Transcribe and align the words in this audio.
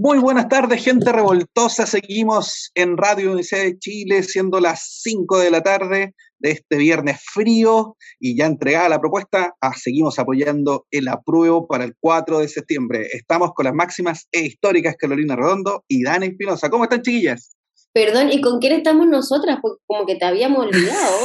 Muy 0.00 0.20
buenas 0.20 0.48
tardes, 0.48 0.84
gente 0.84 1.10
revoltosa. 1.10 1.84
Seguimos 1.84 2.70
en 2.76 2.96
Radio 2.96 3.32
Universidad 3.32 3.62
de 3.62 3.78
Chile, 3.80 4.22
siendo 4.22 4.60
las 4.60 5.00
5 5.02 5.40
de 5.40 5.50
la 5.50 5.60
tarde 5.60 6.14
de 6.38 6.52
este 6.52 6.76
viernes 6.76 7.20
frío 7.20 7.96
y 8.20 8.36
ya 8.36 8.46
entregada 8.46 8.88
la 8.88 9.00
propuesta, 9.00 9.56
ah, 9.60 9.72
seguimos 9.74 10.20
apoyando 10.20 10.86
el 10.92 11.08
apruebo 11.08 11.66
para 11.66 11.82
el 11.82 11.96
4 11.98 12.38
de 12.38 12.46
septiembre. 12.46 13.08
Estamos 13.12 13.50
con 13.54 13.64
las 13.64 13.74
máximas 13.74 14.28
e 14.30 14.42
históricas 14.42 14.94
Carolina 14.96 15.34
Redondo 15.34 15.84
y 15.88 16.04
Dani 16.04 16.26
Espinosa. 16.26 16.70
¿Cómo 16.70 16.84
están, 16.84 17.02
chiquillas? 17.02 17.56
Perdón, 17.92 18.30
¿y 18.30 18.40
con 18.40 18.60
quién 18.60 18.74
estamos 18.74 19.08
nosotras? 19.08 19.58
Porque 19.60 19.82
como 19.84 20.06
que 20.06 20.14
te 20.14 20.26
habíamos 20.26 20.66
olvidado. 20.66 21.18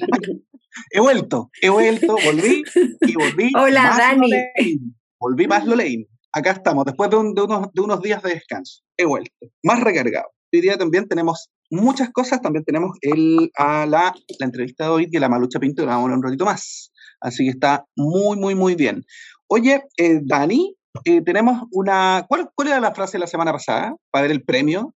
he 0.90 1.00
vuelto, 1.00 1.50
he 1.62 1.70
vuelto, 1.70 2.14
volví 2.26 2.62
y 3.00 3.14
volví. 3.14 3.50
Hola, 3.56 3.94
Dani. 3.96 4.30
Volví 5.18 5.46
más 5.46 5.64
Lolaine 5.64 6.06
acá 6.32 6.52
estamos, 6.52 6.84
después 6.84 7.10
de, 7.10 7.16
unos, 7.16 8.02
días 8.02 8.22
de 8.22 8.34
descanso. 8.34 8.82
He 8.96 9.04
vuelto, 9.04 9.32
más 9.62 9.80
recargado. 9.80 10.26
Hoy 10.52 10.60
día 10.60 10.76
también 10.76 11.06
tenemos 11.06 11.48
muchas 11.70 12.10
cosas, 12.10 12.40
también 12.40 12.64
tenemos 12.64 12.96
el, 13.02 13.50
la, 13.56 14.14
entrevista 14.40 14.84
de 14.84 14.90
hoy 14.90 15.10
que 15.10 15.20
la 15.20 15.28
Malucha 15.28 15.60
Pinto, 15.60 15.86
la 15.86 15.96
vamos 15.96 16.10
a 16.10 16.14
un 16.14 16.22
ratito 16.22 16.44
más. 16.44 16.90
Así 17.20 17.44
que 17.44 17.50
está 17.50 17.84
muy, 17.96 18.36
muy, 18.36 18.54
muy 18.54 18.74
bien. 18.74 19.04
Oye, 19.46 19.82
eh, 19.96 20.20
Dani, 20.22 20.76
eh, 21.04 21.22
tenemos 21.22 21.62
una... 21.72 22.26
¿cuál, 22.28 22.50
¿Cuál 22.54 22.68
era 22.68 22.80
la 22.80 22.94
frase 22.94 23.12
de 23.12 23.20
la 23.20 23.26
semana 23.26 23.52
pasada 23.52 23.94
para 24.10 24.22
ver 24.22 24.32
el 24.32 24.42
premio? 24.42 24.94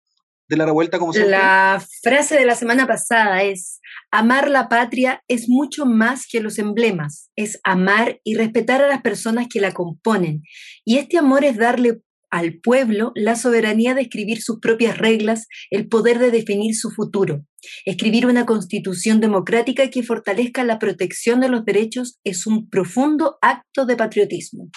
De 0.52 0.58
la 0.58 0.66
revuelta 0.66 0.98
como 0.98 1.12
siempre? 1.12 1.32
La 1.32 1.82
frase 2.02 2.36
de 2.36 2.44
la 2.44 2.54
semana 2.54 2.86
pasada 2.86 3.42
es, 3.42 3.80
amar 4.10 4.50
la 4.50 4.68
patria 4.68 5.22
es 5.26 5.48
mucho 5.48 5.86
más 5.86 6.26
que 6.30 6.40
los 6.40 6.58
emblemas, 6.58 7.30
es 7.36 7.58
amar 7.64 8.20
y 8.22 8.36
respetar 8.36 8.82
a 8.82 8.88
las 8.88 9.02
personas 9.02 9.46
que 9.48 9.60
la 9.60 9.72
componen. 9.72 10.42
Y 10.84 10.98
este 10.98 11.18
amor 11.18 11.44
es 11.44 11.56
darle 11.56 12.02
al 12.30 12.60
pueblo 12.60 13.12
la 13.14 13.36
soberanía 13.36 13.94
de 13.94 14.02
escribir 14.02 14.42
sus 14.42 14.58
propias 14.58 14.98
reglas, 14.98 15.48
el 15.70 15.88
poder 15.88 16.18
de 16.18 16.30
definir 16.30 16.74
su 16.74 16.90
futuro. 16.90 17.44
Escribir 17.84 18.26
una 18.26 18.46
constitución 18.46 19.20
democrática 19.20 19.90
que 19.90 20.02
fortalezca 20.02 20.64
la 20.64 20.78
protección 20.78 21.40
de 21.40 21.48
los 21.48 21.64
derechos 21.64 22.18
es 22.24 22.46
un 22.46 22.68
profundo 22.68 23.38
acto 23.42 23.84
de 23.84 23.96
patriotismo. 23.96 24.70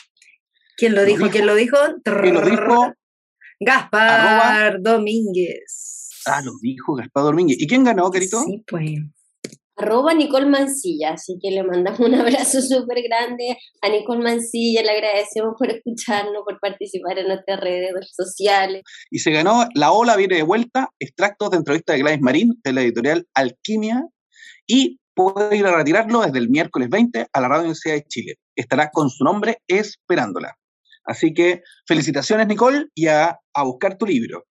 ¿Quién 0.78 0.96
lo, 0.96 1.06
dijo? 1.06 1.30
¿Quién 1.30 1.46
lo 1.46 1.56
dijo? 1.56 1.78
¿Quién 2.04 2.34
lo 2.34 2.42
dijo? 2.42 2.94
Gaspar 3.60 4.82
Domínguez. 4.82 6.10
Ah, 6.26 6.42
lo 6.44 6.52
dijo 6.62 6.96
Gaspar 6.96 7.24
Domínguez. 7.24 7.58
¿Y 7.60 7.68
quién 7.68 7.84
ganó, 7.84 8.10
querido? 8.12 8.42
Sí, 8.44 8.64
pues. 8.68 9.00
Arroba 9.78 10.14
Nicole 10.14 10.46
Mancilla, 10.46 11.12
así 11.12 11.38
que 11.42 11.52
le 11.52 11.64
mandamos 11.64 12.00
un 12.00 12.16
abrazo 12.16 12.62
súper 12.62 13.04
grande 13.04 13.58
a 13.82 13.90
Nicole 13.90 14.24
Mancilla, 14.24 14.82
le 14.84 14.92
agradecemos 14.92 15.56
por 15.58 15.70
escucharnos, 15.70 16.44
por 16.46 16.60
participar 16.60 17.20
en 17.20 17.28
nuestras 17.28 17.60
redes 17.60 17.94
sociales. 18.16 18.84
Y 19.12 19.20
se 19.20 19.32
ganó 19.32 19.68
La 19.76 19.92
Ola 19.92 20.16
viene 20.16 20.38
de 20.38 20.44
vuelta, 20.44 20.90
extractos 21.00 21.52
de 21.52 21.58
entrevista 21.58 21.94
de 21.94 22.00
Gladys 22.00 22.22
Marín 22.22 22.54
de 22.64 22.74
la 22.74 22.82
editorial 22.82 23.28
Alquimia 23.34 24.04
y 24.66 25.00
puede 25.14 25.58
ir 25.58 25.66
a 25.66 25.76
retirarlo 25.76 26.22
desde 26.22 26.40
el 26.40 26.50
miércoles 26.50 26.90
20 26.90 27.28
a 27.32 27.42
la 27.42 27.48
Radio 27.48 27.64
Universidad 27.64 27.96
de 27.96 28.06
Chile. 28.08 28.36
Estará 28.56 28.90
con 28.92 29.10
su 29.10 29.24
nombre 29.24 29.58
esperándola. 29.68 30.56
Así 31.06 31.34
que 31.34 31.62
felicitaciones, 31.88 32.48
Nicole, 32.48 32.88
y 32.96 33.08
a, 33.08 33.40
buscar 33.64 33.98
tu 33.98 34.06
libro. 34.06 34.46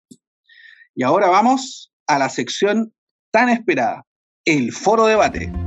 Y 0.96 1.04
ahora 1.04 1.28
vamos 1.28 1.92
a 2.08 2.20
la 2.20 2.30
sección 2.30 2.94
tan 3.32 3.50
esperada, 3.50 4.06
el 4.46 4.72
foro 4.72 5.06
debate. 5.06 5.52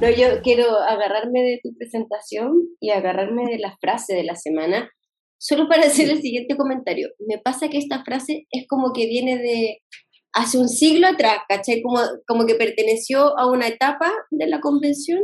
No, 0.00 0.10
yo 0.10 0.42
quiero 0.42 0.76
agarrarme 0.80 1.40
de 1.42 1.60
tu 1.62 1.74
presentación 1.76 2.52
y 2.80 2.90
agarrarme 2.90 3.44
de 3.46 3.58
la 3.58 3.76
frase 3.80 4.14
de 4.14 4.24
la 4.24 4.34
semana, 4.34 4.90
solo 5.38 5.68
para 5.68 5.86
hacer 5.86 6.10
el 6.10 6.20
siguiente 6.20 6.56
comentario. 6.56 7.10
Me 7.26 7.38
pasa 7.38 7.68
que 7.68 7.78
esta 7.78 8.02
frase 8.02 8.46
es 8.50 8.66
como 8.68 8.92
que 8.92 9.06
viene 9.06 9.38
de 9.38 9.78
hace 10.32 10.58
un 10.58 10.68
siglo 10.68 11.06
atrás, 11.06 11.38
¿cachai? 11.48 11.80
Como, 11.80 12.00
como 12.26 12.44
que 12.44 12.56
perteneció 12.56 13.38
a 13.38 13.50
una 13.50 13.68
etapa 13.68 14.12
de 14.30 14.46
la 14.48 14.60
convención 14.60 15.20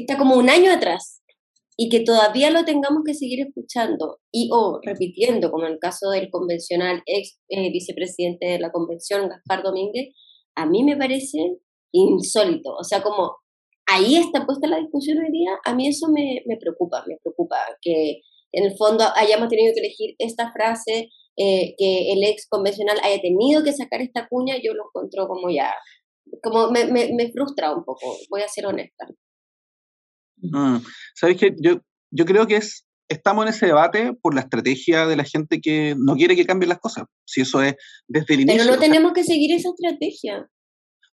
está 0.00 0.18
como 0.18 0.36
un 0.36 0.48
año 0.50 0.72
atrás 0.72 1.22
y 1.76 1.88
que 1.88 2.00
todavía 2.00 2.50
lo 2.50 2.64
tengamos 2.64 3.02
que 3.04 3.14
seguir 3.14 3.40
escuchando 3.40 4.18
y 4.30 4.50
o 4.52 4.78
repitiendo, 4.82 5.50
como 5.50 5.66
en 5.66 5.72
el 5.72 5.78
caso 5.78 6.10
del 6.10 6.30
convencional 6.30 7.02
ex 7.06 7.38
eh, 7.48 7.70
vicepresidente 7.70 8.46
de 8.46 8.58
la 8.58 8.70
convención, 8.70 9.28
Gaspar 9.28 9.62
Domínguez, 9.62 10.14
a 10.54 10.66
mí 10.66 10.84
me 10.84 10.96
parece 10.96 11.38
insólito. 11.92 12.74
O 12.74 12.84
sea, 12.84 13.02
como 13.02 13.36
ahí 13.86 14.16
está 14.16 14.44
puesta 14.46 14.68
la 14.68 14.78
discusión 14.78 15.18
hoy 15.18 15.30
día, 15.32 15.50
a 15.64 15.74
mí 15.74 15.88
eso 15.88 16.08
me, 16.08 16.42
me 16.46 16.56
preocupa, 16.56 17.04
me 17.06 17.16
preocupa 17.22 17.56
que 17.80 18.20
en 18.52 18.64
el 18.64 18.76
fondo 18.76 19.04
hayamos 19.16 19.48
tenido 19.48 19.72
que 19.74 19.80
elegir 19.80 20.14
esta 20.18 20.52
frase, 20.52 21.08
eh, 21.36 21.74
que 21.78 22.12
el 22.12 22.22
ex 22.24 22.46
convencional 22.48 22.98
haya 23.02 23.20
tenido 23.20 23.64
que 23.64 23.72
sacar 23.72 24.02
esta 24.02 24.28
cuña, 24.28 24.56
yo 24.62 24.74
lo 24.74 24.84
encuentro 24.88 25.26
como 25.26 25.48
ya, 25.50 25.74
como 26.42 26.70
me, 26.70 26.84
me, 26.84 27.14
me 27.14 27.32
frustra 27.32 27.74
un 27.74 27.84
poco, 27.84 28.16
voy 28.28 28.42
a 28.42 28.48
ser 28.48 28.66
honesta. 28.66 29.06
Mm. 30.42 30.78
¿Sabes 31.14 31.36
qué? 31.38 31.54
Yo, 31.58 31.80
yo 32.10 32.24
creo 32.24 32.46
que 32.46 32.56
es, 32.56 32.84
estamos 33.08 33.44
en 33.44 33.50
ese 33.50 33.66
debate 33.66 34.12
por 34.20 34.34
la 34.34 34.42
estrategia 34.42 35.06
de 35.06 35.16
la 35.16 35.24
gente 35.24 35.60
que 35.60 35.94
no 35.96 36.14
quiere 36.14 36.36
que 36.36 36.46
cambien 36.46 36.68
las 36.68 36.78
cosas. 36.78 37.04
Si 37.24 37.40
eso 37.40 37.62
es 37.62 37.74
desde 38.06 38.34
el 38.34 38.40
inicio. 38.42 38.62
Pero 38.62 38.74
no 38.74 38.80
tenemos 38.80 39.12
que 39.12 39.24
seguir 39.24 39.52
esa 39.52 39.70
estrategia. 39.70 40.48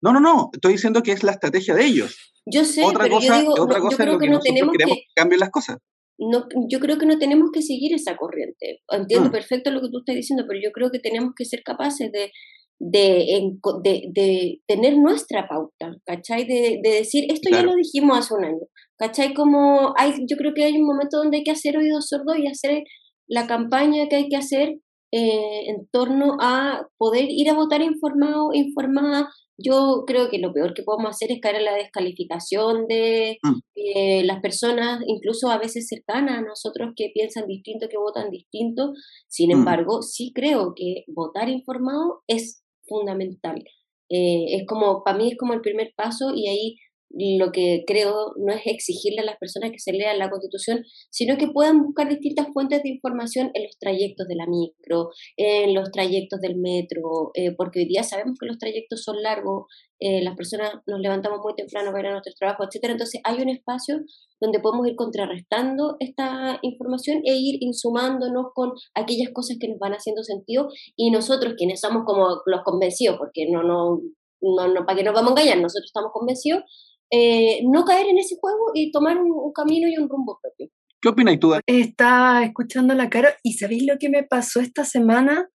No, 0.01 0.13
no, 0.13 0.19
no. 0.19 0.49
Estoy 0.53 0.73
diciendo 0.73 1.03
que 1.03 1.11
es 1.11 1.23
la 1.23 1.31
estrategia 1.31 1.75
de 1.75 1.85
ellos. 1.85 2.17
Yo 2.45 2.65
sé, 2.65 2.83
otra 2.83 3.03
pero 3.03 3.15
cosa, 3.15 3.27
yo 3.27 3.39
digo, 3.39 3.53
otra 3.59 3.79
cosa 3.79 3.97
creo 3.97 4.17
que, 4.17 4.29
no 4.29 4.39
tenemos 4.39 4.71
queremos 4.71 4.97
que, 4.97 5.03
cambien 5.15 5.39
las 5.39 5.51
cosas. 5.51 5.77
No, 6.17 6.47
yo 6.69 6.79
creo 6.79 6.97
que 6.97 7.05
no 7.05 7.17
tenemos 7.17 7.51
que 7.53 7.61
seguir 7.61 7.93
esa 7.93 8.17
corriente. 8.17 8.81
Entiendo 8.89 9.29
mm. 9.29 9.31
perfecto 9.31 9.71
lo 9.71 9.81
que 9.81 9.89
tú 9.89 9.99
estás 9.99 10.15
diciendo, 10.15 10.45
pero 10.47 10.59
yo 10.61 10.71
creo 10.71 10.89
que 10.89 10.99
tenemos 10.99 11.33
que 11.35 11.45
ser 11.45 11.63
capaces 11.63 12.11
de, 12.11 12.31
de, 12.79 13.57
de, 13.83 14.61
tener 14.65 14.97
nuestra 14.97 15.47
pauta, 15.47 15.95
¿cachai? 16.05 16.45
De, 16.45 16.79
decir, 16.81 17.25
esto 17.29 17.49
ya 17.51 17.61
lo 17.61 17.75
dijimos 17.75 18.17
hace 18.17 18.33
un 18.33 18.45
año, 18.45 18.67
¿cachai? 18.97 19.33
Como 19.33 19.93
hay, 19.97 20.13
yo 20.27 20.37
creo 20.37 20.53
que 20.53 20.63
hay 20.63 20.77
un 20.77 20.87
momento 20.87 21.17
donde 21.17 21.37
hay 21.37 21.43
que 21.43 21.51
hacer 21.51 21.77
oídos 21.77 22.07
sordos 22.07 22.37
y 22.37 22.47
hacer 22.47 22.83
la 23.27 23.47
campaña 23.47 24.07
que 24.09 24.15
hay 24.15 24.29
que 24.29 24.37
hacer 24.37 24.79
eh, 25.11 25.69
en 25.69 25.87
torno 25.91 26.37
a 26.39 26.87
poder 26.97 27.25
ir 27.29 27.49
a 27.49 27.55
votar 27.55 27.81
informado, 27.81 28.51
informada. 28.53 29.29
Yo 29.57 30.05
creo 30.07 30.29
que 30.29 30.39
lo 30.39 30.53
peor 30.53 30.73
que 30.73 30.83
podemos 30.83 31.09
hacer 31.09 31.31
es 31.33 31.41
caer 31.41 31.57
en 31.57 31.65
la 31.65 31.73
descalificación 31.73 32.87
de 32.87 33.39
mm. 33.43 33.59
eh, 33.75 34.23
las 34.23 34.39
personas, 34.39 35.01
incluso 35.05 35.49
a 35.49 35.57
veces 35.57 35.87
cercanas 35.87 36.37
a 36.37 36.41
nosotros, 36.41 36.93
que 36.95 37.11
piensan 37.13 37.45
distinto, 37.45 37.87
que 37.89 37.97
votan 37.97 38.29
distinto. 38.29 38.93
Sin 39.27 39.49
mm. 39.49 39.53
embargo, 39.53 40.01
sí 40.01 40.31
creo 40.33 40.73
que 40.75 41.03
votar 41.07 41.49
informado 41.49 42.21
es 42.27 42.63
fundamental. 42.89 43.63
Eh, 44.09 44.57
es 44.57 44.67
como, 44.67 45.03
para 45.03 45.17
mí 45.17 45.29
es 45.31 45.37
como 45.37 45.53
el 45.53 45.61
primer 45.61 45.93
paso 45.95 46.33
y 46.35 46.47
ahí 46.49 46.77
lo 47.17 47.51
que 47.51 47.83
creo 47.87 48.33
no 48.37 48.53
es 48.53 48.61
exigirle 48.65 49.21
a 49.21 49.25
las 49.25 49.37
personas 49.37 49.71
que 49.71 49.79
se 49.79 49.91
lean 49.93 50.19
la 50.19 50.29
constitución, 50.29 50.83
sino 51.09 51.37
que 51.37 51.47
puedan 51.47 51.83
buscar 51.83 52.07
distintas 52.07 52.47
fuentes 52.53 52.83
de 52.83 52.89
información 52.89 53.51
en 53.53 53.63
los 53.63 53.77
trayectos 53.79 54.27
de 54.27 54.35
la 54.35 54.45
micro, 54.45 55.09
en 55.37 55.73
los 55.73 55.91
trayectos 55.91 56.39
del 56.39 56.57
metro, 56.57 57.31
eh, 57.33 57.53
porque 57.55 57.79
hoy 57.79 57.85
día 57.85 58.03
sabemos 58.03 58.37
que 58.39 58.45
los 58.45 58.57
trayectos 58.57 59.03
son 59.03 59.21
largos, 59.21 59.65
eh, 59.99 60.23
las 60.23 60.35
personas 60.35 60.71
nos 60.87 60.99
levantamos 60.99 61.39
muy 61.43 61.55
temprano 61.55 61.91
para 61.91 62.01
ir 62.01 62.07
a 62.07 62.11
nuestro 62.11 62.33
trabajo, 62.37 62.63
etcétera. 62.63 62.93
Entonces 62.93 63.21
hay 63.23 63.41
un 63.41 63.49
espacio 63.49 64.01
donde 64.39 64.59
podemos 64.59 64.87
ir 64.87 64.95
contrarrestando 64.95 65.97
esta 65.99 66.59
información 66.61 67.21
e 67.25 67.33
ir 67.35 67.57
insumándonos 67.61 68.47
con 68.53 68.71
aquellas 68.93 69.31
cosas 69.33 69.57
que 69.59 69.67
nos 69.67 69.79
van 69.79 69.93
haciendo 69.93 70.23
sentido 70.23 70.69
y 70.95 71.11
nosotros 71.11 71.55
quienes 71.57 71.81
somos 71.81 72.03
como 72.05 72.41
los 72.45 72.61
convencidos, 72.63 73.17
porque 73.17 73.47
no, 73.51 73.63
no, 73.63 73.99
no, 74.41 74.67
no 74.67 74.85
para 74.85 74.97
que 74.97 75.03
nos 75.03 75.13
vamos 75.13 75.31
a 75.31 75.41
engañar, 75.41 75.57
nosotros 75.57 75.87
estamos 75.87 76.11
convencidos, 76.13 76.63
eh, 77.11 77.61
no 77.63 77.85
caer 77.85 78.07
en 78.07 78.17
ese 78.17 78.35
juego 78.39 78.71
y 78.73 78.91
tomar 78.91 79.17
un, 79.17 79.51
camino 79.53 79.87
y 79.87 79.97
un 79.97 80.09
rumbo 80.09 80.39
propio. 80.41 80.69
¿Qué 81.01 81.09
opinas 81.09 81.39
tú? 81.39 81.53
Está 81.65 82.43
escuchando 82.43 82.93
la 82.93 83.09
cara 83.09 83.35
y 83.43 83.53
¿sabéis 83.53 83.85
lo 83.87 83.97
que 83.97 84.09
me 84.09 84.23
pasó 84.23 84.59
esta 84.59 84.85
semana? 84.85 85.49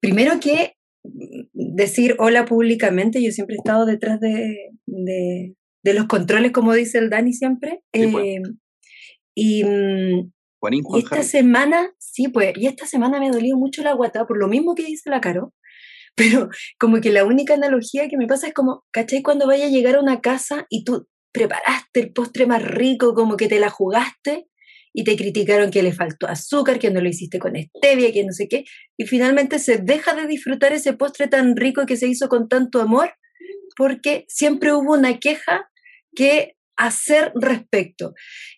Primero 0.00 0.40
que 0.40 0.74
mm, 1.04 1.44
decir 1.52 2.16
hola 2.18 2.44
públicamente, 2.44 3.22
yo 3.22 3.30
siempre 3.30 3.56
he 3.56 3.58
estado 3.58 3.86
detrás 3.86 4.20
de, 4.20 4.56
de, 4.86 5.94
los 5.94 6.06
controles, 6.06 6.52
como 6.52 6.74
dice 6.74 6.98
el 6.98 7.10
Dani 7.10 7.32
siempre. 7.32 7.82
Pues. 7.92 8.14
Eh, 8.14 8.42
Y, 9.34 9.64
mm, 9.64 10.30
y 10.70 10.98
esta 10.98 11.22
semana, 11.22 11.92
sí, 11.98 12.28
pues, 12.28 12.52
y 12.56 12.66
esta 12.66 12.86
semana 12.86 13.18
me 13.18 13.30
dolió 13.30 13.56
mucho 13.56 13.82
la 13.82 13.94
guata, 13.94 14.26
por 14.26 14.38
lo 14.38 14.46
mismo 14.46 14.74
que 14.74 14.84
dice 14.84 15.10
la 15.10 15.20
Caro, 15.20 15.52
pero 16.16 16.48
como 16.78 17.00
que 17.00 17.10
la 17.10 17.24
única 17.24 17.54
analogía 17.54 18.08
que 18.08 18.16
me 18.16 18.26
pasa 18.26 18.48
es 18.48 18.54
como, 18.54 18.84
¿cachai? 18.92 19.22
Cuando 19.22 19.46
vaya 19.46 19.66
a 19.66 19.70
llegar 19.70 19.96
a 19.96 20.00
una 20.00 20.20
casa 20.20 20.66
y 20.68 20.84
tú 20.84 21.08
preparaste 21.32 22.00
el 22.00 22.12
postre 22.12 22.46
más 22.46 22.62
rico, 22.62 23.14
como 23.14 23.36
que 23.36 23.48
te 23.48 23.58
la 23.58 23.70
jugaste, 23.70 24.48
y 24.94 25.04
te 25.04 25.16
criticaron 25.16 25.70
que 25.70 25.82
le 25.82 25.92
faltó 25.92 26.28
azúcar, 26.28 26.78
que 26.78 26.90
no 26.90 27.00
lo 27.00 27.08
hiciste 27.08 27.38
con 27.38 27.54
stevia, 27.56 28.12
que 28.12 28.24
no 28.24 28.32
sé 28.32 28.48
qué, 28.48 28.64
y 28.98 29.06
finalmente 29.06 29.58
se 29.58 29.78
deja 29.78 30.14
de 30.14 30.26
disfrutar 30.26 30.72
ese 30.72 30.92
postre 30.92 31.28
tan 31.28 31.56
rico 31.56 31.86
que 31.86 31.96
se 31.96 32.08
hizo 32.08 32.28
con 32.28 32.48
tanto 32.48 32.80
amor, 32.80 33.14
porque 33.76 34.24
siempre 34.28 34.72
hubo 34.72 34.92
una 34.92 35.18
queja 35.18 35.70
que 36.14 36.56
hacer 36.76 37.32
respecto. 37.34 38.12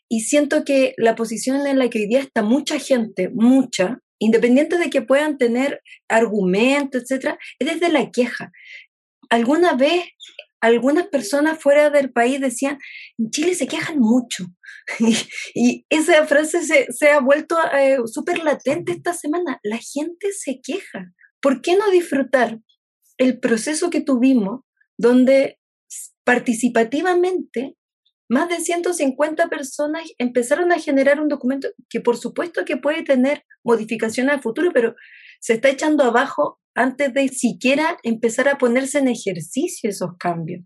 Y 0.09 0.21
siento 0.21 0.65
que 0.65 0.95
la 0.97 1.15
posición 1.15 1.67
en 1.67 1.79
la 1.79 1.89
que 1.89 2.01
hoy 2.01 2.07
día 2.07 2.21
está 2.21 2.43
mucha 2.43 2.79
gente, 2.79 3.31
mucha, 3.33 4.01
independiente 4.19 4.79
de 4.79 4.91
que 4.91 5.03
puedan 5.03 5.39
tener 5.39 5.81
argumentos, 6.09 7.03
etcétera, 7.03 7.39
es 7.59 7.69
desde 7.69 7.93
la 7.93 8.11
queja. 8.11 8.53
Alguna 9.31 9.75
vez 9.75 10.05
algunas 10.61 11.09
personas 11.09 11.61
fuera 11.61 11.91
del 11.91 12.11
país 12.11 12.41
decían, 12.41 12.79
en 13.19 13.31
Chile 13.31 13.55
se 13.55 13.67
quejan 13.67 13.99
mucho. 13.99 14.47
y, 15.55 15.85
esa 15.91 16.27
frase 16.27 16.63
se, 16.63 17.09
ha 17.09 17.21
vuelto 17.21 17.57
eh, 17.77 17.99
súper 18.07 18.39
latente 18.43 18.93
esta 18.93 19.13
semana. 19.13 19.61
La 19.63 19.79
gente 19.79 20.33
se 20.33 20.61
queja. 20.63 21.13
¿Por 21.41 21.61
qué 21.61 21.77
no 21.77 21.91
disfrutar 21.91 22.61
el 23.19 23.39
proceso 23.41 23.91
que 23.91 24.01
tuvimos 24.01 24.61
donde 24.97 25.59
participativamente 26.25 27.77
más 28.29 28.49
de 28.49 28.61
150 28.61 29.49
personas 29.49 30.05
empezaron 30.19 30.73
a 30.73 30.79
generar 30.79 31.21
un 31.21 31.29
documento 31.29 31.69
que 31.89 32.01
por 32.01 32.17
supuesto 32.17 32.65
que 32.65 32.77
puede 32.77 33.03
tener 33.03 33.45
modificaciones 33.65 34.35
al 34.35 34.43
futuro, 34.43 34.71
pero 34.73 34.95
se 35.41 35.55
está 35.55 35.69
echando 35.69 36.05
abajo 36.05 36.61
antes 36.75 37.13
de 37.13 37.29
siquiera 37.29 37.99
empezar 38.03 38.49
a 38.49 38.59
ponerse 38.59 38.99
en 38.99 39.09
ejercicio 39.09 39.91
esos 39.91 40.11
cambios. 40.19 40.63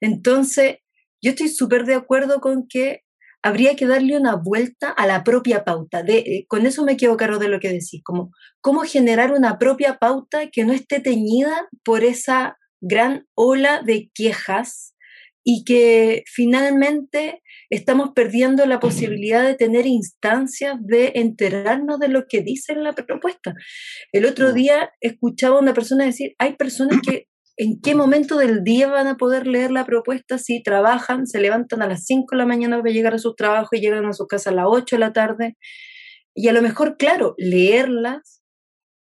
Entonces, 0.00 0.76
yo 1.22 1.30
estoy 1.30 1.48
súper 1.48 1.84
de 1.84 1.94
acuerdo 1.94 2.40
con 2.40 2.66
que 2.68 3.02
habría 3.42 3.76
que 3.76 3.86
darle 3.86 4.16
una 4.16 4.34
vuelta 4.34 4.90
a 4.90 5.06
la 5.06 5.24
propia 5.24 5.64
pauta. 5.64 6.02
De, 6.02 6.18
eh, 6.18 6.46
con 6.48 6.66
eso 6.66 6.84
me 6.84 6.96
quedo 6.96 7.16
de 7.16 7.48
lo 7.48 7.60
que 7.60 7.68
decís, 7.68 8.02
como 8.04 8.30
cómo 8.60 8.82
generar 8.82 9.32
una 9.32 9.58
propia 9.58 9.98
pauta 9.98 10.48
que 10.50 10.64
no 10.64 10.72
esté 10.72 11.00
teñida 11.00 11.68
por 11.84 12.04
esa 12.04 12.58
gran 12.80 13.26
ola 13.34 13.82
de 13.82 14.10
quejas 14.14 14.94
y 15.50 15.64
que 15.64 16.24
finalmente 16.26 17.42
estamos 17.70 18.10
perdiendo 18.14 18.66
la 18.66 18.80
posibilidad 18.80 19.42
de 19.42 19.54
tener 19.54 19.86
instancias 19.86 20.76
de 20.78 21.12
enterarnos 21.14 21.98
de 21.98 22.08
lo 22.08 22.26
que 22.28 22.42
dice 22.42 22.74
la 22.74 22.92
propuesta. 22.92 23.54
El 24.12 24.26
otro 24.26 24.52
día 24.52 24.90
escuchaba 25.00 25.56
a 25.56 25.62
una 25.62 25.72
persona 25.72 26.04
decir, 26.04 26.34
hay 26.38 26.56
personas 26.56 26.98
que 27.00 27.28
en 27.56 27.80
qué 27.80 27.94
momento 27.94 28.36
del 28.36 28.62
día 28.62 28.88
van 28.88 29.06
a 29.06 29.16
poder 29.16 29.46
leer 29.46 29.70
la 29.70 29.86
propuesta 29.86 30.36
si 30.36 30.62
trabajan, 30.62 31.26
se 31.26 31.40
levantan 31.40 31.80
a 31.80 31.86
las 31.86 32.04
5 32.04 32.26
de 32.32 32.36
la 32.36 32.44
mañana 32.44 32.76
para 32.76 32.92
llegar 32.92 33.14
a 33.14 33.18
sus 33.18 33.34
trabajos 33.34 33.70
y 33.72 33.80
llegan 33.80 34.04
a 34.04 34.12
su 34.12 34.26
casa 34.26 34.50
a 34.50 34.52
las 34.52 34.66
8 34.68 34.96
de 34.96 35.00
la 35.00 35.14
tarde. 35.14 35.56
Y 36.34 36.48
a 36.48 36.52
lo 36.52 36.60
mejor, 36.60 36.98
claro, 36.98 37.34
leerlas 37.38 38.42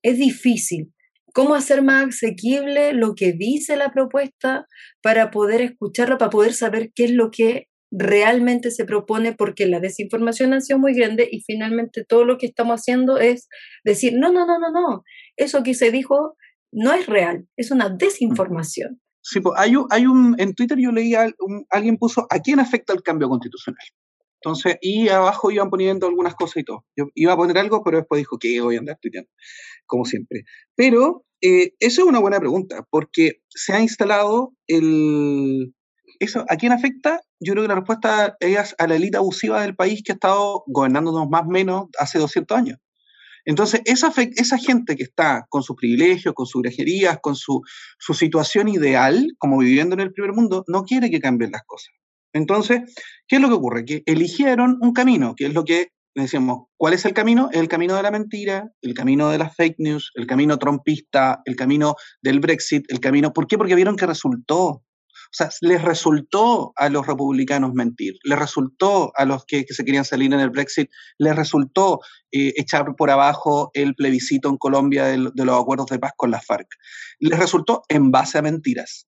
es 0.01 0.17
difícil, 0.17 0.94
cómo 1.37 1.53
hacer 1.53 1.83
más 1.83 2.07
asequible 2.07 2.93
lo 2.93 3.13
que 3.13 3.31
dice 3.31 3.77
la 3.77 3.91
propuesta 3.91 4.65
para 5.03 5.29
poder 5.29 5.61
escucharla, 5.61 6.17
para 6.17 6.31
poder 6.31 6.51
saber 6.51 6.91
qué 6.95 7.05
es 7.05 7.11
lo 7.11 7.29
que 7.29 7.67
realmente 7.91 8.71
se 8.71 8.85
propone, 8.85 9.33
porque 9.33 9.67
la 9.67 9.79
desinformación 9.79 10.53
ha 10.53 10.61
sido 10.61 10.79
muy 10.79 10.95
grande 10.95 11.29
y 11.31 11.41
finalmente 11.41 12.03
todo 12.03 12.25
lo 12.25 12.39
que 12.39 12.47
estamos 12.47 12.79
haciendo 12.79 13.19
es 13.19 13.49
decir, 13.83 14.13
no, 14.17 14.31
no, 14.33 14.47
no, 14.47 14.57
no, 14.57 14.71
no, 14.71 15.03
eso 15.35 15.61
que 15.61 15.75
se 15.75 15.91
dijo 15.91 16.35
no 16.71 16.91
es 16.93 17.05
real, 17.05 17.45
es 17.55 17.69
una 17.69 17.87
desinformación. 17.89 18.99
Sí, 19.21 19.39
pues 19.39 19.53
hay 19.59 19.75
un, 19.75 19.85
hay 19.91 20.07
un, 20.07 20.33
en 20.39 20.55
Twitter 20.55 20.79
yo 20.79 20.91
leía, 20.91 21.31
alguien 21.69 21.97
puso, 21.97 22.25
¿a 22.31 22.39
quién 22.39 22.59
afecta 22.59 22.93
el 22.93 23.03
cambio 23.03 23.29
constitucional? 23.29 23.85
Entonces, 24.47 24.77
y 24.81 25.09
abajo 25.09 25.51
iban 25.51 25.69
poniendo 25.69 26.07
algunas 26.07 26.33
cosas 26.33 26.57
y 26.57 26.63
todo. 26.63 26.85
Yo 26.95 27.07
iba 27.15 27.33
a 27.33 27.35
poner 27.35 27.57
algo, 27.57 27.83
pero 27.83 27.97
después 27.97 28.19
dijo 28.19 28.39
que 28.39 28.61
voy 28.61 28.77
a 28.77 28.79
andar 28.79 28.97
tuiteando, 29.01 29.29
como 29.85 30.05
siempre. 30.05 30.44
Pero 30.73 31.25
eh, 31.41 31.73
eso 31.79 32.01
es 32.01 32.07
una 32.07 32.19
buena 32.19 32.39
pregunta, 32.39 32.88
porque 32.89 33.41
se 33.49 33.73
ha 33.73 33.81
instalado 33.81 34.53
el... 34.67 35.73
Eso, 36.19 36.45
¿A 36.49 36.55
quién 36.55 36.71
afecta? 36.71 37.21
Yo 37.41 37.53
creo 37.53 37.65
que 37.65 37.67
la 37.67 37.75
respuesta 37.75 38.38
es 38.39 38.73
a 38.77 38.88
la 38.88 38.95
élite 38.95 39.17
abusiva 39.17 39.61
del 39.61 39.75
país 39.75 40.01
que 40.01 40.13
ha 40.13 40.15
estado 40.15 40.63
gobernándonos 40.65 41.29
más 41.29 41.41
o 41.41 41.49
menos 41.49 41.88
hace 41.99 42.17
200 42.17 42.57
años. 42.57 42.79
Entonces, 43.44 43.81
esa, 43.83 44.13
esa 44.35 44.57
gente 44.57 44.95
que 44.95 45.03
está 45.03 45.45
con 45.49 45.61
sus 45.61 45.75
privilegios, 45.75 46.33
con 46.33 46.45
sus 46.45 46.61
grajerías, 46.61 47.19
con 47.21 47.35
su, 47.35 47.61
su 47.99 48.13
situación 48.13 48.69
ideal, 48.69 49.35
como 49.38 49.57
viviendo 49.57 49.94
en 49.95 50.01
el 50.01 50.13
primer 50.13 50.31
mundo, 50.31 50.63
no 50.67 50.83
quiere 50.83 51.11
que 51.11 51.19
cambien 51.19 51.51
las 51.51 51.63
cosas. 51.65 51.96
Entonces, 52.37 52.81
¿qué 53.27 53.37
es 53.37 53.41
lo 53.41 53.49
que 53.49 53.55
ocurre? 53.55 53.85
Que 53.85 54.03
eligieron 54.05 54.77
un 54.81 54.93
camino, 54.93 55.33
que 55.35 55.47
es 55.47 55.53
lo 55.53 55.65
que 55.65 55.89
decíamos, 56.21 56.67
¿cuál 56.77 56.93
es 56.93 57.05
el 57.05 57.13
camino? 57.13 57.49
El 57.51 57.67
camino 57.67 57.95
de 57.95 58.03
la 58.03 58.11
mentira, 58.11 58.71
el 58.81 58.93
camino 58.93 59.29
de 59.29 59.37
las 59.37 59.55
fake 59.55 59.75
news, 59.79 60.11
el 60.15 60.25
camino 60.25 60.57
trompista, 60.57 61.41
el 61.45 61.55
camino 61.55 61.95
del 62.21 62.39
Brexit, 62.39 62.85
el 62.89 62.99
camino... 62.99 63.33
¿Por 63.33 63.47
qué? 63.47 63.57
Porque 63.57 63.75
vieron 63.75 63.95
que 63.95 64.05
resultó. 64.05 64.65
O 64.65 65.33
sea, 65.33 65.49
les 65.61 65.81
resultó 65.81 66.71
a 66.75 66.89
los 66.89 67.05
republicanos 67.05 67.73
mentir, 67.73 68.13
les 68.23 68.39
resultó 68.39 69.11
a 69.15 69.25
los 69.25 69.45
que, 69.45 69.65
se 69.67 69.83
querían 69.83 70.05
salir 70.05 70.33
en 70.33 70.39
el 70.39 70.49
Brexit, 70.49 70.89
les 71.17 71.35
resultó 71.35 71.99
eh, 72.31 72.53
echar 72.55 72.95
por 72.95 73.11
abajo 73.11 73.69
el 73.73 73.93
plebiscito 73.93 74.47
en 74.49 74.57
Colombia 74.57 75.05
de, 75.05 75.29
de 75.33 75.45
los 75.45 75.61
acuerdos 75.61 75.87
de 75.87 75.99
paz 75.99 76.13
con 76.15 76.31
la 76.31 76.41
FARC. 76.41 76.67
Les 77.19 77.37
resultó 77.37 77.81
en 77.89 78.09
base 78.09 78.37
a 78.37 78.41
mentiras. 78.41 79.07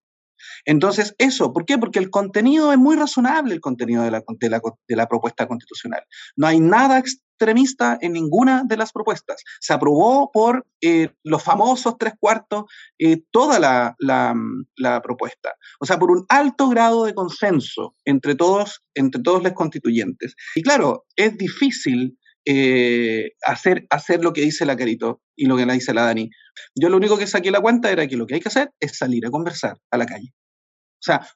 Entonces, 0.64 1.14
eso, 1.18 1.52
¿por 1.52 1.64
qué? 1.64 1.78
Porque 1.78 1.98
el 1.98 2.10
contenido 2.10 2.72
es 2.72 2.78
muy 2.78 2.96
razonable, 2.96 3.54
el 3.54 3.60
contenido 3.60 4.02
de 4.02 4.10
la, 4.10 4.22
de 4.38 4.96
la, 4.96 5.06
propuesta 5.06 5.46
constitucional. 5.46 6.02
No 6.36 6.46
hay 6.46 6.60
nada 6.60 6.98
extremista 6.98 7.98
en 8.00 8.12
ninguna 8.12 8.64
de 8.66 8.76
las 8.76 8.92
propuestas. 8.92 9.42
Se 9.60 9.72
aprobó 9.72 10.30
por 10.30 10.66
eh, 10.82 11.10
los 11.24 11.42
famosos 11.42 11.96
tres 11.98 12.14
cuartos 12.20 12.64
eh, 12.98 13.22
toda 13.30 13.58
la, 13.58 13.96
la, 13.98 15.02
propuesta. 15.02 15.54
O 15.80 15.86
sea, 15.86 15.98
por 15.98 16.10
un 16.10 16.26
alto 16.28 16.68
grado 16.68 17.04
de 17.04 17.14
consenso 17.14 17.94
entre 18.04 18.34
todos, 18.34 18.82
entre 18.94 19.22
todos 19.22 19.42
los 19.42 19.52
constituyentes. 19.52 20.34
Y 20.54 20.62
claro, 20.62 21.06
es 21.16 21.36
difícil 21.36 22.18
eh, 22.44 23.32
hacer, 23.42 23.86
hacer 23.90 24.22
lo 24.22 24.32
que 24.32 24.40
dice 24.40 24.64
la 24.64 24.76
Carito 24.76 25.20
y 25.36 25.46
lo 25.46 25.56
que 25.56 25.66
la 25.66 25.74
dice 25.74 25.94
la 25.94 26.04
Dani. 26.04 26.30
Yo 26.74 26.88
lo 26.88 26.96
único 26.96 27.18
que 27.18 27.26
saqué 27.26 27.50
la 27.50 27.60
cuenta 27.60 27.90
era 27.90 28.06
que 28.06 28.16
lo 28.16 28.26
que 28.26 28.34
hay 28.34 28.40
que 28.40 28.48
hacer 28.48 28.70
es 28.80 28.96
salir 28.96 29.26
a 29.26 29.30
conversar 29.30 29.76
a 29.90 29.98
la 29.98 30.06
calle. 30.06 30.32
O 30.32 31.02
sea, 31.02 31.26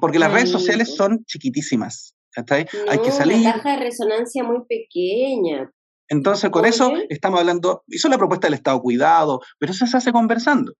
porque, 0.00 0.18
las 0.18 0.32
redes 0.32 0.50
sociales 0.50 0.94
son 0.94 1.24
chiquitísimas. 1.26 2.14
hay 2.46 2.98
que 2.98 3.10
salir. 3.10 3.36
Una 3.36 3.54
caja 3.54 3.76
de 3.76 3.84
resonancia 3.84 4.42
muy 4.44 4.60
pequeña. 4.66 5.70
Entonces, 6.08 6.50
con 6.50 6.64
eso 6.64 6.92
estamos 7.08 7.38
hablando, 7.38 7.84
hizo 7.86 8.08
la 8.08 8.18
propuesta 8.18 8.46
del 8.46 8.54
Estado 8.54 8.80
cuidado, 8.80 9.40
pero 9.58 9.72
eso 9.72 9.86
se 9.86 9.96
hace 9.96 10.10
conversando. 10.10 10.72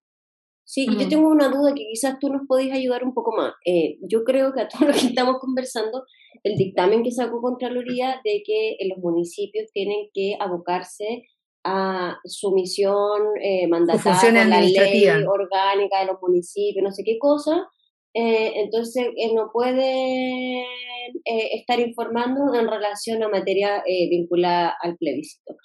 Sí, 0.63 0.87
yo 0.97 1.09
tengo 1.09 1.27
una 1.27 1.49
duda 1.49 1.73
que 1.73 1.85
quizás 1.85 2.17
tú 2.19 2.29
nos 2.29 2.47
podés 2.47 2.71
ayudar 2.71 3.03
un 3.03 3.13
poco 3.13 3.35
más. 3.35 3.53
Eh, 3.65 3.97
yo 4.01 4.23
creo 4.23 4.53
que 4.53 4.61
a 4.61 4.67
todos 4.67 4.81
los 4.87 5.01
que 5.01 5.07
estamos 5.07 5.37
conversando, 5.39 6.05
el 6.43 6.55
dictamen 6.55 7.03
que 7.03 7.11
sacó 7.11 7.41
Contraloría 7.41 8.21
de 8.23 8.41
que 8.45 8.77
los 8.87 8.97
municipios 8.99 9.71
tienen 9.73 10.07
que 10.13 10.35
abocarse 10.39 11.23
a 11.63 12.17
su 12.23 12.51
misión 12.51 13.21
eh, 13.41 13.67
mandataria, 13.67 14.31
la 14.45 14.61
ley 14.61 15.05
orgánica 15.27 15.99
de 15.99 16.07
los 16.07 16.21
municipios, 16.21 16.83
no 16.83 16.91
sé 16.91 17.03
qué 17.03 17.19
cosa, 17.19 17.67
eh, 18.13 18.53
entonces 18.55 19.07
eh, 19.15 19.33
no 19.33 19.51
puede 19.53 20.61
eh, 20.61 21.49
estar 21.53 21.79
informando 21.79 22.53
en 22.55 22.67
relación 22.67 23.23
a 23.23 23.29
materia 23.29 23.83
vinculada 24.09 24.75
al 24.81 24.97
plebiscito. 24.97 25.55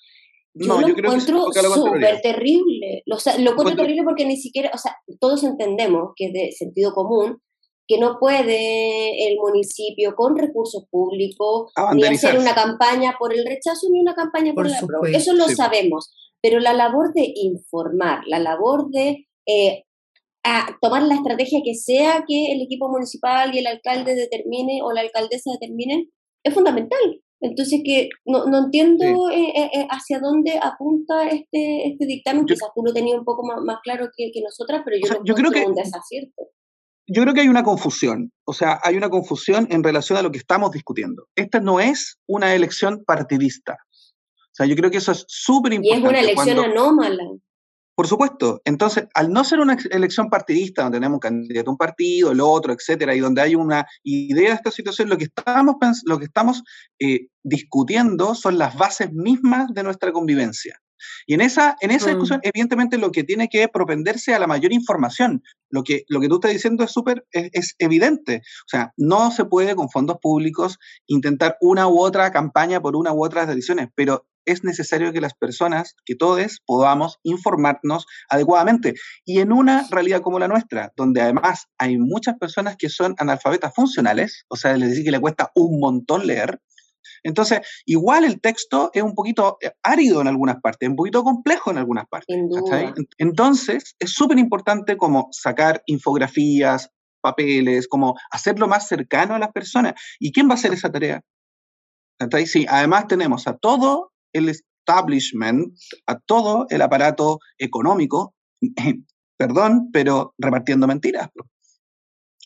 Yo 0.58 0.80
lo 0.80 0.88
encuentro 0.88 1.44
súper 1.52 2.20
terrible. 2.22 3.02
Lo, 3.06 3.16
lo 3.38 3.50
encuentro 3.50 3.76
terrible 3.76 4.02
porque 4.04 4.25
ni 4.25 4.36
siquiera, 4.36 4.70
o 4.72 4.78
sea, 4.78 4.96
todos 5.20 5.44
entendemos 5.44 6.12
que 6.16 6.26
es 6.26 6.32
de 6.32 6.52
sentido 6.52 6.92
común 6.92 7.40
que 7.88 7.98
no 7.98 8.18
puede 8.18 9.28
el 9.28 9.36
municipio 9.36 10.14
con 10.16 10.36
recursos 10.36 10.86
públicos 10.90 11.72
ni 11.94 12.02
hacer 12.02 12.38
una 12.38 12.54
campaña 12.54 13.14
por 13.18 13.32
el 13.32 13.46
rechazo 13.46 13.86
ni 13.92 14.00
una 14.00 14.14
campaña 14.14 14.54
por, 14.54 14.68
la. 14.68 14.80
Eso 15.12 15.34
lo 15.34 15.48
sabemos. 15.48 16.12
Pero 16.42 16.58
la 16.58 16.72
labor 16.72 17.12
de 17.14 17.32
informar, 17.34 18.22
la 18.26 18.38
labor 18.38 18.90
de 18.90 19.26
a 20.46 20.78
tomar 20.80 21.02
la 21.02 21.14
estrategia 21.14 21.60
que 21.64 21.75
sea 21.75 22.25
que 22.26 22.52
el 22.52 22.62
equipo 22.62 22.88
municipal 22.88 23.52
y 23.54 23.58
el 23.58 23.66
alcalde 23.66 24.14
determine 24.14 24.80
o 24.82 24.92
la 24.92 25.00
alcaldesa 25.00 25.50
determinen, 25.52 26.10
es 26.44 26.54
fundamental. 26.54 27.20
Entonces, 27.40 27.81
que 27.85 28.09
no, 28.25 28.47
no 28.47 28.64
entiendo 28.64 29.31
eh, 29.31 29.52
eh, 29.55 29.71
eh, 29.75 29.87
hacia 29.90 30.21
dónde 30.21 30.59
apunta 30.61 31.28
este, 31.28 31.88
este 31.88 32.07
dictamen. 32.07 32.47
Quizás 32.47 32.71
tú 32.75 32.83
lo 32.83 32.93
tenías 32.93 33.19
un 33.19 33.25
poco 33.25 33.47
más, 33.47 33.62
más 33.62 33.78
claro 33.83 34.09
que, 34.16 34.31
que, 34.33 34.40
nosotras, 34.40 34.83
pero 34.85 34.97
yo, 34.97 35.23
yo 35.25 35.35
creo 35.35 35.50
que, 35.50 35.64
un 35.66 35.75
desacierto. 35.75 36.49
yo 37.07 37.23
creo 37.23 37.35
que 37.35 37.43
hay 37.43 37.49
una 37.49 37.62
confusión, 37.62 38.33
o 38.47 38.55
sea, 38.55 38.81
hay 38.83 38.97
una 38.97 39.11
confusión 39.11 39.66
en 39.71 39.85
relación 39.85 40.19
a 40.19 40.23
lo 40.23 40.31
que 40.31 40.38
estamos 40.38 40.71
discutiendo. 40.71 41.28
Esta 41.35 41.61
no 41.61 41.78
es 41.78 42.19
una 42.26 42.55
elección 42.55 43.05
partidista. 43.05 43.76
O 43.93 44.57
sea, 44.57 44.66
yo 44.66 44.75
creo 44.75 44.90
que 44.90 44.97
eso 44.97 45.12
es 45.12 45.25
súper 45.28 45.75
importante. 45.75 46.00
Y 46.00 46.05
es 46.05 46.09
una 46.09 46.21
elección 46.21 46.59
anómala. 46.59 47.25
Por 47.96 48.06
supuesto. 48.06 48.60
Entonces, 48.66 49.06
al 49.14 49.32
no 49.32 49.42
ser 49.42 49.58
una 49.58 49.78
elección 49.90 50.28
partidista, 50.28 50.82
donde 50.82 50.96
tenemos 50.98 51.16
un 51.16 51.20
candidato 51.20 51.70
un 51.70 51.78
partido, 51.78 52.30
el 52.30 52.42
otro, 52.42 52.74
etcétera, 52.74 53.14
y 53.14 53.20
donde 53.20 53.40
hay 53.40 53.54
una 53.54 53.86
idea 54.02 54.50
de 54.50 54.56
esta 54.56 54.70
situación, 54.70 55.08
lo 55.08 55.16
que 55.16 55.24
estamos, 55.24 55.76
lo 56.04 56.18
que 56.18 56.26
estamos 56.26 56.62
eh, 56.98 57.28
discutiendo 57.42 58.34
son 58.34 58.58
las 58.58 58.76
bases 58.76 59.10
mismas 59.14 59.72
de 59.72 59.82
nuestra 59.82 60.12
convivencia. 60.12 60.78
Y 61.26 61.34
en 61.34 61.40
esa, 61.40 61.76
en 61.80 61.90
esa 61.90 62.10
discusión, 62.10 62.38
mm. 62.38 62.48
evidentemente, 62.48 62.98
lo 62.98 63.10
que 63.12 63.24
tiene 63.24 63.48
que 63.48 63.68
propenderse 63.68 64.34
a 64.34 64.38
la 64.38 64.46
mayor 64.46 64.72
información. 64.72 65.42
Lo 65.68 65.82
que, 65.82 66.04
lo 66.08 66.20
que 66.20 66.28
tú 66.28 66.36
estás 66.36 66.52
diciendo 66.52 66.84
es 66.84 66.92
súper, 66.92 67.26
es, 67.32 67.74
evidente. 67.78 68.42
O 68.66 68.68
sea, 68.68 68.92
no 68.96 69.30
se 69.30 69.44
puede 69.44 69.74
con 69.74 69.90
fondos 69.90 70.18
públicos 70.20 70.78
intentar 71.06 71.56
una 71.60 71.88
u 71.88 71.98
otra 71.98 72.30
campaña 72.30 72.80
por 72.80 72.96
una 72.96 73.12
u 73.12 73.24
otra 73.24 73.46
decisiones, 73.46 73.88
pero 73.94 74.26
es 74.44 74.62
necesario 74.62 75.12
que 75.12 75.20
las 75.20 75.34
personas, 75.34 75.96
que 76.04 76.14
todos, 76.14 76.62
podamos 76.64 77.18
informarnos 77.24 78.06
adecuadamente. 78.30 78.94
Y 79.24 79.40
en 79.40 79.52
una 79.52 79.86
realidad 79.90 80.22
como 80.22 80.38
la 80.38 80.48
nuestra, 80.48 80.92
donde 80.96 81.20
además 81.20 81.66
hay 81.78 81.98
muchas 81.98 82.38
personas 82.38 82.76
que 82.76 82.88
son 82.88 83.14
analfabetas 83.18 83.74
funcionales, 83.74 84.44
o 84.48 84.56
sea, 84.56 84.76
les 84.76 84.90
decir 84.90 85.04
que 85.04 85.10
le 85.10 85.20
cuesta 85.20 85.50
un 85.54 85.80
montón 85.80 86.26
leer, 86.26 86.60
entonces, 87.22 87.60
igual 87.84 88.25
el 88.25 88.40
texto 88.40 88.90
es 88.92 89.02
un 89.02 89.14
poquito 89.14 89.58
eh, 89.60 89.72
árido 89.82 90.20
en 90.20 90.28
algunas 90.28 90.60
partes, 90.60 90.88
un 90.88 90.96
poquito 90.96 91.22
complejo 91.22 91.70
en 91.70 91.78
algunas 91.78 92.06
partes. 92.08 92.36
Entonces, 93.18 93.94
es 93.98 94.10
súper 94.12 94.38
importante 94.38 94.96
como 94.96 95.28
sacar 95.32 95.82
infografías, 95.86 96.90
papeles, 97.20 97.88
como 97.88 98.14
hacerlo 98.30 98.68
más 98.68 98.88
cercano 98.88 99.34
a 99.34 99.38
las 99.38 99.52
personas. 99.52 99.94
¿Y 100.20 100.32
quién 100.32 100.48
va 100.48 100.52
a 100.52 100.54
hacer 100.54 100.72
esa 100.72 100.90
tarea? 100.90 101.22
Sí, 102.46 102.66
además 102.68 103.08
tenemos 103.08 103.46
a 103.46 103.56
todo 103.56 104.12
el 104.32 104.48
establishment, 104.48 105.76
a 106.06 106.18
todo 106.18 106.66
el 106.70 106.82
aparato 106.82 107.40
económico, 107.58 108.34
perdón, 109.36 109.90
pero 109.92 110.34
repartiendo 110.38 110.86
mentiras. 110.86 111.28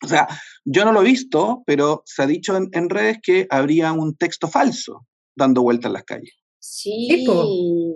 O 0.02 0.08
sea, 0.08 0.28
yo 0.64 0.84
no 0.84 0.92
lo 0.92 1.02
he 1.02 1.04
visto, 1.04 1.62
pero 1.66 2.02
se 2.06 2.22
ha 2.22 2.26
dicho 2.26 2.56
en, 2.56 2.90
redes 2.90 3.18
que 3.22 3.46
habría 3.50 3.92
un 3.92 4.16
texto 4.16 4.48
falso 4.48 5.06
dando 5.36 5.62
vueltas 5.62 5.88
en 5.88 5.92
las 5.92 6.04
calles. 6.04 6.34
Sí. 6.58 7.26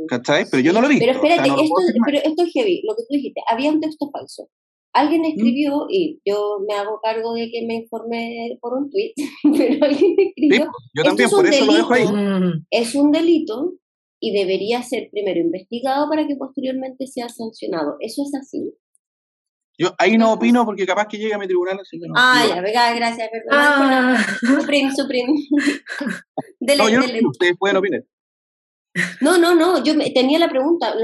¿Cachai? 0.09 0.47
Pero 0.51 0.63
yo 0.63 0.73
no 0.73 0.81
lo 0.81 0.87
he 0.87 0.91
visto. 0.91 1.05
Pero 1.05 1.19
espérate, 1.19 1.49
esto, 1.49 1.75
pero 2.05 2.19
esto 2.19 2.43
es 2.43 2.53
heavy, 2.53 2.83
lo 2.87 2.95
que 2.95 3.03
tú 3.03 3.15
dijiste, 3.15 3.41
había 3.49 3.71
un 3.71 3.81
texto 3.81 4.11
falso. 4.11 4.49
Alguien 4.93 5.23
¿Mm? 5.23 5.25
escribió, 5.25 5.87
y 5.91 6.21
yo 6.25 6.59
me 6.67 6.75
hago 6.75 7.01
cargo 7.03 7.35
de 7.35 7.51
que 7.51 7.67
me 7.67 7.75
informé 7.75 8.59
por 8.61 8.75
un 8.75 8.91
tweet, 8.91 9.13
pero 9.43 9.85
alguien 9.85 10.15
escribió. 10.19 10.71
yo 10.95 11.03
también, 11.03 11.31
por 11.31 11.47
eso 11.47 11.65
lo 11.67 11.75
dejo 11.75 11.93
ahí. 11.93 12.05
Es 12.71 12.95
un 12.95 13.11
delito 13.11 13.75
y 14.21 14.33
debería 14.33 14.83
ser 14.83 15.09
primero 15.11 15.41
investigado 15.41 16.09
para 16.09 16.27
que 16.27 16.37
posteriormente 16.37 17.07
sea 17.07 17.29
sancionado. 17.29 17.97
¿Eso 18.01 18.23
es 18.23 18.35
así? 18.35 18.73
Yo 19.79 19.95
ahí 19.99 20.17
no 20.17 20.33
opino 20.33 20.65
porque 20.65 20.87
capaz 20.87 21.09
que 21.09 21.19
llegue 21.19 21.35
a 21.35 21.39
mi 21.39 21.47
tribunal. 21.47 21.79
Así 21.81 21.99
que 21.99 22.07
no. 22.07 22.15
Ah, 22.17 22.45
ya, 22.49 22.61
venga, 22.61 22.95
gracias, 22.95 23.29
perdón. 23.31 23.49
Ah. 23.53 24.27
Supreme, 24.41 24.93
Supreme. 24.95 25.33
Dele, 26.61 26.83
no, 26.83 26.89
yo 26.89 27.01
no, 27.01 27.29
ustedes 27.29 27.55
pueden 27.59 27.77
opinar. 27.77 28.03
No, 29.21 29.39
no, 29.39 29.57
no, 29.57 29.83
yo 29.83 29.95
me, 29.97 30.11
tenía 30.11 30.39
la 30.39 30.49
pregunta, 30.49 30.95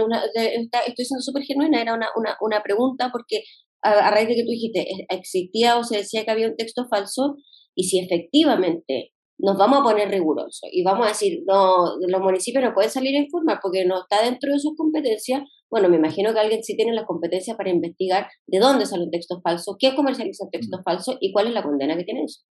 estoy 0.86 1.04
siendo 1.04 1.22
súper 1.22 1.42
genuina, 1.42 1.82
era 1.82 1.92
una, 1.92 2.06
una, 2.14 2.36
una 2.40 2.62
pregunta 2.62 3.10
porque 3.10 3.42
a, 3.82 3.90
a, 3.90 4.10
raíz 4.12 4.28
de 4.28 4.36
que 4.36 4.44
tú 4.44 4.50
dijiste, 4.50 4.86
existía 5.08 5.76
o 5.76 5.82
se 5.82 5.96
decía 5.96 6.24
que 6.24 6.30
había 6.30 6.46
un 6.46 6.56
texto 6.56 6.86
falso, 6.88 7.34
y 7.74 7.84
si 7.84 7.98
efectivamente 7.98 9.12
nos 9.38 9.56
vamos 9.56 9.80
a 9.80 9.82
poner 9.82 10.08
rigurosos 10.08 10.68
y 10.70 10.82
vamos 10.82 11.06
a 11.06 11.08
decir, 11.10 11.42
no, 11.46 11.96
los 12.06 12.20
municipios 12.20 12.62
no 12.62 12.74
pueden 12.74 12.90
salir 12.90 13.16
a 13.16 13.22
informar 13.22 13.58
porque 13.62 13.84
no 13.84 14.02
está 14.02 14.22
dentro 14.22 14.52
de 14.52 14.58
sus 14.58 14.76
competencias, 14.76 15.42
bueno, 15.70 15.88
me 15.88 15.96
imagino 15.96 16.32
que 16.32 16.40
alguien 16.40 16.62
sí 16.62 16.76
tiene 16.76 16.92
las 16.92 17.06
competencias 17.06 17.56
para 17.56 17.70
investigar 17.70 18.28
de 18.46 18.58
dónde 18.58 18.86
sale 18.86 19.04
un 19.04 19.10
texto 19.10 19.40
falso, 19.42 19.76
qué 19.78 19.94
comercializa 19.94 20.44
un 20.44 20.50
texto 20.50 20.78
mm. 20.78 20.82
falso 20.82 21.18
y 21.20 21.32
cuál 21.32 21.46
es 21.46 21.54
la 21.54 21.62
condena 21.62 21.96
que 21.96 22.04
tiene 22.04 22.24
eso. 22.24 22.42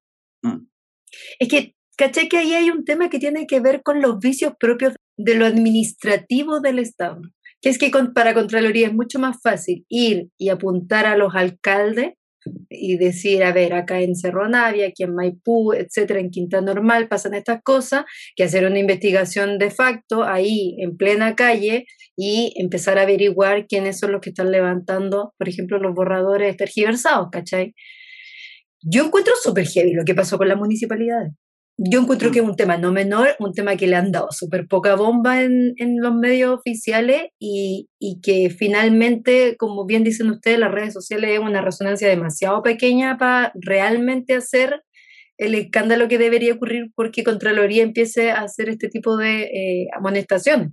Mm. 0.43 0.67
Es 1.39 1.47
que, 1.47 1.75
caché 1.97 2.29
que 2.29 2.37
ahí 2.37 2.53
hay 2.53 2.69
un 2.69 2.85
tema 2.85 3.09
que 3.09 3.19
tiene 3.19 3.45
que 3.45 3.59
ver 3.59 3.83
con 3.83 4.01
los 4.01 4.19
vicios 4.19 4.53
propios 4.59 4.93
de 5.17 5.35
lo 5.35 5.45
administrativo 5.45 6.61
del 6.61 6.79
Estado. 6.79 7.21
Que 7.61 7.69
es 7.69 7.77
que 7.77 7.91
para 8.15 8.33
Contraloría 8.33 8.87
es 8.87 8.93
mucho 8.93 9.19
más 9.19 9.37
fácil 9.43 9.85
ir 9.89 10.29
y 10.37 10.47
apuntar 10.47 11.05
a 11.05 11.17
los 11.17 11.35
alcaldes 11.35 12.13
y 12.69 12.97
decir, 12.97 13.43
a 13.43 13.51
ver, 13.51 13.73
acá 13.73 14.01
en 14.01 14.15
Cerro 14.15 14.47
Navia, 14.47 14.87
aquí 14.87 15.03
en 15.03 15.15
Maipú, 15.15 15.73
etcétera, 15.73 16.19
en 16.19 16.29
Quinta 16.29 16.61
Normal 16.61 17.07
pasan 17.07 17.33
estas 17.33 17.61
cosas, 17.63 18.05
que 18.35 18.43
hacer 18.43 18.65
una 18.65 18.79
investigación 18.79 19.57
de 19.57 19.71
facto 19.71 20.23
ahí 20.23 20.75
en 20.79 20.97
plena 20.97 21.35
calle 21.35 21.85
y 22.15 22.53
empezar 22.57 22.97
a 22.97 23.03
averiguar 23.03 23.67
quiénes 23.67 23.99
son 23.99 24.11
los 24.11 24.21
que 24.21 24.29
están 24.29 24.51
levantando, 24.51 25.33
por 25.37 25.49
ejemplo, 25.49 25.79
los 25.79 25.93
borradores 25.93 26.57
tergiversados, 26.57 27.29
¿cachai? 27.31 27.73
Yo 28.81 29.05
encuentro 29.05 29.33
súper 29.41 29.65
heavy 29.67 29.93
lo 29.93 30.05
que 30.05 30.15
pasó 30.15 30.37
con 30.37 30.47
las 30.47 30.57
municipalidades 30.57 31.33
yo 31.81 32.01
encuentro 32.01 32.29
mm. 32.29 32.31
que 32.33 32.39
es 32.39 32.45
un 32.45 32.55
tema 32.57 32.77
no 32.77 32.91
menor, 32.91 33.35
un 33.39 33.53
tema 33.53 33.77
que 33.77 33.87
le 33.87 33.95
han 33.95 34.11
dado 34.11 34.27
súper 34.31 34.67
poca 34.67 34.95
bomba 34.95 35.41
en, 35.41 35.73
en, 35.77 36.01
los 36.01 36.13
medios 36.13 36.59
oficiales 36.59 37.27
y, 37.39 37.87
y, 37.99 38.19
que 38.21 38.49
finalmente, 38.49 39.55
como 39.57 39.85
bien 39.85 40.03
dicen 40.03 40.29
ustedes, 40.29 40.59
las 40.59 40.71
redes 40.71 40.93
sociales 40.93 41.31
es 41.31 41.39
una 41.39 41.61
resonancia 41.61 42.09
demasiado 42.09 42.61
pequeña 42.63 43.17
para 43.17 43.53
realmente 43.55 44.35
hacer 44.35 44.81
el 45.37 45.55
escándalo 45.55 46.09
que 46.09 46.17
debería 46.17 46.53
ocurrir 46.53 46.91
porque 46.95 47.23
Contraloría 47.23 47.83
empiece 47.83 48.31
a 48.31 48.41
hacer 48.41 48.67
este 48.67 48.89
tipo 48.89 49.15
de 49.15 49.43
eh, 49.43 49.87
amonestaciones. 49.97 50.71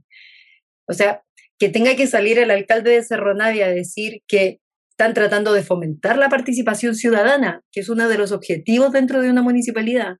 O 0.88 0.92
sea, 0.92 1.22
que 1.58 1.68
tenga 1.68 1.94
que 1.94 2.08
salir 2.08 2.38
el 2.40 2.50
alcalde 2.50 2.90
de 2.90 3.04
Cerro 3.04 3.34
Navia 3.34 3.66
a 3.66 3.70
decir 3.70 4.22
que 4.26 4.60
están 4.90 5.14
tratando 5.14 5.52
de 5.52 5.62
fomentar 5.62 6.18
la 6.18 6.28
participación 6.28 6.96
ciudadana, 6.96 7.62
que 7.70 7.80
es 7.80 7.88
uno 7.88 8.08
de 8.08 8.18
los 8.18 8.32
objetivos 8.32 8.92
dentro 8.92 9.20
de 9.20 9.30
una 9.30 9.42
municipalidad, 9.42 10.16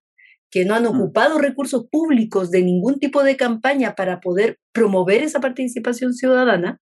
que 0.57 0.65
no 0.65 0.75
han 0.75 0.85
mm. 0.85 0.87
ocupado 0.87 1.39
recursos 1.39 1.85
públicos 1.91 2.51
de 2.51 2.63
ningún 2.63 2.99
tipo 2.99 3.23
de 3.23 3.37
campaña 3.37 3.95
para 3.95 4.21
poder 4.21 4.59
promover 4.73 5.23
esa 5.23 5.39
participación 5.39 6.15
ciudadana, 6.15 6.81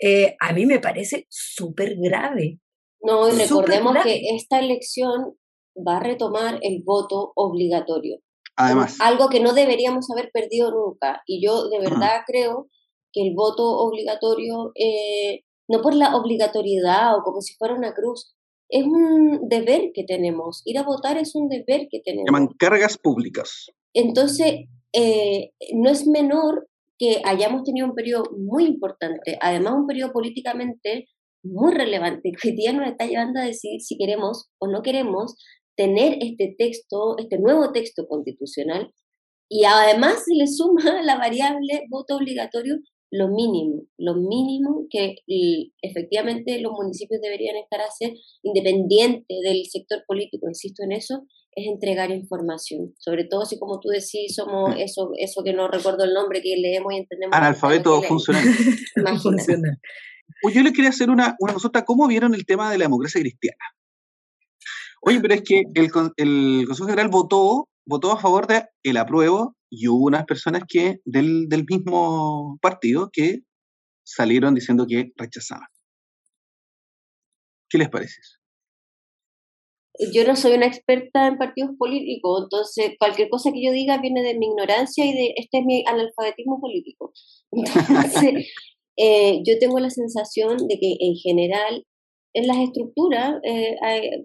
eh, 0.00 0.36
a 0.38 0.52
mí 0.52 0.64
me 0.64 0.78
parece 0.78 1.26
súper 1.28 1.96
grave. 1.96 2.60
No, 3.00 3.28
y 3.28 3.32
recordemos 3.32 3.96
que 4.04 4.20
esta 4.36 4.60
elección 4.60 5.34
va 5.76 5.96
a 5.96 6.00
retomar 6.04 6.60
el 6.62 6.84
voto 6.84 7.32
obligatorio. 7.34 8.20
Además. 8.54 8.96
Algo 9.00 9.28
que 9.28 9.40
no 9.40 9.54
deberíamos 9.54 10.08
haber 10.12 10.30
perdido 10.32 10.70
nunca. 10.70 11.20
Y 11.26 11.44
yo 11.44 11.68
de 11.68 11.80
verdad 11.80 12.20
creo 12.28 12.68
que 13.12 13.26
el 13.26 13.34
voto 13.34 13.64
obligatorio, 13.64 14.70
eh, 14.76 15.40
no 15.68 15.82
por 15.82 15.96
la 15.96 16.14
obligatoriedad 16.14 17.16
o 17.16 17.24
como 17.24 17.40
si 17.40 17.54
fuera 17.54 17.74
una 17.74 17.92
cruz, 17.92 18.36
es 18.68 18.84
un 18.84 19.48
deber 19.48 19.90
que 19.94 20.04
tenemos. 20.04 20.62
Ir 20.64 20.78
a 20.78 20.82
votar 20.82 21.16
es 21.16 21.34
un 21.34 21.48
deber 21.48 21.88
que 21.90 22.00
tenemos. 22.04 22.26
Llaman 22.26 22.48
cargas 22.58 22.98
públicas. 22.98 23.66
Entonces, 23.94 24.66
eh, 24.92 25.50
no 25.74 25.90
es 25.90 26.06
menor 26.06 26.68
que 26.98 27.22
hayamos 27.24 27.62
tenido 27.62 27.86
un 27.86 27.94
periodo 27.94 28.24
muy 28.36 28.64
importante, 28.64 29.38
además 29.40 29.74
un 29.74 29.86
periodo 29.86 30.12
políticamente 30.12 31.08
muy 31.44 31.72
relevante, 31.72 32.32
que 32.32 32.48
hoy 32.48 32.56
día 32.56 32.72
nos 32.72 32.88
está 32.88 33.06
llevando 33.06 33.40
a 33.40 33.44
decidir 33.44 33.80
si 33.80 33.96
queremos 33.96 34.48
o 34.58 34.66
no 34.66 34.82
queremos 34.82 35.36
tener 35.76 36.18
este 36.20 36.54
texto, 36.58 37.16
este 37.18 37.38
nuevo 37.38 37.70
texto 37.70 38.06
constitucional, 38.08 38.92
y 39.48 39.64
además 39.64 40.24
se 40.26 40.34
le 40.34 40.46
suma 40.48 41.00
la 41.02 41.16
variable 41.16 41.86
voto 41.88 42.16
obligatorio 42.16 42.76
lo 43.10 43.28
mínimo, 43.28 43.84
lo 43.96 44.14
mínimo 44.14 44.86
que 44.90 45.16
efectivamente 45.82 46.60
los 46.60 46.72
municipios 46.72 47.20
deberían 47.20 47.56
estar 47.56 47.80
a 47.80 47.86
hacer, 47.86 48.14
independiente 48.42 49.34
del 49.42 49.64
sector 49.66 50.04
político, 50.06 50.48
insisto 50.48 50.82
en 50.84 50.92
eso, 50.92 51.24
es 51.52 51.66
entregar 51.66 52.10
información. 52.10 52.94
Sobre 52.98 53.24
todo 53.24 53.44
si, 53.46 53.58
como 53.58 53.80
tú 53.80 53.88
decís, 53.88 54.34
somos 54.34 54.74
mm. 54.74 54.78
eso, 54.78 55.10
eso 55.18 55.42
que 55.42 55.52
no 55.52 55.68
recuerdo 55.68 56.04
el 56.04 56.14
nombre, 56.14 56.42
que 56.42 56.56
leemos 56.56 56.92
y 56.92 56.98
entendemos. 56.98 57.36
Analfabeto 57.36 58.02
funcional. 58.02 58.44
funcional. 59.22 59.78
Pues 60.42 60.54
yo 60.54 60.62
le 60.62 60.72
quería 60.72 60.90
hacer 60.90 61.10
una, 61.10 61.36
una 61.40 61.54
consulta. 61.54 61.84
¿Cómo 61.84 62.06
vieron 62.06 62.34
el 62.34 62.44
tema 62.44 62.70
de 62.70 62.78
la 62.78 62.84
democracia 62.84 63.20
cristiana? 63.20 63.58
Oye, 65.00 65.20
pero 65.20 65.34
es 65.34 65.42
que 65.42 65.62
el, 65.74 65.90
el 66.16 66.64
Consejo 66.66 66.88
General 66.88 67.08
votó, 67.08 67.68
votó 67.86 68.12
a 68.12 68.20
favor 68.20 68.46
de 68.46 68.66
el 68.82 68.96
apruebo 68.96 69.56
y 69.70 69.88
hubo 69.88 70.06
unas 70.06 70.24
personas 70.24 70.62
que 70.68 71.00
del, 71.04 71.48
del 71.48 71.64
mismo 71.68 72.58
partido 72.60 73.10
que 73.12 73.40
salieron 74.04 74.54
diciendo 74.54 74.86
que 74.88 75.12
rechazaban. 75.16 75.68
¿Qué 77.68 77.78
les 77.78 77.90
parece 77.90 78.20
eso? 78.20 78.38
Yo 80.12 80.24
no 80.24 80.36
soy 80.36 80.52
una 80.52 80.66
experta 80.66 81.26
en 81.26 81.38
partidos 81.38 81.72
políticos, 81.76 82.44
entonces 82.44 82.92
cualquier 82.98 83.28
cosa 83.28 83.50
que 83.52 83.64
yo 83.64 83.72
diga 83.72 84.00
viene 84.00 84.22
de 84.22 84.38
mi 84.38 84.46
ignorancia 84.46 85.04
y 85.04 85.12
de 85.12 85.34
este 85.36 85.58
es 85.58 85.64
mi 85.64 85.84
analfabetismo 85.86 86.60
político. 86.60 87.12
Entonces, 87.52 88.48
eh, 88.96 89.42
yo 89.44 89.58
tengo 89.58 89.80
la 89.80 89.90
sensación 89.90 90.56
de 90.68 90.78
que 90.78 90.96
en 91.00 91.16
general 91.16 91.84
en 92.32 92.46
las 92.46 92.58
estructuras 92.58 93.40
eh, 93.42 93.76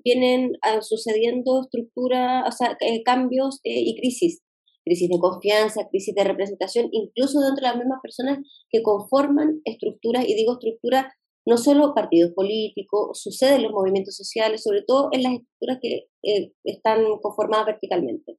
vienen 0.03 0.51
sucediendo 0.81 1.61
estructuras, 1.61 2.43
o 2.47 2.51
sea, 2.51 2.77
cambios 3.03 3.59
y 3.63 3.99
crisis 3.99 4.42
crisis 4.83 5.09
de 5.09 5.19
confianza, 5.19 5.87
crisis 5.89 6.13
de 6.15 6.23
representación, 6.23 6.89
incluso 6.91 7.39
dentro 7.39 7.61
de 7.61 7.69
las 7.69 7.77
mismas 7.77 7.99
personas 8.01 8.39
que 8.69 8.83
conforman 8.83 9.61
estructuras, 9.65 10.27
y 10.27 10.35
digo 10.35 10.53
estructuras 10.53 11.05
no 11.45 11.57
solo 11.57 11.93
partidos 11.93 12.31
políticos, 12.33 13.21
sucede 13.21 13.55
en 13.55 13.63
los 13.63 13.71
movimientos 13.71 14.15
sociales, 14.15 14.63
sobre 14.63 14.83
todo 14.83 15.09
en 15.11 15.23
las 15.23 15.33
estructuras 15.33 15.79
que 15.81 16.07
eh, 16.23 16.53
están 16.63 17.03
conformadas 17.21 17.65
verticalmente. 17.65 18.37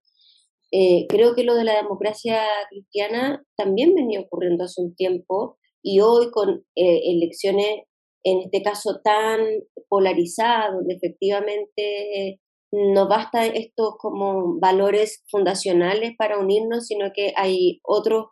Eh, 0.72 1.06
creo 1.08 1.34
que 1.34 1.44
lo 1.44 1.54
de 1.54 1.64
la 1.64 1.76
democracia 1.76 2.42
cristiana 2.70 3.44
también 3.56 3.94
venía 3.94 4.20
ocurriendo 4.20 4.64
hace 4.64 4.80
un 4.82 4.94
tiempo 4.94 5.58
y 5.82 6.00
hoy 6.00 6.30
con 6.30 6.64
eh, 6.74 7.00
elecciones, 7.10 7.82
en 8.24 8.40
este 8.40 8.62
caso 8.62 9.00
tan 9.04 9.40
polarizadas, 9.88 10.72
donde 10.72 10.94
efectivamente 10.94 12.40
no 12.74 13.08
basta 13.08 13.46
estos 13.46 13.94
como 13.98 14.58
valores 14.58 15.24
fundacionales 15.30 16.14
para 16.18 16.38
unirnos, 16.38 16.86
sino 16.86 17.12
que 17.14 17.32
hay 17.36 17.80
otros 17.84 18.26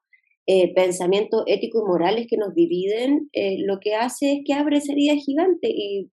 eh, 0.46 0.74
pensamientos 0.74 1.44
éticos 1.46 1.82
y 1.84 1.88
morales 1.88 2.26
que 2.28 2.36
nos 2.36 2.52
dividen, 2.52 3.28
eh, 3.32 3.58
lo 3.60 3.78
que 3.78 3.94
hace 3.94 4.32
es 4.32 4.38
que 4.44 4.54
abre 4.54 4.78
esa 4.78 4.92
herida 4.92 5.14
gigante. 5.14 5.68
Y, 5.70 6.10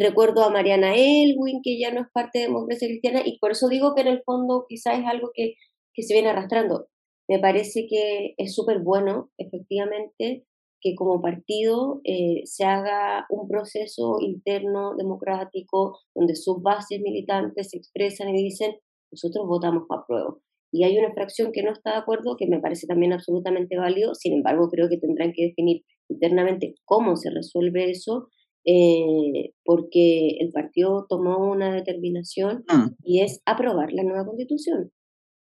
recuerdo 0.00 0.44
a 0.44 0.50
Mariana 0.50 0.94
Elwin, 0.96 1.60
que 1.62 1.78
ya 1.78 1.90
no 1.92 2.02
es 2.02 2.08
parte 2.12 2.40
de 2.40 2.46
democracia 2.46 2.88
cristiana, 2.88 3.22
y 3.24 3.38
por 3.38 3.52
eso 3.52 3.68
digo 3.68 3.94
que 3.94 4.02
en 4.02 4.08
el 4.08 4.22
fondo 4.22 4.66
quizás 4.68 4.98
es 4.98 5.06
algo 5.06 5.30
que, 5.32 5.54
que 5.94 6.02
se 6.02 6.12
viene 6.14 6.28
arrastrando. 6.28 6.88
Me 7.28 7.38
parece 7.38 7.86
que 7.88 8.34
es 8.36 8.54
súper 8.54 8.80
bueno, 8.80 9.30
efectivamente, 9.38 10.44
que 10.80 10.94
como 10.94 11.20
partido 11.20 12.00
eh, 12.04 12.42
se 12.44 12.64
haga 12.64 13.26
un 13.30 13.48
proceso 13.48 14.18
interno 14.20 14.94
democrático 14.96 15.98
donde 16.14 16.36
sus 16.36 16.62
bases 16.62 17.00
militantes 17.00 17.70
se 17.70 17.78
expresan 17.78 18.28
y 18.30 18.44
dicen, 18.44 18.76
nosotros 19.10 19.46
votamos 19.46 19.84
para 19.88 20.04
prueba. 20.06 20.36
Y 20.70 20.84
hay 20.84 20.98
una 20.98 21.12
fracción 21.14 21.50
que 21.52 21.62
no 21.62 21.72
está 21.72 21.92
de 21.92 21.98
acuerdo, 21.98 22.36
que 22.36 22.46
me 22.46 22.60
parece 22.60 22.86
también 22.86 23.12
absolutamente 23.12 23.78
válido, 23.78 24.14
sin 24.14 24.34
embargo 24.34 24.68
creo 24.68 24.88
que 24.88 24.98
tendrán 24.98 25.32
que 25.32 25.46
definir 25.46 25.82
internamente 26.10 26.74
cómo 26.84 27.16
se 27.16 27.30
resuelve 27.30 27.90
eso, 27.90 28.28
eh, 28.66 29.52
porque 29.64 30.36
el 30.40 30.50
partido 30.52 31.06
tomó 31.08 31.50
una 31.50 31.74
determinación 31.74 32.64
mm. 32.70 32.96
y 33.02 33.22
es 33.22 33.40
aprobar 33.46 33.92
la 33.92 34.02
nueva 34.02 34.26
constitución. 34.26 34.92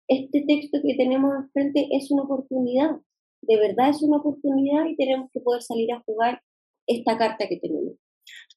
Este 0.08 0.42
texto 0.46 0.78
que 0.82 0.96
tenemos 0.96 1.32
frente 1.52 1.87
es 1.92 2.10
una 2.10 2.22
oportunidad 2.22 2.96
de 3.42 3.56
verdad 3.56 3.90
es 3.90 4.02
una 4.02 4.18
oportunidad 4.18 4.87
y 4.87 4.97
tenemos 4.97 5.30
que 5.32 5.40
poder 5.40 5.62
salir 5.62 5.92
a 5.92 6.02
jugar 6.04 6.42
esta 6.87 7.16
carta 7.18 7.47
que 7.49 7.59
tenemos. 7.59 7.94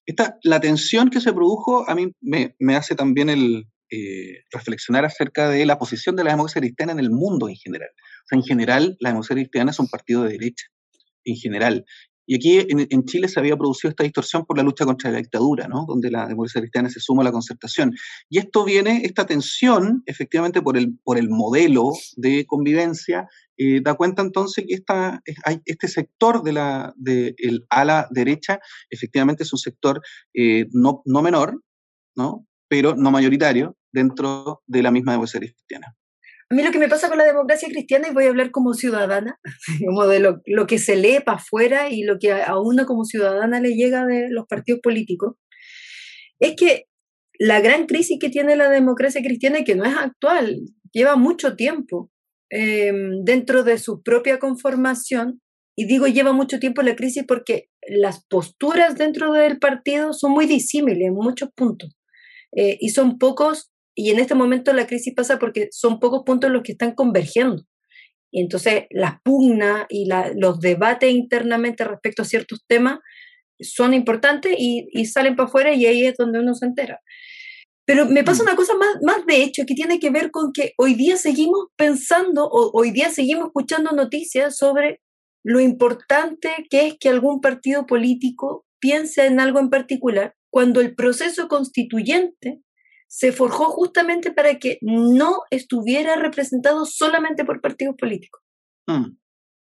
Esta, 0.06 0.38
la 0.44 0.60
tensión 0.60 1.10
que 1.10 1.22
se 1.22 1.32
produjo 1.32 1.90
a 1.90 1.96
mí 1.96 2.12
me, 2.22 2.76
hace 2.76 2.96
también 2.96 3.30
el, 3.30 3.66
eh, 3.90 4.44
reflexionar 4.52 5.06
acerca 5.06 5.50
de 5.50 5.66
la 5.66 5.78
posición 5.78 6.16
de 6.16 6.24
la 6.24 6.32
democracia 6.32 6.62
cristiana 6.62 6.92
en 6.92 7.00
el 7.00 7.10
mundo 7.10 7.48
en 7.48 7.56
general. 7.56 7.90
O 7.90 8.28
sea, 8.28 8.38
en 8.38 8.44
general, 8.44 8.98
la 9.00 9.10
democracia 9.10 9.36
cristiana 9.36 9.72
es 9.72 9.80
un 9.80 9.88
partido 9.88 10.24
de 10.24 10.32
derecha, 10.32 10.66
en 11.24 11.36
general. 11.36 11.86
Y 12.26 12.36
aquí 12.36 12.66
en, 12.70 13.06
Chile 13.06 13.28
se 13.28 13.40
había 13.40 13.58
producido 13.58 13.90
esta 13.90 14.04
distorsión 14.04 14.46
por 14.46 14.58
la 14.58 14.64
lucha 14.64 14.86
contra 14.86 15.12
la 15.12 15.18
dictadura, 15.18 15.68
¿no? 15.68 15.86
donde 15.88 16.10
la 16.10 16.28
democracia 16.28 16.62
cristiana 16.62 16.90
se 16.90 17.00
suma 17.00 17.22
a 17.22 17.26
la 17.26 17.32
concertación. 17.32 17.94
Y 18.30 18.40
esto 18.40 18.64
viene, 18.64 19.02
esta 19.04 19.26
tensión, 19.26 20.04
efectivamente, 20.06 20.62
por 20.62 20.78
el, 20.78 20.98
por 21.04 21.18
el 21.18 21.30
modelo 21.30 21.92
de 22.16 22.46
convivencia, 22.46 23.28
eh, 23.58 23.82
da 23.84 23.96
cuenta 23.96 24.22
entonces 24.22 24.66
que 24.68 24.74
esta, 24.74 25.22
este 25.66 25.88
sector 25.88 26.44
de 26.44 26.54
la, 26.54 26.94
de 26.96 27.36
el 27.38 27.66
ala 27.70 28.08
derecha, 28.10 28.60
efectivamente 28.90 29.44
es 29.44 29.54
un 29.54 29.60
sector 29.60 30.02
eh, 30.34 30.68
no, 30.72 31.02
no 31.06 31.22
menor, 31.22 31.62
¿no? 32.16 32.48
pero 32.68 32.96
no 32.96 33.12
mayoritario 33.12 33.78
dentro 33.92 34.64
de 34.66 34.82
la 34.82 34.92
misma 34.92 35.12
democracia 35.12 35.40
cristiana. 35.40 35.96
A 36.54 36.56
mí 36.56 36.62
lo 36.62 36.70
que 36.70 36.78
me 36.78 36.88
pasa 36.88 37.10
con 37.10 37.18
la 37.18 37.24
democracia 37.24 37.68
cristiana, 37.68 38.10
y 38.10 38.14
voy 38.14 38.26
a 38.26 38.30
hablar 38.30 38.52
como 38.52 38.76
ciudadana, 38.76 39.40
como 39.88 40.06
de 40.06 40.20
lo, 40.20 40.68
que 40.68 40.78
se 40.78 40.96
lee 40.96 41.18
para 41.26 41.40
afuera 41.40 41.90
y 41.90 42.04
lo 42.04 42.20
que 42.20 42.32
a 42.32 42.60
uno 42.60 42.86
como 42.86 43.06
ciudadana 43.06 43.60
le 43.60 43.74
llega 43.74 44.06
de 44.06 44.28
los 44.30 44.46
partidos 44.46 44.80
políticos, 44.84 45.34
es 46.40 46.56
que 46.56 46.84
la 47.40 47.60
gran 47.60 47.88
crisis 47.88 48.20
que 48.22 48.30
tiene 48.30 48.56
la 48.56 48.70
democracia 48.70 49.24
cristiana 49.24 49.62
y 49.62 49.64
que 49.64 49.74
no 49.74 49.84
es 49.84 49.96
actual, 49.98 50.60
lleva 50.92 51.16
mucho 51.16 51.56
tiempo 51.56 52.12
em, 52.52 53.24
dentro 53.24 53.64
de 53.64 53.80
su 53.80 54.04
propia 54.04 54.38
conformación, 54.38 55.42
y 55.76 55.88
digo 55.88 56.06
lleva 56.06 56.34
mucho 56.34 56.60
tiempo 56.60 56.84
la 56.84 56.96
crisis 56.96 57.24
porque 57.28 57.70
las 57.88 58.28
posturas 58.28 58.96
dentro 58.96 59.34
del 59.34 59.58
partido 59.58 60.14
son 60.14 60.34
muy 60.34 60.46
disímiles 60.46 61.08
en 61.08 61.16
muchos 61.16 61.50
puntos, 61.56 61.98
eh, 62.56 62.78
y 62.80 62.90
son 62.90 63.18
pocos 63.18 63.73
y 63.96 64.10
en 64.10 64.20
este 64.20 64.36
momento 64.36 64.74
la 64.74 64.88
crisis 64.88 65.14
pasa 65.14 65.40
porque 65.40 65.68
son 65.72 66.00
pocos 66.00 66.24
puntos 66.26 66.52
los 66.52 66.64
que 66.64 66.74
están 66.74 66.94
convergiendo. 66.94 67.64
Y 68.32 68.42
entonces 68.42 68.86
las 68.90 69.22
pugnas 69.24 69.86
y 69.90 70.10
los 70.36 70.60
debates 70.60 71.12
internamente 71.12 71.84
respecto 71.84 72.24
a 72.24 72.26
ciertos 72.26 72.66
temas 72.68 73.00
son 73.60 73.94
importantes 73.94 74.56
y, 74.58 75.06
salen 75.06 75.36
para 75.36 75.48
afuera 75.48 75.74
y 75.74 75.86
ahí 75.86 76.06
es 76.06 76.16
donde 76.18 76.40
uno 76.40 76.56
se 76.56 76.66
entera. 76.66 77.00
Pero 77.86 78.08
me 78.08 78.24
pasa 78.24 78.44
mm. 78.44 78.48
una 78.48 78.56
cosa 78.56 78.74
más, 78.76 78.98
más 79.04 79.26
de 79.28 79.44
hecho 79.44 79.66
que 79.68 79.76
tiene 79.76 80.00
que 80.00 80.10
ver 80.10 80.32
con 80.32 80.52
que 80.52 80.74
hoy 80.78 80.96
día 80.96 81.18
seguimos 81.18 81.68
pensando 81.76 82.46
o 82.46 82.72
hoy 82.74 82.92
día 82.92 83.10
seguimos 83.10 83.48
escuchando 83.48 83.92
noticias 83.92 84.58
sobre 84.58 85.02
lo 85.44 85.60
importante 85.60 86.50
que 86.70 86.88
es 86.88 86.96
que 87.00 87.10
algún 87.10 87.42
partido 87.42 87.86
político 87.86 88.66
piense 88.80 89.28
en 89.28 89.40
algo 89.40 89.60
en 89.60 89.70
particular 89.70 90.34
cuando 90.50 90.82
el 90.82 90.96
proceso 90.96 91.48
constituyente 91.48 92.62
se 93.14 93.32
forjó 93.32 93.66
justamente 93.66 94.32
para 94.32 94.58
que 94.58 94.80
no 94.82 95.44
estuviera 95.52 96.16
representado 96.16 96.84
solamente 96.88 97.46
por 97.46 97.62
partidos 97.62 97.96
políticos. 97.96 98.42
Mm. 98.88 99.18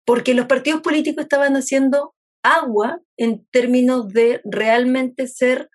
Porque 0.07 0.35
los 0.35 0.47
partidos 0.47 0.83
políticos 0.83 1.25
estaban 1.25 1.55
haciendo 1.57 2.14
agua 2.44 3.01
en 3.16 3.44
términos 3.51 4.09
de 4.11 4.40
realmente 4.44 5.27
ser 5.27 5.68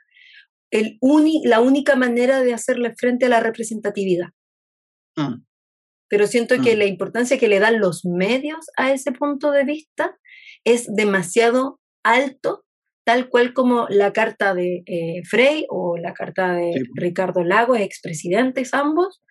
el 0.71 0.99
la 1.43 1.59
única 1.59 1.97
manera 1.97 2.39
de 2.39 2.53
hacerle 2.53 2.95
frente 2.95 3.25
a 3.25 3.29
la 3.29 3.41
representatividad. 3.41 4.29
Mm. 5.17 5.43
Pero 6.07 6.27
siento 6.27 6.61
que 6.61 6.77
mm. 6.77 6.79
la 6.79 6.85
importancia 6.85 7.37
que 7.37 7.49
le 7.49 7.59
dan 7.59 7.81
los 7.81 8.05
medios 8.05 8.67
a 8.77 8.93
ese 8.93 9.11
punto 9.11 9.51
de 9.51 9.65
vista 9.65 10.17
es 10.63 10.87
demasiado 10.87 11.81
alto 12.05 12.63
tal 13.03 13.29
cual 13.29 13.53
como 13.53 13.87
la 13.89 14.13
carta 14.13 14.53
de 14.53 14.83
eh, 14.85 15.21
Frey 15.27 15.65
o 15.69 15.97
la 15.97 16.13
carta 16.13 16.53
de 16.53 16.71
Ricardo 16.95 17.43
Lagos, 17.43 17.79
expresidentes 17.79 18.73
ambos, 18.73 19.21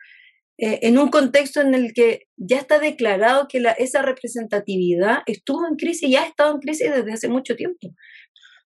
eh, 0.61 0.81
en 0.83 0.99
un 0.99 1.09
contexto 1.09 1.61
en 1.61 1.73
el 1.75 1.93
que 1.93 2.27
ya 2.37 2.59
está 2.59 2.81
declarado 2.81 3.47
que 3.49 3.61
la, 3.61 3.71
esa 3.73 4.03
representatividad 4.03 5.19
estuvo 5.27 5.67
en 5.69 5.77
crisis 5.77 6.09
y 6.09 6.17
ha 6.17 6.27
estado 6.27 6.53
en 6.53 6.61
crisis 6.61 6.91
desde 6.91 7.13
hace 7.13 7.29
mucho 7.29 7.55
tiempo. 7.55 7.95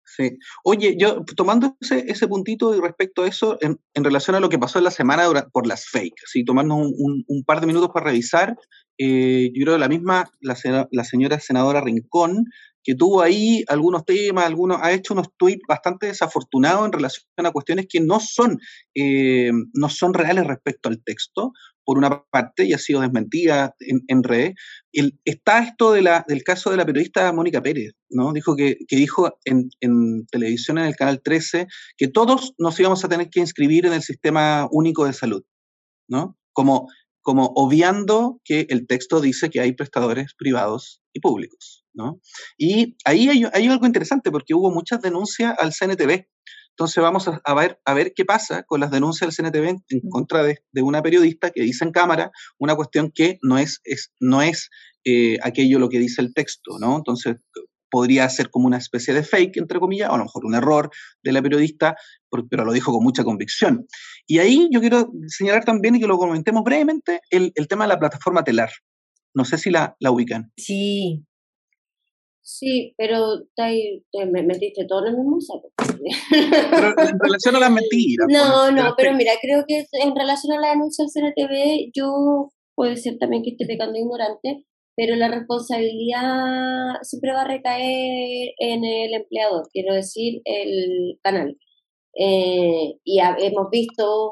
Sí. 0.06 0.38
Oye, 0.64 0.96
yo 0.98 1.24
tomando 1.36 1.78
ese, 1.80 2.06
ese 2.08 2.28
puntito 2.28 2.76
y 2.76 2.82
respecto 2.82 3.24
a 3.24 3.28
eso, 3.28 3.58
en, 3.62 3.80
en, 3.94 4.04
relación 4.04 4.36
a 4.36 4.40
lo 4.40 4.50
que 4.50 4.60
pasó 4.60 4.78
en 4.78 4.86
la 4.86 4.92
semana 4.92 5.24
por 5.52 5.68
las 5.68 5.86
fake, 5.86 6.16
¿sí? 6.26 6.44
tomarnos 6.44 6.80
un, 6.98 7.24
un, 7.28 7.44
par 7.44 7.62
de 7.62 7.68
minutos 7.68 7.92
para 7.94 8.08
revisar, 8.08 8.58
eh, 8.98 9.52
yo 9.54 9.64
creo 9.64 9.76
que 9.76 9.80
la 9.80 9.88
misma, 9.88 10.30
la, 10.42 10.88
la, 10.92 11.04
señora 11.04 11.40
senadora 11.40 11.82
Rincón 11.82 12.46
que 12.84 12.96
tuvo 12.96 13.22
ahí 13.22 13.64
algunos 13.68 14.06
temas, 14.06 14.46
algunos, 14.46 14.80
ha 14.82 14.92
hecho 14.92 15.14
unos 15.14 15.28
tweets 15.38 15.64
bastante 15.68 16.08
desafortunados 16.08 16.86
en 16.86 16.92
relación 16.92 17.26
a 17.38 17.52
cuestiones 17.52 17.86
que 17.88 18.00
no 18.00 18.20
son, 18.20 18.60
eh, 18.96 19.52
no 19.74 19.90
son 19.90 20.14
reales 20.14 20.46
respecto 20.46 20.90
al 20.90 21.04
texto, 21.04 21.52
por 21.84 21.98
una 21.98 22.24
parte, 22.32 22.66
y 22.66 22.74
ha 22.74 22.78
sido 22.78 23.02
desmentida 23.02 23.76
en, 23.80 24.02
en 24.08 24.24
redes. 24.24 24.54
está 25.26 25.64
esto 25.64 25.92
de 25.92 26.02
la, 26.02 26.24
del 26.28 26.44
caso 26.44 26.70
de 26.70 26.78
la 26.78 26.86
periodista 26.86 27.32
Mónica 27.34 27.62
Pérez, 27.62 27.94
¿no? 28.10 28.34
Dijo 28.34 28.56
que, 28.56 28.78
que 28.88 28.96
dijo 28.96 29.38
en, 29.46 29.70
en, 29.80 30.26
televisión 30.28 30.78
en 30.78 30.86
el 30.86 30.96
canal 30.96 31.22
13 31.22 31.68
que 31.98 32.08
todos 32.08 32.54
nos 32.58 32.80
íbamos 32.80 33.04
a 33.04 33.10
tener 33.10 33.30
que 33.30 33.40
inscribir 33.40 33.86
en 33.86 33.94
el 33.94 34.04
sistema 34.04 34.68
único 34.72 35.06
de 35.06 35.14
salud, 35.14 35.44
¿no? 36.08 36.38
Como, 36.54 36.88
como 37.22 37.52
obviando 37.56 38.40
que 38.44 38.68
el 38.70 38.88
texto 38.88 39.22
dice 39.22 39.50
que 39.50 39.62
hay 39.62 39.74
prestadores 39.74 40.34
privados 40.38 41.02
y 41.14 41.20
públicos. 41.20 41.81
Y 42.58 42.96
ahí 43.06 43.30
hay, 43.30 43.68
algo 43.68 43.86
interesante 43.86 44.32
porque 44.32 44.54
hubo 44.54 44.72
muchas 44.72 45.02
denuncias 45.02 45.56
al 45.58 45.74
CNTV. 45.74 46.28
Entonces 46.72 47.04
vamos 47.04 47.28
a, 47.28 47.54
ver, 47.54 47.80
a 47.86 47.94
ver 47.94 48.14
qué 48.16 48.26
pasa 48.26 48.64
con 48.64 48.80
las 48.80 48.92
denuncias 48.92 49.36
del 49.36 49.46
CNTV 49.46 49.82
en 49.90 50.10
contra 50.10 50.44
de, 50.44 50.62
una 50.82 51.02
periodista 51.02 51.52
que 51.52 51.62
dice 51.62 51.84
en 51.84 51.92
cámara 51.92 52.32
una 52.58 52.76
cuestión 52.76 53.12
que 53.14 53.38
no 53.42 53.58
es, 53.58 53.82
es 53.84 54.12
no 54.20 54.42
es 54.42 54.70
eh, 55.04 55.38
aquello 55.44 55.80
lo 55.80 55.90
que 55.90 56.00
dice 56.00 56.22
el 56.22 56.34
texto, 56.34 56.80
¿no? 56.80 56.96
Entonces 56.96 57.36
podría 57.92 58.28
ser 58.30 58.50
como 58.50 58.66
una 58.66 58.78
especie 58.78 59.14
de 59.14 59.22
fake, 59.22 59.58
entre 59.58 59.80
comillas, 59.80 60.10
o 60.10 60.14
a 60.14 60.18
lo 60.18 60.24
mejor 60.24 60.46
un 60.46 60.56
error 60.56 60.90
de 61.22 61.32
la 61.34 61.42
periodista, 61.42 61.96
pero 62.50 62.66
lo 62.66 62.72
dijo 62.72 62.92
con 62.92 63.04
mucha 63.04 63.24
convicción. 63.24 63.86
Y 64.26 64.40
ahí 64.40 64.70
yo 64.72 64.80
quiero 64.80 65.12
señalar 65.28 65.66
también, 65.66 65.96
y 65.96 66.00
que 66.00 66.08
lo 66.08 66.18
comentemos 66.18 66.64
brevemente, 66.64 67.20
el, 67.30 67.54
tema 67.68 67.84
de 67.84 67.90
la 67.90 68.00
plataforma 68.00 68.44
telar. 68.44 68.72
No 69.36 69.46
sé 69.46 69.58
si 69.58 69.70
la, 69.70 69.96
la 70.00 70.12
ubican. 70.12 70.52
Sí, 70.58 71.26
Sí, 72.44 72.94
pero 72.98 73.44
te, 73.56 74.04
me 74.32 74.44
metiste 74.44 74.86
todo 74.88 75.06
en 75.06 75.14
el 75.14 75.20
mismo 75.20 75.40
saco. 75.40 75.72
Pero 75.78 76.88
en 77.10 77.20
relación 77.20 77.56
a 77.56 77.60
las 77.60 77.72
mentiras. 77.72 78.28
No, 78.30 78.64
pues, 78.64 78.74
no, 78.74 78.94
pero 78.98 79.14
mira, 79.14 79.34
creo 79.42 79.64
que 79.68 79.86
en 80.02 80.16
relación 80.16 80.58
a 80.58 80.62
la 80.62 80.70
denuncia 80.72 81.06
del 81.06 81.34
CNTV, 81.34 81.92
yo 81.96 82.50
puede 82.76 82.98
ser 82.98 83.18
también 83.20 83.44
que 83.44 83.52
esté 83.52 83.66
pecando 83.66 83.98
ignorante, 83.98 84.66
pero 84.96 85.16
la 85.16 85.28
responsabilidad 85.28 86.96
siempre 87.04 87.32
va 87.32 87.42
a 87.42 87.48
recaer 87.48 88.54
en 88.58 88.84
el 88.84 89.14
empleador, 89.14 89.68
quiero 89.72 89.94
decir, 89.94 90.42
el 90.46 91.20
canal. 91.22 91.58
Eh, 92.18 92.96
y 93.04 93.20
hemos 93.20 93.70
visto, 93.72 94.32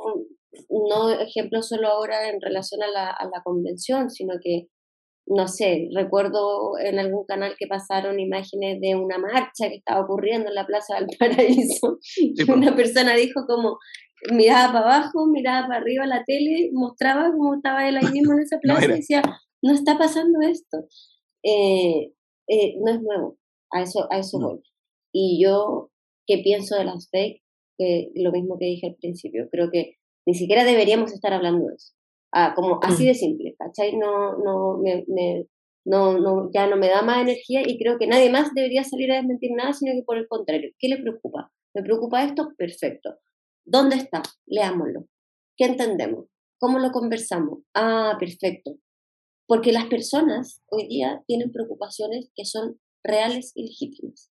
no 0.69 1.11
ejemplos 1.11 1.69
solo 1.69 1.89
ahora 1.89 2.29
en 2.29 2.41
relación 2.41 2.81
a 2.81 2.87
la, 2.87 3.09
a 3.11 3.25
la 3.25 3.41
convención, 3.43 4.09
sino 4.09 4.33
que 4.43 4.67
no 5.29 5.47
sé, 5.47 5.89
recuerdo 5.93 6.77
en 6.79 6.97
algún 6.97 7.23
canal 7.25 7.55
que 7.57 7.67
pasaron 7.67 8.19
imágenes 8.19 8.81
de 8.81 8.95
una 8.95 9.19
marcha 9.19 9.69
que 9.69 9.75
estaba 9.75 10.01
ocurriendo 10.01 10.49
en 10.49 10.55
la 10.55 10.65
Plaza 10.65 10.95
del 10.95 11.07
Paraíso 11.17 11.99
y 12.17 12.51
una 12.51 12.75
persona 12.75 13.15
dijo 13.15 13.45
como 13.47 13.77
miraba 14.31 14.73
para 14.73 14.97
abajo, 14.97 15.27
miraba 15.27 15.67
para 15.67 15.79
arriba 15.79 16.05
la 16.07 16.23
tele, 16.25 16.71
mostraba 16.73 17.31
cómo 17.31 17.55
estaba 17.55 17.87
él 17.87 17.97
ahí 17.97 18.05
mismo 18.11 18.33
en 18.33 18.39
esa 18.39 18.57
plaza 18.59 18.85
y 18.85 18.87
decía, 18.89 19.21
no 19.61 19.73
está 19.73 19.97
pasando 19.97 20.41
esto. 20.41 20.77
Eh, 21.43 22.11
eh, 22.47 22.75
no 22.83 22.91
es 22.91 23.01
nuevo, 23.01 23.37
a 23.71 23.83
eso, 23.83 24.07
a 24.11 24.17
eso 24.17 24.39
voy. 24.39 24.61
Y 25.13 25.41
yo, 25.43 25.91
¿qué 26.25 26.39
pienso 26.39 26.75
de 26.75 26.85
las 26.85 27.09
fake? 27.11 27.43
Que 27.77 28.09
lo 28.15 28.31
mismo 28.31 28.57
que 28.57 28.65
dije 28.65 28.87
al 28.87 28.95
principio, 28.95 29.47
creo 29.51 29.69
que 29.71 29.97
ni 30.25 30.33
siquiera 30.33 30.63
deberíamos 30.63 31.13
estar 31.13 31.33
hablando 31.33 31.67
de 31.67 31.75
eso. 31.75 31.93
Ah, 32.31 32.53
como 32.55 32.79
así 32.83 33.03
mm. 33.03 33.07
de 33.07 33.13
simple, 33.13 33.55
¿cachai? 33.57 33.97
No, 33.97 34.37
no, 34.37 34.77
me, 34.77 35.03
no, 35.85 36.19
no, 36.19 36.51
ya 36.53 36.67
no 36.67 36.77
me 36.77 36.87
da 36.87 37.01
más 37.01 37.21
energía 37.21 37.61
y 37.65 37.79
creo 37.79 37.97
que 37.97 38.07
nadie 38.07 38.29
más 38.29 38.53
debería 38.53 38.83
salir 38.83 39.11
a 39.11 39.15
desmentir 39.15 39.51
nada, 39.55 39.73
sino 39.73 39.93
que 39.93 40.03
por 40.03 40.17
el 40.17 40.27
contrario, 40.27 40.71
¿qué 40.77 40.89
le 40.89 40.97
preocupa? 40.97 41.51
¿Me 41.73 41.81
preocupa 41.81 42.23
esto? 42.23 42.53
Perfecto. 42.57 43.15
¿Dónde 43.65 43.95
está? 43.95 44.21
Leámoslo. 44.45 45.05
¿Qué 45.57 45.65
entendemos? 45.65 46.25
¿Cómo 46.59 46.79
lo 46.79 46.91
conversamos? 46.91 47.59
Ah, 47.73 48.15
perfecto. 48.19 48.75
Porque 49.47 49.71
las 49.71 49.85
personas 49.85 50.61
hoy 50.69 50.87
día 50.87 51.23
tienen 51.25 51.51
preocupaciones 51.51 52.29
que 52.35 52.45
son 52.45 52.79
reales 53.03 53.51
y 53.55 53.63
legítimas. 53.63 54.31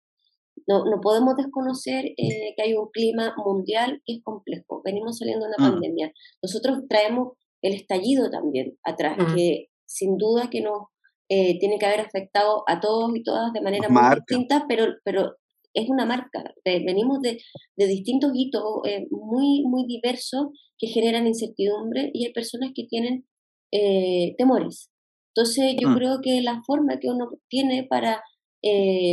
No, 0.66 0.85
no 0.85 1.00
podemos 1.00 1.37
desconocer 1.37 2.04
eh, 2.06 2.54
que 2.56 2.62
hay 2.62 2.74
un 2.74 2.90
clima 2.90 3.35
mundial 3.37 4.02
que 4.04 4.14
es 4.14 4.22
complejo. 4.22 4.82
Venimos 4.85 5.18
saliendo 5.18 5.46
de 5.46 5.52
una 5.56 5.68
mm. 5.68 5.72
pandemia. 5.72 6.12
Nosotros 6.42 6.82
traemos 6.88 7.35
el 7.62 7.75
estallido 7.75 8.31
también 8.31 8.77
atrás, 8.85 9.16
mm. 9.19 9.35
que 9.35 9.69
sin 9.87 10.16
duda 10.16 10.51
que 10.51 10.61
nos 10.61 10.88
eh, 11.29 11.59
tiene 11.59 11.79
que 11.79 11.87
haber 11.87 12.01
afectado 12.01 12.62
a 12.69 12.79
todos 12.79 13.11
y 13.16 13.23
todas 13.25 13.53
de 13.53 13.61
manera 13.61 13.88
muy 13.88 14.03
distinta, 14.14 14.64
pero, 14.69 14.95
pero 15.05 15.35
es 15.75 15.88
una 15.88 16.07
marca. 16.07 16.55
venimos 16.64 17.21
de, 17.21 17.38
de, 17.77 17.87
distintos 17.88 18.31
hitos 18.35 18.62
eh, 18.85 19.07
muy, 19.11 19.64
muy 19.64 19.87
diversos 19.87 20.49
que 20.79 20.87
generan 20.87 21.27
incertidumbre 21.27 22.11
y 22.14 22.27
hay 22.27 22.33
personas 22.33 22.71
que 22.75 22.85
tienen 22.85 23.27
eh, 23.73 24.35
temores. 24.38 24.90
Entonces 25.35 25.75
yo 25.81 25.90
mm. 25.90 25.95
creo 25.97 26.21
que 26.23 26.42
la 26.42 26.62
forma 26.64 26.99
que 27.01 27.09
uno 27.09 27.29
tiene 27.49 27.87
para 27.88 28.23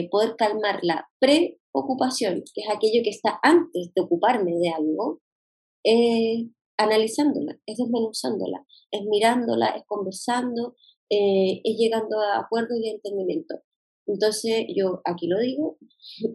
poder 0.10 0.36
calmar 0.36 0.80
la 0.82 1.08
preocupación, 1.20 2.42
que 2.56 2.62
es 2.62 2.70
aquello 2.76 3.04
que 3.04 3.12
está 3.12 3.40
antes 3.44 3.92
de 3.94 4.02
ocuparme 4.02 4.52
de 4.60 4.70
algo, 4.70 5.20
analizándola, 6.78 7.60
es 7.66 7.78
desmenuzándola, 7.78 8.66
es 8.92 9.02
mirándola, 9.10 9.68
es 9.70 9.84
conversando, 9.86 10.76
eh, 11.10 11.62
es 11.64 11.78
llegando 11.78 12.20
a 12.20 12.40
acuerdos 12.40 12.78
y 12.82 12.90
a 12.90 12.94
entendimiento. 12.94 13.62
Entonces 14.06 14.66
yo 14.76 15.02
aquí 15.06 15.28
lo 15.28 15.40
digo 15.40 15.78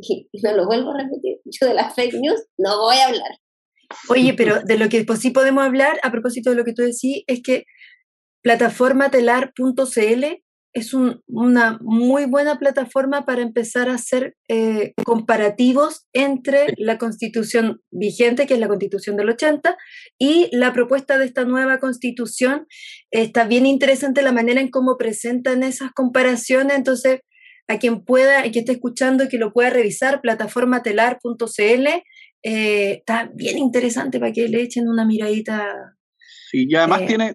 y 0.00 0.28
no 0.42 0.56
lo 0.56 0.66
vuelvo 0.66 0.90
a 0.90 0.98
repetir, 0.98 1.40
yo 1.44 1.66
de 1.66 1.74
las 1.74 1.94
fake 1.94 2.14
news 2.14 2.46
no 2.56 2.80
voy 2.80 2.96
a 2.96 3.06
hablar. 3.06 3.30
Oye, 4.10 4.34
pero 4.34 4.60
de 4.62 4.76
lo 4.76 4.88
que 4.88 5.04
pues 5.04 5.20
sí 5.20 5.30
podemos 5.30 5.64
hablar, 5.64 5.98
a 6.02 6.10
propósito 6.10 6.50
de 6.50 6.56
lo 6.56 6.64
que 6.64 6.74
tú 6.74 6.82
decís, 6.82 7.24
es 7.26 7.42
que 7.42 7.64
plataformatelar.cl 8.42 10.24
es 10.78 10.94
una 10.94 11.78
muy 11.82 12.24
buena 12.24 12.58
plataforma 12.58 13.24
para 13.24 13.42
empezar 13.42 13.88
a 13.88 13.94
hacer 13.94 14.36
eh, 14.48 14.94
comparativos 15.04 16.06
entre 16.12 16.74
la 16.76 16.98
constitución 16.98 17.82
vigente, 17.90 18.46
que 18.46 18.54
es 18.54 18.60
la 18.60 18.68
constitución 18.68 19.16
del 19.16 19.30
80, 19.30 19.76
y 20.18 20.48
la 20.56 20.72
propuesta 20.72 21.18
de 21.18 21.26
esta 21.26 21.44
nueva 21.44 21.78
constitución. 21.78 22.66
Está 23.10 23.44
bien 23.44 23.66
interesante 23.66 24.22
la 24.22 24.32
manera 24.32 24.60
en 24.60 24.70
cómo 24.70 24.96
presentan 24.96 25.62
esas 25.62 25.92
comparaciones, 25.92 26.76
entonces 26.76 27.20
a 27.68 27.78
quien 27.78 28.04
pueda 28.04 28.46
y 28.46 28.50
que 28.50 28.60
esté 28.60 28.72
escuchando 28.72 29.24
y 29.24 29.28
que 29.28 29.38
lo 29.38 29.52
pueda 29.52 29.70
revisar, 29.70 30.22
plataformatelar.cl, 30.22 31.86
eh, 32.44 32.92
está 32.92 33.30
bien 33.34 33.58
interesante 33.58 34.18
para 34.18 34.32
que 34.32 34.48
le 34.48 34.62
echen 34.62 34.88
una 34.88 35.04
miradita 35.04 35.97
Sí, 36.50 36.66
y 36.66 36.74
además 36.76 37.02
eh, 37.02 37.06
tiene, 37.06 37.32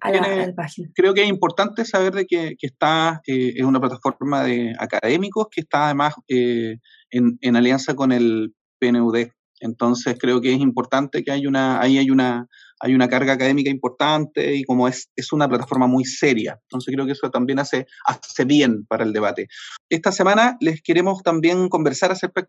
creo 0.92 1.14
que 1.14 1.22
es 1.22 1.28
importante 1.28 1.84
saber 1.84 2.14
de 2.14 2.26
que, 2.26 2.56
que 2.58 2.66
está, 2.66 3.20
eh, 3.28 3.52
es 3.54 3.62
una 3.62 3.78
plataforma 3.80 4.42
de 4.42 4.74
académicos 4.76 5.46
que 5.52 5.60
está 5.60 5.84
además 5.84 6.14
eh, 6.26 6.78
en, 7.10 7.38
en, 7.40 7.54
alianza 7.54 7.94
con 7.94 8.10
el 8.10 8.56
PNUD. 8.80 9.28
Entonces 9.60 10.16
creo 10.18 10.40
que 10.40 10.52
es 10.52 10.58
importante 10.58 11.22
que 11.22 11.30
hay 11.30 11.46
una, 11.46 11.80
ahí 11.80 11.98
hay 11.98 12.10
una, 12.10 12.48
hay 12.80 12.92
una 12.92 13.08
carga 13.08 13.34
académica 13.34 13.70
importante 13.70 14.56
y 14.56 14.64
como 14.64 14.88
es, 14.88 15.08
es 15.14 15.32
una 15.32 15.48
plataforma 15.48 15.86
muy 15.86 16.04
seria. 16.04 16.58
Entonces 16.62 16.92
creo 16.92 17.06
que 17.06 17.12
eso 17.12 17.30
también 17.30 17.60
hace, 17.60 17.86
hace 18.04 18.44
bien 18.44 18.84
para 18.84 19.04
el 19.04 19.12
debate. 19.12 19.46
Esta 19.88 20.10
semana 20.10 20.56
les 20.58 20.82
queremos 20.82 21.22
también 21.22 21.68
conversar 21.68 22.10
acerca, 22.10 22.48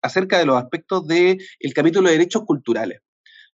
acerca 0.00 0.38
de 0.38 0.46
los 0.46 0.56
aspectos 0.56 1.06
del 1.06 1.38
el 1.60 1.74
capítulo 1.74 2.08
de 2.08 2.16
derechos 2.16 2.44
culturales. 2.46 3.00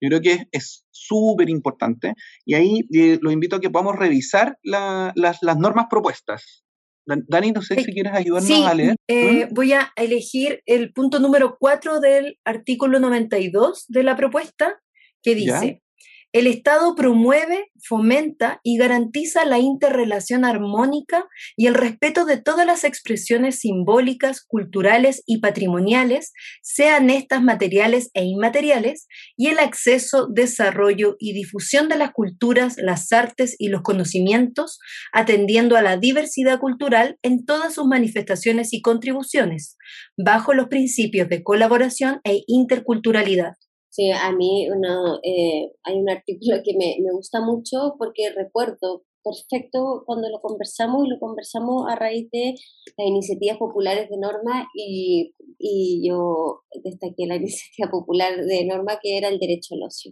Yo 0.01 0.09
creo 0.09 0.21
que 0.21 0.47
es 0.51 0.85
súper 0.91 1.49
importante 1.49 2.13
y 2.45 2.55
ahí 2.55 2.81
eh, 2.93 3.17
los 3.21 3.33
invito 3.33 3.55
a 3.55 3.61
que 3.61 3.69
podamos 3.69 3.95
revisar 3.95 4.57
las, 4.63 5.41
normas 5.57 5.85
propuestas. 5.89 6.63
Dani, 7.05 7.51
no 7.51 7.61
sé 7.61 7.75
si 7.81 7.93
quieres 7.93 8.13
ayudarnos 8.13 8.51
a 8.51 8.73
leer. 8.73 8.95
Eh, 9.07 9.47
voy 9.51 9.73
a 9.73 9.91
elegir 9.95 10.61
el 10.65 10.91
punto 10.91 11.19
número 11.19 11.57
4 11.59 11.99
del 11.99 12.39
artículo 12.43 12.99
92 12.99 13.85
de 13.87 14.03
la 14.03 14.15
propuesta, 14.15 14.81
que 15.21 15.35
dice, 15.35 15.83
el 16.35 16.47
Estado 16.47 16.95
promueve, 16.95 17.71
fomenta 17.81 18.59
y 18.61 18.77
garantiza 18.77 19.45
la 19.45 19.57
interrelación 19.57 20.43
armónica 20.43 21.29
y 21.55 21.67
el 21.67 21.75
respeto 21.75 22.25
de 22.25 22.35
todas 22.35 22.67
las 22.67 22.83
expresiones 22.83 23.59
simbólicas, 23.59 24.43
culturales 24.45 25.23
y 25.25 25.39
patrimoniales, 25.39 26.33
sean 26.61 27.09
estas 27.09 27.41
materiales 27.41 28.09
e 28.13 28.25
inmateriales, 28.25 29.07
y 29.37 29.47
el 29.47 29.59
acceso, 29.59 30.27
desarrollo 30.27 31.15
y 31.19 31.31
difusión 31.31 31.87
de 31.87 31.95
las 31.95 32.11
culturas, 32.11 32.75
las 32.79 33.13
artes 33.13 33.55
y 33.57 33.69
los 33.69 33.81
conocimientos, 33.81 34.79
atendiendo 35.13 35.77
a 35.77 35.81
la 35.81 35.95
diversidad 35.95 36.59
cultural 36.59 37.17
en 37.21 37.45
todas 37.45 37.75
sus 37.75 37.85
manifestaciones 37.85 38.73
y 38.73 38.81
contribuciones, 38.81 39.77
bajo 40.17 40.53
los 40.53 40.67
principios 40.67 41.29
de 41.29 41.43
colaboración 41.43 42.19
e 42.25 42.43
interculturalidad. 42.47 43.53
Sí, 43.95 44.11
a 44.11 44.29
mí 44.33 44.67
uno, 44.69 45.21
eh, 45.23 45.71
hay 45.83 45.95
un 45.97 46.09
artículo 46.09 46.57
que 46.65 46.73
me, 46.77 46.97
me 47.01 47.13
gusta 47.13 47.39
mucho 47.39 47.95
porque 47.97 48.29
recuerdo 48.29 49.05
perfecto 49.23 50.03
cuando 50.05 50.29
lo 50.29 50.41
conversamos 50.41 51.05
y 51.05 51.09
lo 51.09 51.17
conversamos 51.17 51.85
a 51.89 51.95
raíz 51.95 52.29
de 52.29 52.55
las 52.97 53.07
iniciativas 53.07 53.57
populares 53.57 54.09
de 54.09 54.17
norma 54.17 54.67
y, 54.75 55.33
y, 55.57 56.05
yo 56.05 56.63
destaqué 56.83 57.25
la 57.25 57.35
iniciativa 57.37 57.89
popular 57.89 58.35
de 58.35 58.65
norma 58.65 58.99
que 59.01 59.17
era 59.17 59.29
el 59.29 59.39
derecho 59.39 59.75
al 59.75 59.83
ocio. 59.83 60.11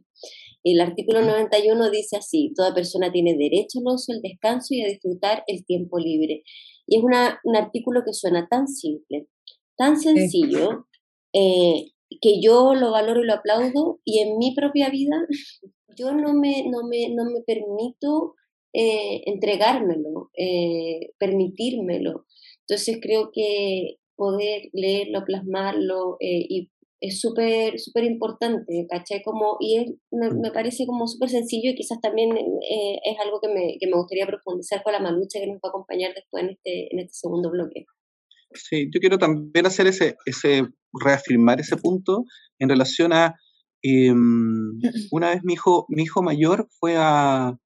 El 0.64 0.80
artículo 0.80 1.22
91 1.22 1.90
dice 1.90 2.16
así, 2.16 2.54
toda 2.56 2.74
persona 2.74 3.12
tiene 3.12 3.36
derecho 3.36 3.80
al 3.80 3.96
ocio, 3.96 4.16
al 4.16 4.22
descanso 4.22 4.76
y 4.76 4.82
a 4.82 4.88
disfrutar 4.88 5.44
el 5.48 5.66
tiempo 5.66 6.00
libre. 6.00 6.44
Y 6.88 7.00
es 7.00 7.04
una, 7.04 7.38
un 7.44 7.58
artículo 7.58 8.04
que 8.06 8.14
suena 8.14 8.48
tan 8.50 8.70
simple, 8.70 9.28
tan 9.76 10.00
sencillo, 10.00 10.88
eh, 11.34 11.92
que 12.22 12.42
yo 12.42 12.74
lo 12.74 12.92
valoro 12.92 13.24
y 13.24 13.28
lo 13.28 13.34
aplaudo 13.34 14.00
y 14.06 14.20
en 14.20 14.38
mi 14.38 14.54
propia 14.56 14.90
vida 14.90 15.16
yo 15.98 16.14
no 16.14 16.34
me, 16.34 16.64
no 16.70 16.88
me, 16.88 17.10
no 17.10 17.26
me 17.26 17.42
permito 17.46 18.36
eh, 18.74 19.22
entregármelo, 19.26 20.32
eh, 20.36 21.12
permitírmelo. 21.20 22.26
Entonces 22.68 22.98
creo 23.02 23.30
que 23.32 23.98
poder 24.16 24.70
leerlo, 24.74 25.24
plasmarlo 25.26 26.18
eh, 26.20 26.46
y 26.50 26.70
es 27.02 27.20
súper 27.20 27.80
súper 27.80 28.06
importante, 28.06 28.88
¿cachai? 28.90 29.22
Como, 29.24 29.58
y 29.60 29.98
me, 30.12 30.32
me, 30.32 30.52
parece 30.52 30.86
como 30.86 31.06
súper 31.06 31.30
sencillo 31.30 31.72
y 31.72 31.76
quizás 31.76 32.00
también 32.02 32.32
es 32.32 33.20
algo 33.20 33.42
que 33.42 33.50
me, 33.50 33.78
que 33.78 33.88
me 33.88 33.98
gustaría 33.98 34.26
profundizar 34.26 34.82
con 34.84 34.94
la 34.94 35.02
malucha 35.02 35.40
que 35.40 35.48
nos 35.48 35.58
va 35.58 35.68
a 35.68 35.70
acompañar 35.70 36.14
después 36.16 36.44
en 36.46 36.52
este, 36.52 36.94
en 36.94 37.00
este 37.00 37.14
segundo 37.14 37.52
bloque. 37.52 37.86
Sí, 38.56 38.90
yo 38.94 39.00
quiero 39.00 39.18
también 39.18 39.66
hacer 39.66 39.88
ese, 39.88 40.16
ese 40.26 40.68
reafirmar 40.94 41.60
ese 41.60 41.78
punto 41.78 42.24
en 42.60 42.70
relación 42.70 43.14
a 43.14 43.36
em, 43.82 44.80
una 45.12 45.30
vez 45.32 45.44
mi 45.44 45.54
hijo, 45.54 45.86
mi 45.90 46.04
hijo 46.04 46.22
mayor 46.22 46.68
fue 46.80 46.96
a, 46.98 47.58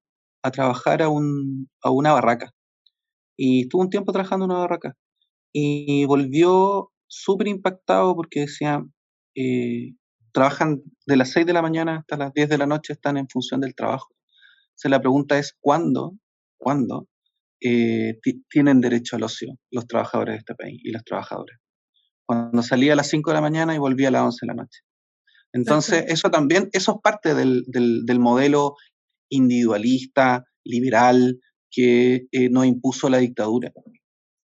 a 0.42 0.50
trabajar 0.50 1.02
a, 1.02 1.08
un, 1.08 1.68
a 1.82 1.90
una 1.90 2.12
barraca 2.12 2.52
y 3.36 3.62
estuvo 3.62 3.82
un 3.82 3.90
tiempo 3.90 4.12
trabajando 4.12 4.44
en 4.46 4.50
una 4.52 4.60
barraca 4.60 4.96
y 5.52 6.04
volvió 6.06 6.90
súper 7.06 7.48
impactado 7.48 8.14
porque 8.14 8.40
decía, 8.40 8.82
eh, 9.34 9.94
trabajan 10.32 10.82
de 11.06 11.16
las 11.16 11.30
6 11.32 11.46
de 11.46 11.52
la 11.52 11.62
mañana 11.62 11.98
hasta 11.98 12.16
las 12.16 12.32
10 12.34 12.48
de 12.48 12.58
la 12.58 12.66
noche, 12.66 12.92
están 12.92 13.16
en 13.16 13.28
función 13.28 13.60
del 13.60 13.74
trabajo. 13.74 14.08
Entonces 14.70 14.90
la 14.90 15.00
pregunta 15.00 15.38
es, 15.38 15.56
¿cuándo, 15.60 16.14
cuándo 16.58 17.08
eh, 17.60 18.18
tienen 18.48 18.80
derecho 18.80 19.16
al 19.16 19.24
ocio 19.24 19.58
los 19.70 19.86
trabajadores 19.86 20.34
de 20.34 20.38
este 20.38 20.54
país 20.54 20.80
y 20.82 20.92
las 20.92 21.04
trabajadoras? 21.04 21.58
Cuando 22.26 22.62
salía 22.62 22.92
a 22.92 22.96
las 22.96 23.08
5 23.08 23.30
de 23.30 23.34
la 23.34 23.40
mañana 23.40 23.74
y 23.74 23.78
volvía 23.78 24.08
a 24.08 24.10
las 24.10 24.22
11 24.22 24.38
de 24.42 24.46
la 24.48 24.54
noche. 24.54 24.80
Entonces, 25.52 26.04
eso 26.08 26.30
también, 26.30 26.68
eso 26.72 26.92
es 26.92 26.98
parte 27.02 27.34
del, 27.34 27.64
del, 27.66 28.20
modelo 28.20 28.74
individualista, 29.30 30.44
liberal, 30.64 31.40
que 31.70 32.26
eh, 32.32 32.50
nos 32.50 32.66
impuso 32.66 33.08
la 33.08 33.18
dictadura. 33.18 33.72
O 33.74 33.92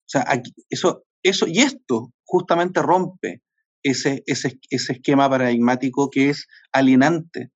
sea, 0.07 0.24
eso, 0.70 1.05
eso, 1.22 1.46
y 1.46 1.59
esto 1.59 2.12
justamente 2.24 2.81
rompe 2.81 3.42
ese, 3.83 4.22
ese, 4.27 4.59
ese 4.70 4.92
esquema 4.94 5.29
paradigmático 5.29 6.09
que 6.11 6.31
es 6.31 6.46
alienante, 6.72 7.50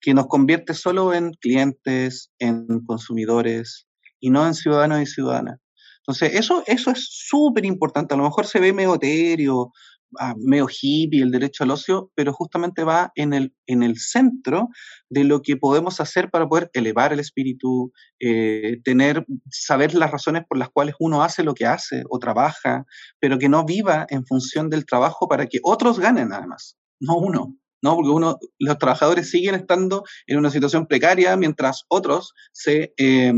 que 0.00 0.14
nos 0.14 0.26
convierte 0.26 0.74
solo 0.74 1.14
en 1.14 1.32
clientes, 1.34 2.32
en 2.38 2.66
consumidores 2.86 3.86
y 4.20 4.30
no 4.30 4.46
en 4.46 4.54
ciudadanos 4.54 5.02
y 5.02 5.06
ciudadanas. 5.06 5.58
Entonces, 6.00 6.34
eso, 6.34 6.62
eso 6.66 6.90
es 6.90 7.06
súper 7.08 7.64
importante. 7.64 8.14
A 8.14 8.16
lo 8.16 8.24
mejor 8.24 8.46
se 8.46 8.58
ve 8.58 8.72
medio 8.72 8.94
etéreo, 8.94 9.70
ah, 10.18 10.34
medio 10.38 10.66
hippie 10.68 11.22
el 11.22 11.30
derecho 11.30 11.64
al 11.64 11.70
ocio, 11.70 12.10
pero 12.14 12.32
justamente 12.32 12.84
va 12.84 13.12
en 13.14 13.32
el, 13.32 13.54
en 13.66 13.82
el 13.82 13.96
centro 13.98 14.68
de 15.08 15.24
lo 15.24 15.42
que 15.42 15.56
podemos 15.56 16.00
hacer 16.00 16.30
para 16.30 16.48
poder 16.48 16.70
elevar 16.72 17.12
el 17.12 17.20
espíritu, 17.20 17.92
eh, 18.18 18.80
tener, 18.82 19.24
saber 19.50 19.94
las 19.94 20.10
razones 20.10 20.42
por 20.48 20.58
las 20.58 20.70
cuales 20.70 20.94
uno 20.98 21.22
hace 21.22 21.44
lo 21.44 21.54
que 21.54 21.66
hace 21.66 22.02
o 22.08 22.18
trabaja, 22.18 22.86
pero 23.20 23.38
que 23.38 23.48
no 23.48 23.64
viva 23.64 24.06
en 24.08 24.26
función 24.26 24.70
del 24.70 24.86
trabajo 24.86 25.28
para 25.28 25.46
que 25.46 25.58
otros 25.62 26.00
ganen 26.00 26.32
además, 26.32 26.76
no 26.98 27.18
uno. 27.18 27.56
¿no? 27.82 27.94
Porque 27.94 28.10
uno, 28.10 28.38
los 28.58 28.78
trabajadores 28.78 29.30
siguen 29.30 29.54
estando 29.54 30.04
en 30.26 30.38
una 30.38 30.50
situación 30.50 30.86
precaria 30.86 31.36
mientras 31.36 31.84
otros 31.88 32.34
se 32.52 32.92
eh, 32.98 33.32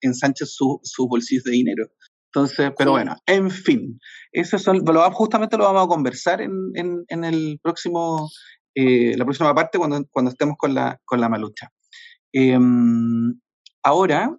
ensanchen 0.00 0.46
sus 0.46 0.78
su 0.82 1.08
bolsillos 1.08 1.44
de 1.44 1.52
dinero. 1.52 1.86
Entonces, 2.36 2.70
pero 2.76 2.90
bueno, 2.90 3.16
en 3.26 3.50
fin, 3.50 3.98
eso 4.30 4.58
son, 4.58 4.84
justamente 5.12 5.56
lo 5.56 5.64
vamos 5.64 5.84
a 5.84 5.88
conversar 5.88 6.42
en, 6.42 6.52
en, 6.74 7.24
el 7.24 7.58
próximo, 7.62 8.28
eh, 8.74 9.16
la 9.16 9.24
próxima 9.24 9.54
parte 9.54 9.78
cuando, 9.78 10.04
cuando 10.10 10.32
estemos 10.32 10.56
con 10.58 10.74
la, 10.74 11.00
con 11.06 11.20
la 11.20 11.30
malucha. 11.30 11.70
Em, 12.34 13.40
ahora 13.82 14.36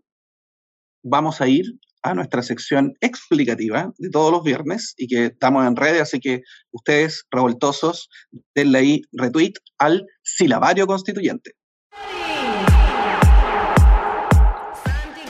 vamos 1.04 1.42
a 1.42 1.48
ir 1.48 1.66
a 2.04 2.14
nuestra 2.14 2.44
sección 2.44 2.94
explicativa 3.02 3.92
de 3.98 4.10
todos 4.10 4.32
los 4.32 4.44
viernes 4.44 4.94
y 4.98 5.08
que 5.08 5.26
estamos 5.26 5.66
en 5.66 5.76
redes, 5.76 6.02
así 6.02 6.20
que 6.20 6.42
ustedes, 6.72 7.26
revoltosos, 7.32 8.10
denle 8.56 8.78
ahí 8.78 9.02
retweet 9.12 9.54
al 9.80 10.06
silabario 10.22 10.86
constituyente. 10.86 11.54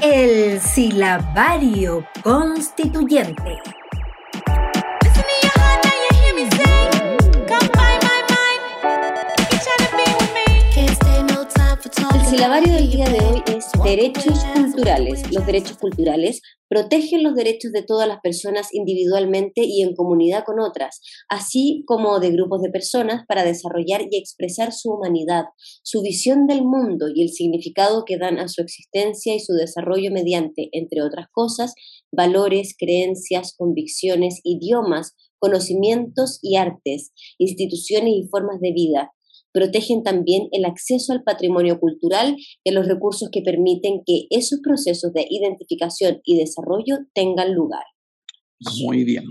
El 0.01 0.61
silabario 0.61 2.05
constituyente. 2.21 3.59
Silabario 12.37 12.71
del 12.71 12.91
día 12.91 13.09
de 13.09 13.25
hoy 13.25 13.41
es 13.47 13.65
derechos 13.83 14.45
culturales. 14.53 15.23
Los 15.31 15.47
derechos 15.47 15.75
culturales 15.79 16.43
protegen 16.69 17.23
los 17.23 17.33
derechos 17.33 17.71
de 17.71 17.81
todas 17.81 18.07
las 18.07 18.19
personas 18.21 18.71
individualmente 18.75 19.63
y 19.65 19.81
en 19.81 19.95
comunidad 19.95 20.43
con 20.45 20.59
otras, 20.59 21.01
así 21.29 21.83
como 21.87 22.19
de 22.19 22.29
grupos 22.29 22.61
de 22.61 22.69
personas 22.69 23.23
para 23.27 23.43
desarrollar 23.43 24.03
y 24.11 24.17
expresar 24.19 24.71
su 24.71 24.91
humanidad, 24.91 25.45
su 25.81 26.03
visión 26.03 26.45
del 26.45 26.61
mundo 26.63 27.07
y 27.11 27.23
el 27.23 27.29
significado 27.29 28.05
que 28.05 28.19
dan 28.19 28.37
a 28.37 28.47
su 28.49 28.61
existencia 28.61 29.33
y 29.33 29.39
su 29.39 29.53
desarrollo 29.53 30.11
mediante, 30.11 30.69
entre 30.73 31.01
otras 31.01 31.29
cosas, 31.31 31.73
valores, 32.11 32.75
creencias, 32.77 33.55
convicciones, 33.57 34.41
idiomas, 34.43 35.15
conocimientos 35.39 36.37
y 36.43 36.57
artes, 36.57 37.13
instituciones 37.39 38.13
y 38.13 38.27
formas 38.29 38.59
de 38.61 38.73
vida, 38.73 39.11
protegen 39.57 40.03
también 40.03 40.49
el 40.51 40.65
acceso 40.65 41.13
al 41.13 41.23
patrimonio 41.23 41.79
cultural 41.79 42.35
y 42.63 42.69
a 42.69 42.73
los 42.73 42.87
recursos 42.87 43.29
que 43.31 43.41
permiten 43.41 44.01
que 44.05 44.27
esos 44.29 44.59
procesos 44.61 45.13
de 45.13 45.25
identificación 45.27 46.21
y 46.23 46.37
desarrollo 46.37 46.97
tengan 47.15 47.55
lugar. 47.55 47.83
Muy 48.85 49.03
bien. 49.03 49.25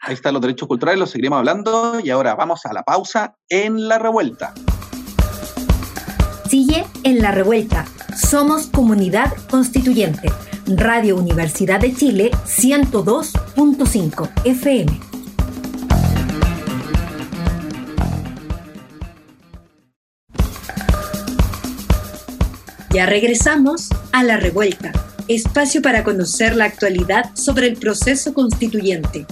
Ahí 0.00 0.14
están 0.14 0.34
los 0.34 0.42
derechos 0.42 0.66
culturales, 0.66 0.98
los 0.98 1.10
seguiremos 1.10 1.38
hablando 1.38 2.00
y 2.02 2.10
ahora 2.10 2.34
vamos 2.34 2.66
a 2.66 2.72
la 2.72 2.82
pausa 2.82 3.36
en 3.48 3.86
la 3.86 4.00
revuelta. 4.00 4.54
Sigue 6.48 6.84
en 7.04 7.22
la 7.22 7.30
revuelta. 7.30 7.86
Somos 8.16 8.66
comunidad 8.66 9.32
constituyente. 9.48 10.28
Radio 10.66 11.16
Universidad 11.16 11.80
de 11.80 11.94
Chile 11.94 12.30
102.5 12.44 14.30
FM. 14.44 15.11
Ya 22.92 23.06
regresamos 23.06 23.88
a 24.12 24.22
La 24.22 24.36
Revuelta, 24.36 24.92
espacio 25.26 25.80
para 25.80 26.04
conocer 26.04 26.54
la 26.54 26.66
actualidad 26.66 27.34
sobre 27.34 27.66
el 27.68 27.78
proceso 27.78 28.34
constituyente. 28.34 29.24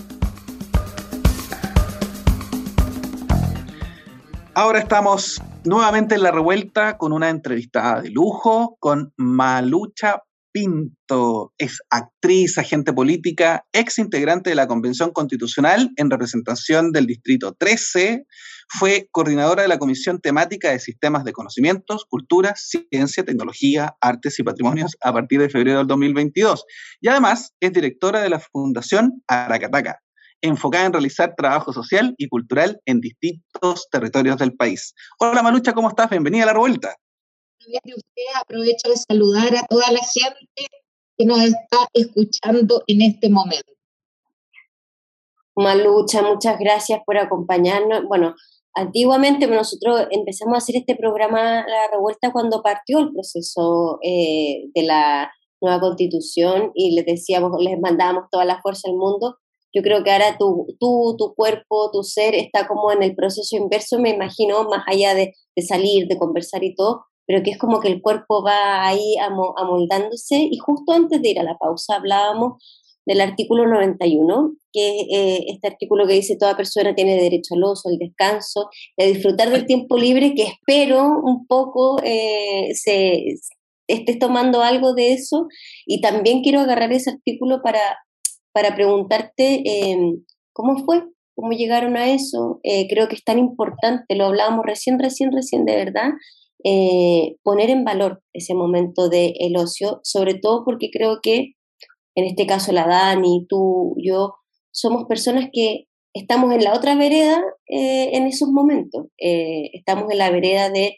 Ahora 4.54 4.78
estamos 4.78 5.42
nuevamente 5.64 6.14
en 6.14 6.22
La 6.22 6.30
Revuelta 6.30 6.96
con 6.96 7.12
una 7.12 7.28
entrevistada 7.28 8.00
de 8.00 8.08
lujo 8.08 8.78
con 8.80 9.12
Malucha 9.18 10.22
Pinto. 10.52 11.52
Es 11.58 11.82
actriz, 11.90 12.56
agente 12.56 12.94
política, 12.94 13.66
ex 13.74 13.98
integrante 13.98 14.48
de 14.48 14.56
la 14.56 14.68
Convención 14.68 15.10
Constitucional 15.10 15.90
en 15.96 16.08
representación 16.08 16.92
del 16.92 17.06
Distrito 17.06 17.52
13, 17.52 18.24
fue 18.78 19.08
coordinadora 19.10 19.62
de 19.62 19.68
la 19.68 19.78
Comisión 19.78 20.20
Temática 20.20 20.70
de 20.70 20.78
Sistemas 20.78 21.24
de 21.24 21.32
Conocimientos, 21.32 22.04
Cultura, 22.04 22.54
Ciencia, 22.56 23.24
Tecnología, 23.24 23.96
Artes 24.00 24.38
y 24.38 24.44
Patrimonios 24.44 24.96
a 25.00 25.12
partir 25.12 25.40
de 25.40 25.50
febrero 25.50 25.78
del 25.78 25.88
2022. 25.88 26.64
Y 27.00 27.08
además 27.08 27.52
es 27.58 27.72
directora 27.72 28.20
de 28.20 28.30
la 28.30 28.38
Fundación 28.38 29.22
Aracataca, 29.26 30.00
enfocada 30.40 30.86
en 30.86 30.92
realizar 30.92 31.34
trabajo 31.36 31.72
social 31.72 32.14
y 32.16 32.28
cultural 32.28 32.80
en 32.86 33.00
distintos 33.00 33.88
territorios 33.90 34.38
del 34.38 34.54
país. 34.54 34.94
Hola 35.18 35.42
Malucha, 35.42 35.72
¿cómo 35.72 35.88
estás? 35.88 36.08
Bienvenida 36.08 36.44
a 36.44 36.46
la 36.46 36.52
revuelta. 36.52 36.94
De 37.66 37.94
usted 37.94 38.40
aprovecho 38.40 38.88
de 38.88 38.96
saludar 38.96 39.56
a 39.56 39.66
toda 39.66 39.90
la 39.90 40.00
gente 40.00 40.66
que 41.18 41.26
nos 41.26 41.42
está 41.42 41.88
escuchando 41.92 42.84
en 42.86 43.02
este 43.02 43.28
momento. 43.28 43.72
Malucha, 45.56 46.22
muchas 46.22 46.58
gracias 46.58 47.00
por 47.04 47.18
acompañarnos. 47.18 48.04
Bueno, 48.04 48.34
Antiguamente 48.74 49.46
nosotros 49.46 50.06
empezamos 50.10 50.54
a 50.54 50.58
hacer 50.58 50.76
este 50.76 50.94
programa 50.94 51.66
La 51.66 51.88
Revuelta 51.92 52.32
cuando 52.32 52.62
partió 52.62 53.00
el 53.00 53.12
proceso 53.12 53.98
eh, 54.02 54.70
de 54.74 54.82
la 54.84 55.30
nueva 55.60 55.80
constitución 55.80 56.70
y 56.74 56.94
les 56.94 57.04
decíamos, 57.04 57.52
les 57.60 57.78
mandábamos 57.80 58.24
toda 58.30 58.44
la 58.44 58.60
fuerza 58.60 58.88
del 58.88 58.96
mundo. 58.96 59.36
Yo 59.74 59.82
creo 59.82 60.02
que 60.02 60.10
ahora 60.10 60.36
tu, 60.38 60.66
tú, 60.78 61.16
tu 61.18 61.34
cuerpo, 61.34 61.90
tu 61.92 62.02
ser 62.02 62.34
está 62.34 62.66
como 62.66 62.90
en 62.92 63.02
el 63.02 63.14
proceso 63.14 63.56
inverso, 63.56 63.98
me 63.98 64.10
imagino, 64.10 64.64
más 64.64 64.84
allá 64.86 65.14
de, 65.14 65.34
de 65.54 65.62
salir, 65.62 66.08
de 66.08 66.18
conversar 66.18 66.64
y 66.64 66.74
todo, 66.74 67.04
pero 67.26 67.42
que 67.42 67.52
es 67.52 67.58
como 67.58 67.80
que 67.80 67.88
el 67.88 68.02
cuerpo 68.02 68.42
va 68.42 68.86
ahí 68.86 69.16
amoldándose 69.56 70.48
y 70.50 70.58
justo 70.58 70.92
antes 70.92 71.22
de 71.22 71.30
ir 71.30 71.40
a 71.40 71.44
la 71.44 71.58
pausa 71.58 71.96
hablábamos 71.96 72.62
del 73.06 73.20
artículo 73.20 73.66
91, 73.66 74.54
que 74.72 75.00
es 75.00 75.06
eh, 75.10 75.44
este 75.48 75.68
artículo 75.68 76.06
que 76.06 76.14
dice 76.14 76.36
toda 76.36 76.56
persona 76.56 76.94
tiene 76.94 77.20
derecho 77.20 77.54
al 77.54 77.64
oso, 77.64 77.88
al 77.88 77.98
descanso, 77.98 78.68
a 78.98 79.04
disfrutar 79.04 79.50
del 79.50 79.66
tiempo 79.66 79.96
libre, 79.96 80.34
que 80.34 80.44
espero 80.44 81.20
un 81.22 81.46
poco 81.46 82.00
eh, 82.04 82.68
se 82.74 83.36
estés 83.86 84.18
tomando 84.18 84.62
algo 84.62 84.94
de 84.94 85.12
eso. 85.12 85.48
Y 85.86 86.00
también 86.00 86.42
quiero 86.42 86.60
agarrar 86.60 86.92
ese 86.92 87.10
artículo 87.10 87.62
para, 87.62 87.80
para 88.52 88.74
preguntarte 88.74 89.62
em, 89.64 90.24
cómo 90.52 90.84
fue, 90.84 91.02
cómo 91.34 91.52
llegaron 91.52 91.96
a 91.96 92.12
eso. 92.12 92.60
Eh, 92.62 92.86
creo 92.88 93.08
que 93.08 93.16
es 93.16 93.24
tan 93.24 93.38
importante, 93.38 94.14
lo 94.14 94.26
hablábamos 94.26 94.64
recién, 94.66 94.98
recién, 94.98 95.32
recién, 95.32 95.64
de 95.64 95.76
verdad. 95.76 96.10
poner 97.42 97.70
en 97.70 97.84
valor 97.84 98.22
ese 98.34 98.54
momento 98.54 99.08
del 99.08 99.32
el 99.40 99.56
ocio, 99.56 100.00
sobre 100.04 100.34
todo 100.34 100.62
porque 100.64 100.90
creo 100.92 101.20
que 101.22 101.54
en 102.14 102.24
este 102.24 102.46
caso 102.46 102.72
la 102.72 102.86
Dani, 102.86 103.46
tú, 103.48 103.94
yo, 103.98 104.34
somos 104.72 105.04
personas 105.04 105.48
que 105.52 105.86
estamos 106.12 106.52
en 106.52 106.64
la 106.64 106.74
otra 106.74 106.94
vereda 106.94 107.42
eh, 107.68 108.10
en 108.12 108.26
esos 108.26 108.48
momentos. 108.48 109.06
Eh, 109.18 109.70
estamos 109.72 110.10
en 110.10 110.18
la 110.18 110.30
vereda 110.30 110.70
de, 110.70 110.96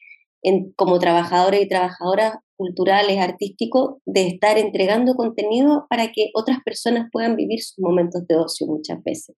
como 0.76 0.98
trabajadores 0.98 1.62
y 1.62 1.68
trabajadoras 1.68 2.34
culturales, 2.56 3.18
artísticos, 3.18 3.96
de 4.06 4.28
estar 4.28 4.56
entregando 4.56 5.14
contenido 5.14 5.86
para 5.90 6.12
que 6.12 6.30
otras 6.34 6.58
personas 6.64 7.08
puedan 7.10 7.34
vivir 7.34 7.60
sus 7.60 7.78
momentos 7.80 8.26
de 8.28 8.36
ocio 8.36 8.66
muchas 8.66 9.02
veces. 9.02 9.36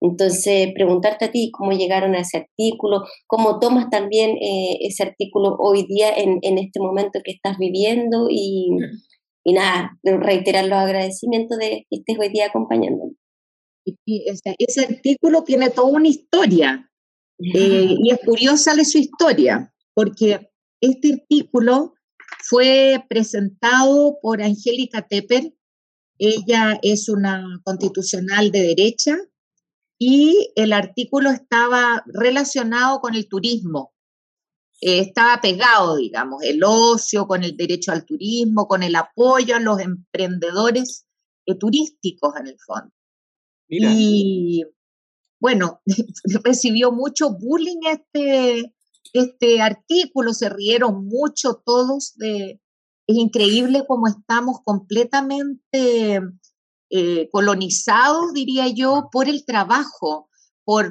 Entonces, 0.00 0.72
preguntarte 0.74 1.26
a 1.26 1.30
ti 1.30 1.50
cómo 1.52 1.70
llegaron 1.70 2.14
a 2.14 2.20
ese 2.20 2.38
artículo, 2.38 3.04
cómo 3.26 3.60
tomas 3.60 3.90
también 3.90 4.30
eh, 4.38 4.78
ese 4.80 5.04
artículo 5.04 5.56
hoy 5.60 5.86
día 5.86 6.10
en, 6.16 6.40
en, 6.42 6.58
este 6.58 6.80
momento 6.80 7.20
que 7.24 7.30
estás 7.30 7.58
viviendo 7.58 8.26
y, 8.28 8.70
y 9.44 9.52
nada, 9.52 9.98
reiterar 10.02 10.64
los 10.64 10.78
agradecimientos 10.78 11.58
de 11.58 11.86
que 11.90 11.96
estés 11.96 12.18
hoy 12.18 12.30
día 12.30 12.46
acompañándonos. 12.46 13.14
Y, 13.84 14.24
ese 14.58 14.86
artículo 14.86 15.44
tiene 15.44 15.68
toda 15.68 15.88
una 15.88 16.08
historia 16.08 16.90
eh, 17.38 17.94
y 18.02 18.10
es 18.10 18.18
curiosa 18.24 18.74
de 18.74 18.84
su 18.84 18.98
historia, 18.98 19.72
porque 19.94 20.50
este 20.80 21.12
artículo 21.12 21.94
fue 22.48 23.04
presentado 23.08 24.18
por 24.22 24.42
Angélica 24.42 25.06
Tepper. 25.06 25.54
Ella 26.18 26.78
es 26.82 27.08
una 27.08 27.60
constitucional 27.64 28.50
de 28.50 28.62
derecha 28.62 29.16
y 29.98 30.52
el 30.56 30.72
artículo 30.72 31.30
estaba 31.30 32.02
relacionado 32.06 33.00
con 33.00 33.14
el 33.14 33.28
turismo. 33.28 33.93
Eh, 34.80 35.00
estaba 35.00 35.40
pegado, 35.40 35.96
digamos, 35.96 36.42
el 36.42 36.62
ocio, 36.64 37.26
con 37.26 37.44
el 37.44 37.56
derecho 37.56 37.92
al 37.92 38.04
turismo, 38.04 38.66
con 38.66 38.82
el 38.82 38.96
apoyo 38.96 39.56
a 39.56 39.60
los 39.60 39.80
emprendedores 39.80 41.06
eh, 41.46 41.54
turísticos 41.54 42.34
en 42.38 42.48
el 42.48 42.58
fondo. 42.58 42.92
Y 43.68 44.64
bueno, 45.40 45.80
recibió 46.44 46.92
mucho 46.92 47.30
bullying 47.30 47.80
este, 47.90 48.74
este 49.12 49.60
artículo, 49.60 50.32
se 50.32 50.48
rieron 50.48 51.06
mucho 51.06 51.62
todos 51.64 52.14
de... 52.16 52.60
Es 53.06 53.16
increíble 53.16 53.84
cómo 53.86 54.08
estamos 54.08 54.60
completamente 54.64 56.22
eh, 56.88 57.28
colonizados, 57.30 58.32
diría 58.32 58.68
yo, 58.68 59.10
por 59.12 59.28
el 59.28 59.44
trabajo, 59.44 60.30
por 60.64 60.90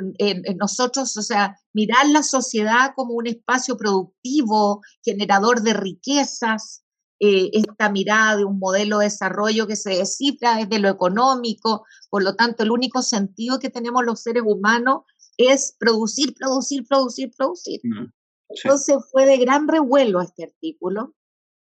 nosotros, 0.56 1.18
o 1.18 1.24
sea, 1.24 1.58
mirar 1.74 2.08
la 2.10 2.24
sociedad 2.24 2.94
como 2.96 3.14
un 3.14 3.28
espacio 3.28 3.78
productivo, 3.78 4.82
generador 5.04 5.62
de 5.62 5.74
riquezas, 5.74 6.84
eh, 7.20 7.52
esta 7.54 7.90
mirada 7.90 8.38
de 8.38 8.46
un 8.46 8.60
modelo 8.60 9.00
de 9.00 9.06
desarrollo 9.06 9.66
que 9.66 9.76
se 9.76 9.92
descifra 9.92 10.58
desde 10.58 10.80
lo 10.80 10.90
económico, 10.90 11.86
por 12.10 12.24
lo 12.24 12.36
tanto, 12.36 12.64
el 12.64 12.72
único 12.72 13.02
sentido 13.02 13.60
que 13.60 13.70
tenemos 13.70 14.04
los 14.04 14.22
seres 14.22 14.44
humanos 14.46 15.04
es 15.38 15.76
producir, 15.80 16.34
producir, 16.34 16.86
producir, 16.86 17.32
producir. 17.36 17.82
Entonces 18.50 18.98
fue 19.12 19.26
de 19.26 19.38
gran 19.38 19.68
revuelo 19.68 20.22
este 20.22 20.44
artículo. 20.44 21.16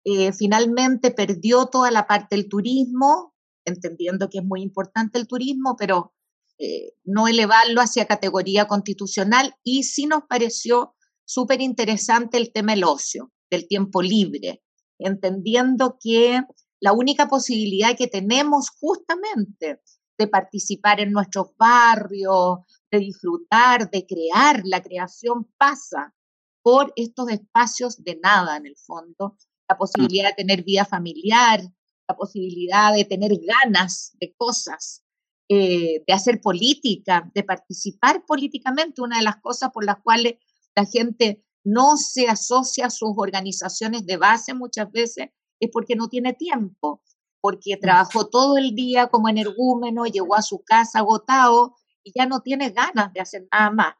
Eh, 0.05 0.33
finalmente 0.33 1.11
perdió 1.11 1.67
toda 1.67 1.91
la 1.91 2.07
parte 2.07 2.37
del 2.37 2.49
turismo, 2.49 3.35
entendiendo 3.65 4.29
que 4.29 4.39
es 4.39 4.45
muy 4.45 4.63
importante 4.63 5.19
el 5.19 5.27
turismo, 5.27 5.77
pero 5.77 6.13
eh, 6.59 6.95
no 7.05 7.29
elevarlo 7.29 7.81
hacia 7.81 8.07
categoría 8.07 8.67
constitucional 8.67 9.55
y 9.63 9.83
sí 9.83 10.07
nos 10.07 10.23
pareció 10.29 10.95
súper 11.25 11.61
interesante 11.61 12.39
el 12.39 12.53
tema 12.53 12.73
del 12.73 12.85
ocio, 12.85 13.33
del 13.51 13.69
tiempo 13.69 14.01
libre, 14.01 14.63
entendiendo 14.99 15.99
que 16.01 16.41
la 16.81 16.93
única 16.93 17.29
posibilidad 17.29 17.97
que 17.97 18.07
tenemos 18.07 18.71
justamente 18.71 19.81
de 20.19 20.29
participar 20.29 21.01
en 21.01 21.13
nuestros 21.13 21.49
barrios, 21.59 22.61
de 22.91 22.99
disfrutar, 22.99 23.91
de 23.91 24.07
crear, 24.07 24.63
la 24.65 24.83
creación 24.83 25.53
pasa 25.59 26.15
por 26.63 26.93
estos 26.97 27.31
espacios 27.31 28.03
de 28.03 28.19
nada 28.23 28.57
en 28.57 28.67
el 28.67 28.77
fondo, 28.77 29.37
la 29.69 29.75
mm. 29.75 29.79
posibilidad 29.79 30.29
de 30.31 30.35
tener 30.35 30.65
vida 30.65 30.85
familiar, 30.85 31.61
la 32.09 32.17
posibilidad 32.17 32.95
de 32.95 33.05
tener 33.05 33.33
ganas 33.47 34.17
de 34.21 34.35
cosas, 34.37 35.05
eh, 35.49 36.03
de 36.07 36.13
hacer 36.13 36.41
política, 36.41 37.31
de 37.35 37.45
participar 37.45 38.25
políticamente, 38.27 39.01
una 39.03 39.19
de 39.19 39.25
las 39.25 39.37
cosas 39.37 39.71
por 39.73 39.85
las 39.85 39.97
cuales 40.03 40.35
la 40.75 40.85
gente 40.85 41.45
no 41.65 41.97
se 41.97 42.29
asocia 42.29 42.87
a 42.87 42.91
sus 42.91 43.11
organizaciones 43.17 44.07
de 44.07 44.17
base 44.17 44.55
muchas 44.55 44.91
veces 44.91 45.29
es 45.61 45.71
porque 45.73 45.97
no 45.97 46.09
tiene 46.09 46.33
tiempo, 46.33 47.03
porque 47.41 47.77
trabajó 47.77 48.29
todo 48.29 48.59
el 48.59 48.75
día 48.75 49.09
como 49.09 49.29
energúmeno, 49.29 50.07
llegó 50.07 50.35
a 50.35 50.43
su 50.43 50.63
casa 50.65 50.99
agotado 50.99 51.75
y 52.03 52.13
ya 52.15 52.27
no 52.27 52.41
tiene 52.41 52.71
ganas 52.71 53.13
de 53.13 53.21
hacer 53.21 53.47
nada 53.53 53.71
más. 53.71 53.95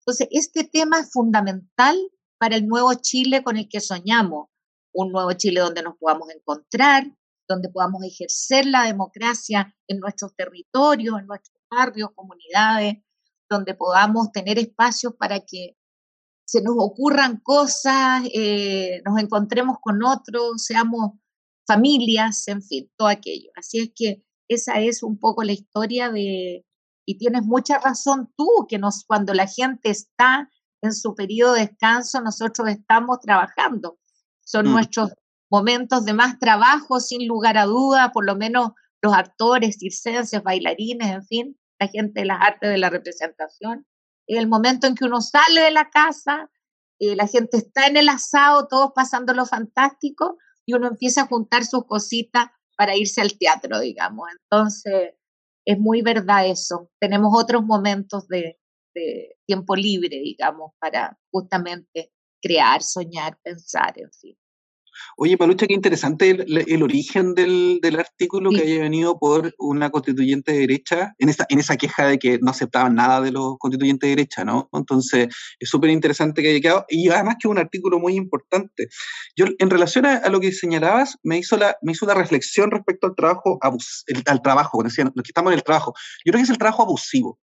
Entonces, 0.00 0.28
este 0.30 0.64
tema 0.64 1.00
es 1.00 1.10
fundamental 1.10 1.96
para 2.38 2.56
el 2.56 2.66
nuevo 2.66 2.92
Chile 2.94 3.42
con 3.42 3.56
el 3.56 3.68
que 3.68 3.80
soñamos, 3.80 4.48
un 4.92 5.12
nuevo 5.12 5.32
Chile 5.32 5.60
donde 5.60 5.82
nos 5.82 5.96
podamos 5.96 6.28
encontrar, 6.30 7.06
donde 7.52 7.68
podamos 7.68 8.02
ejercer 8.04 8.66
la 8.66 8.84
democracia 8.84 9.74
en 9.86 10.00
nuestros 10.00 10.34
territorios, 10.34 11.18
en 11.18 11.26
nuestros 11.26 11.56
barrios, 11.70 12.10
comunidades, 12.14 12.96
donde 13.48 13.74
podamos 13.74 14.32
tener 14.32 14.58
espacios 14.58 15.14
para 15.18 15.40
que 15.40 15.76
se 16.44 16.62
nos 16.62 16.74
ocurran 16.78 17.38
cosas, 17.38 18.22
eh, 18.34 19.00
nos 19.04 19.20
encontremos 19.20 19.76
con 19.80 20.02
otros, 20.02 20.64
seamos 20.64 21.12
familias, 21.66 22.46
en 22.48 22.62
fin, 22.62 22.90
todo 22.96 23.08
aquello. 23.08 23.50
Así 23.54 23.78
es 23.78 23.90
que 23.94 24.24
esa 24.48 24.80
es 24.80 25.02
un 25.02 25.18
poco 25.18 25.44
la 25.44 25.52
historia 25.52 26.10
de, 26.10 26.66
y 27.06 27.18
tienes 27.18 27.42
mucha 27.42 27.78
razón 27.78 28.32
tú, 28.36 28.66
que 28.68 28.78
nos, 28.78 29.04
cuando 29.04 29.34
la 29.34 29.46
gente 29.46 29.90
está 29.90 30.50
en 30.82 30.92
su 30.92 31.14
periodo 31.14 31.54
de 31.54 31.66
descanso, 31.66 32.20
nosotros 32.20 32.68
estamos 32.68 33.20
trabajando. 33.20 33.98
Son 34.44 34.66
mm. 34.66 34.72
nuestros 34.72 35.12
momentos 35.52 36.06
de 36.06 36.14
más 36.14 36.38
trabajo, 36.38 36.98
sin 36.98 37.28
lugar 37.28 37.58
a 37.58 37.66
duda, 37.66 38.10
por 38.10 38.24
lo 38.24 38.34
menos 38.36 38.70
los 39.02 39.12
actores, 39.12 39.76
circenses, 39.78 40.42
bailarines, 40.42 41.10
en 41.10 41.26
fin, 41.26 41.60
la 41.78 41.88
gente 41.88 42.20
de 42.20 42.26
las 42.26 42.40
artes 42.40 42.70
de 42.70 42.78
la 42.78 42.88
representación. 42.88 43.86
El 44.26 44.48
momento 44.48 44.86
en 44.86 44.94
que 44.94 45.04
uno 45.04 45.20
sale 45.20 45.60
de 45.60 45.70
la 45.70 45.90
casa, 45.90 46.50
eh, 46.98 47.14
la 47.16 47.26
gente 47.26 47.58
está 47.58 47.86
en 47.86 47.98
el 47.98 48.08
asado, 48.08 48.66
todos 48.66 48.92
pasando 48.94 49.34
lo 49.34 49.44
fantástico, 49.44 50.38
y 50.64 50.72
uno 50.72 50.88
empieza 50.88 51.22
a 51.22 51.26
juntar 51.26 51.66
sus 51.66 51.84
cositas 51.84 52.46
para 52.74 52.96
irse 52.96 53.20
al 53.20 53.36
teatro, 53.36 53.78
digamos. 53.78 54.28
Entonces, 54.44 55.10
es 55.66 55.78
muy 55.78 56.00
verdad 56.00 56.46
eso. 56.46 56.90
Tenemos 56.98 57.30
otros 57.34 57.62
momentos 57.62 58.26
de 58.26 58.58
tiempo 59.46 59.76
libre, 59.76 60.16
digamos, 60.18 60.72
para 60.80 61.18
justamente 61.30 62.10
crear, 62.40 62.82
soñar, 62.82 63.38
pensar, 63.42 63.92
en 63.96 64.10
fin. 64.12 64.36
Oye, 65.16 65.36
Palucha, 65.36 65.66
qué 65.66 65.74
interesante 65.74 66.30
el, 66.30 66.82
origen 66.82 67.34
del, 67.34 67.80
artículo 67.98 68.50
que 68.50 68.62
haya 68.62 68.82
venido 68.82 69.18
por 69.18 69.54
una 69.58 69.90
constituyente 69.90 70.52
de 70.52 70.58
derecha, 70.60 71.14
en 71.18 71.28
esa, 71.28 71.46
en 71.48 71.58
esa 71.58 71.76
queja 71.76 72.06
de 72.06 72.18
que 72.18 72.38
no 72.40 72.50
aceptaban 72.50 72.94
nada 72.94 73.20
de 73.20 73.32
los 73.32 73.58
constituyentes 73.58 74.08
de 74.08 74.16
derecha, 74.16 74.44
¿no? 74.44 74.68
Entonces, 74.72 75.28
es 75.58 75.68
súper 75.68 75.90
interesante 75.90 76.42
que 76.42 76.50
haya 76.50 76.60
quedado, 76.60 76.84
y 76.88 77.08
además 77.08 77.36
que 77.40 77.48
es 77.48 77.50
un 77.50 77.58
artículo 77.58 77.98
muy 77.98 78.14
importante. 78.14 78.88
Yo, 79.36 79.46
en 79.58 79.70
relación 79.70 80.06
a, 80.06 80.28
lo 80.28 80.40
que 80.40 80.52
señalabas, 80.52 81.18
me 81.22 81.38
hizo, 81.38 81.56
la, 81.56 81.76
me 81.82 81.92
hizo 81.92 82.04
una 82.04 82.14
reflexión 82.14 82.70
respecto 82.70 83.06
al 83.06 83.14
trabajo, 83.14 83.58
al 84.26 84.42
trabajo, 84.42 84.70
cuando 84.72 84.88
decían, 84.88 85.12
los 85.14 85.22
que 85.22 85.30
estamos 85.30 85.52
en 85.52 85.58
el 85.58 85.64
trabajo. 85.64 85.94
Yo 86.24 86.32
creo 86.32 86.40
que 86.40 86.44
es 86.44 86.50
el 86.50 86.58
trabajo 86.58 86.82
abusivo 86.82 87.38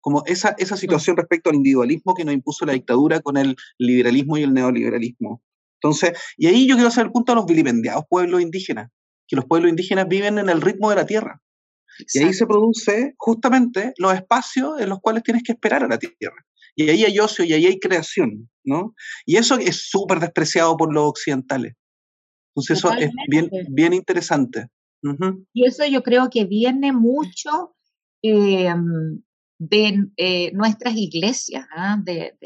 como 0.00 0.22
esa, 0.26 0.54
esa 0.58 0.76
situación 0.76 1.16
respecto 1.16 1.50
al 1.50 1.56
individualismo 1.56 2.14
que 2.14 2.24
nos 2.24 2.34
impuso 2.34 2.64
la 2.64 2.72
dictadura 2.72 3.20
con 3.20 3.36
el 3.36 3.56
liberalismo 3.78 4.38
y 4.38 4.42
el 4.42 4.54
neoliberalismo. 4.54 5.42
Entonces, 5.82 6.12
y 6.36 6.46
ahí 6.46 6.66
yo 6.66 6.74
quiero 6.74 6.88
hacer 6.88 7.06
el 7.06 7.12
punto 7.12 7.32
a 7.32 7.34
los 7.36 7.46
vilipendiados 7.46 8.04
pueblos 8.08 8.40
indígenas, 8.40 8.90
que 9.26 9.36
los 9.36 9.44
pueblos 9.44 9.70
indígenas 9.70 10.08
viven 10.08 10.38
en 10.38 10.48
el 10.48 10.60
ritmo 10.60 10.90
de 10.90 10.96
la 10.96 11.06
tierra. 11.06 11.40
Y 12.14 12.22
ahí 12.22 12.32
se 12.32 12.46
produce 12.46 13.14
justamente 13.18 13.92
los 13.98 14.14
espacios 14.14 14.80
en 14.80 14.88
los 14.88 15.00
cuales 15.00 15.22
tienes 15.22 15.42
que 15.42 15.52
esperar 15.52 15.82
a 15.82 15.88
la 15.88 15.98
tierra. 15.98 16.44
Y 16.76 16.88
ahí 16.90 17.04
hay 17.04 17.18
ocio 17.18 17.44
y 17.44 17.52
ahí 17.52 17.66
hay 17.66 17.80
creación, 17.80 18.48
¿no? 18.64 18.94
Y 19.26 19.36
eso 19.36 19.58
es 19.58 19.88
súper 19.88 20.20
despreciado 20.20 20.76
por 20.76 20.94
los 20.94 21.08
occidentales. 21.08 21.74
Entonces 22.54 22.78
eso 22.78 22.92
es 22.92 23.10
bien, 23.28 23.50
bien 23.70 23.92
interesante. 23.92 24.68
Y 25.52 25.66
eso 25.66 25.84
yo 25.86 26.02
creo 26.02 26.28
que 26.30 26.44
viene 26.44 26.92
mucho 26.92 27.76
em, 28.22 29.22
de 29.58 30.06
eh, 30.16 30.52
nuestras 30.52 30.94
iglesias, 30.96 31.66
¿ah? 31.76 32.00
de, 32.02 32.36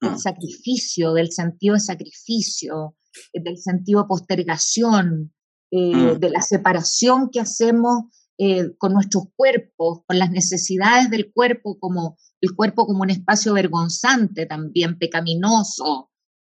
del 0.00 0.12
ah. 0.12 0.18
sacrificio, 0.18 1.12
del 1.12 1.32
sentido 1.32 1.74
de 1.74 1.80
sacrificio, 1.80 2.96
eh, 3.32 3.42
del 3.42 3.58
sentido 3.58 4.02
de 4.02 4.08
postergación, 4.08 5.32
eh, 5.70 5.94
mm. 5.94 6.18
de 6.18 6.30
la 6.30 6.42
separación 6.42 7.30
que 7.30 7.40
hacemos 7.40 8.04
eh, 8.38 8.76
con 8.78 8.92
nuestros 8.92 9.24
cuerpos, 9.36 10.02
con 10.06 10.18
las 10.18 10.30
necesidades 10.30 11.10
del 11.10 11.32
cuerpo, 11.32 11.78
como 11.78 12.16
el 12.40 12.54
cuerpo 12.54 12.86
como 12.86 13.02
un 13.02 13.10
espacio 13.10 13.52
vergonzante 13.52 14.46
también, 14.46 14.98
pecaminoso. 14.98 16.10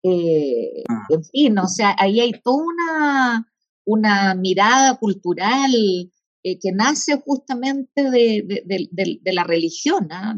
Ah. 0.04 1.06
En 1.10 1.24
fin, 1.24 1.58
o 1.58 1.68
sea, 1.68 1.96
ahí 1.98 2.20
hay 2.20 2.32
toda 2.42 2.64
una, 2.64 3.52
una 3.84 4.34
mirada 4.34 4.96
cultural 4.98 5.72
que 6.44 6.72
nace 6.72 7.20
justamente 7.24 8.10
de, 8.10 8.64
de 8.66 9.32
la 9.32 9.44
religión, 9.44 10.08
¿ah? 10.10 10.34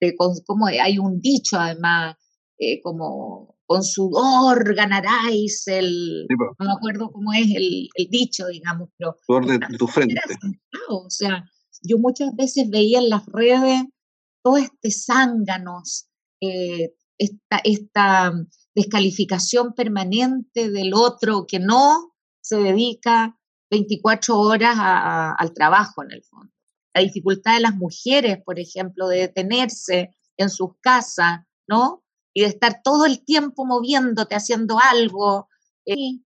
De, 0.00 0.14
como 0.46 0.66
hay 0.66 0.98
un 0.98 1.20
dicho 1.20 1.58
además, 1.58 2.16
eh, 2.58 2.80
como 2.82 3.56
con 3.66 3.84
sudor 3.84 4.74
ganaráis 4.74 5.66
el, 5.68 6.26
no 6.58 6.66
me 6.66 6.72
acuerdo 6.72 7.12
cómo 7.12 7.32
es 7.34 7.46
el, 7.54 7.88
dicho, 8.10 8.46
digamos, 8.46 8.88
pero... 8.96 9.14
Sudor 9.26 9.46
de, 9.46 9.58
tu 9.76 9.86
frente. 9.86 10.14
O 10.88 11.10
sea, 11.10 11.44
yo 11.82 11.98
muchas 11.98 12.34
veces 12.34 12.70
veía 12.70 12.98
en 12.98 13.10
las 13.10 13.26
redes 13.26 13.84
todo 14.42 14.56
este 14.56 14.90
zánganos, 14.90 16.08
eh, 16.40 16.94
esta, 17.18 17.60
esta 17.62 18.32
descalificación 18.74 19.74
permanente 19.74 20.70
del 20.70 20.94
otro 20.94 21.46
que 21.46 21.58
no 21.58 22.14
se 22.40 22.56
dedica 22.56 23.38
24 23.70 24.38
horas 24.38 24.76
al 24.78 25.52
trabajo 25.52 26.02
en 26.02 26.12
el 26.12 26.22
fondo. 26.24 26.52
La 26.98 27.04
dificultad 27.04 27.54
de 27.54 27.60
las 27.60 27.76
mujeres, 27.76 28.38
por 28.44 28.58
ejemplo, 28.58 29.06
de 29.06 29.18
detenerse 29.18 30.16
en 30.36 30.50
sus 30.50 30.70
casas, 30.80 31.40
¿no? 31.68 32.02
Y 32.34 32.40
de 32.40 32.48
estar 32.48 32.80
todo 32.82 33.06
el 33.06 33.24
tiempo 33.24 33.64
moviéndote, 33.64 34.34
haciendo 34.34 34.78
algo. 34.80 35.48
Eh, 35.86 36.20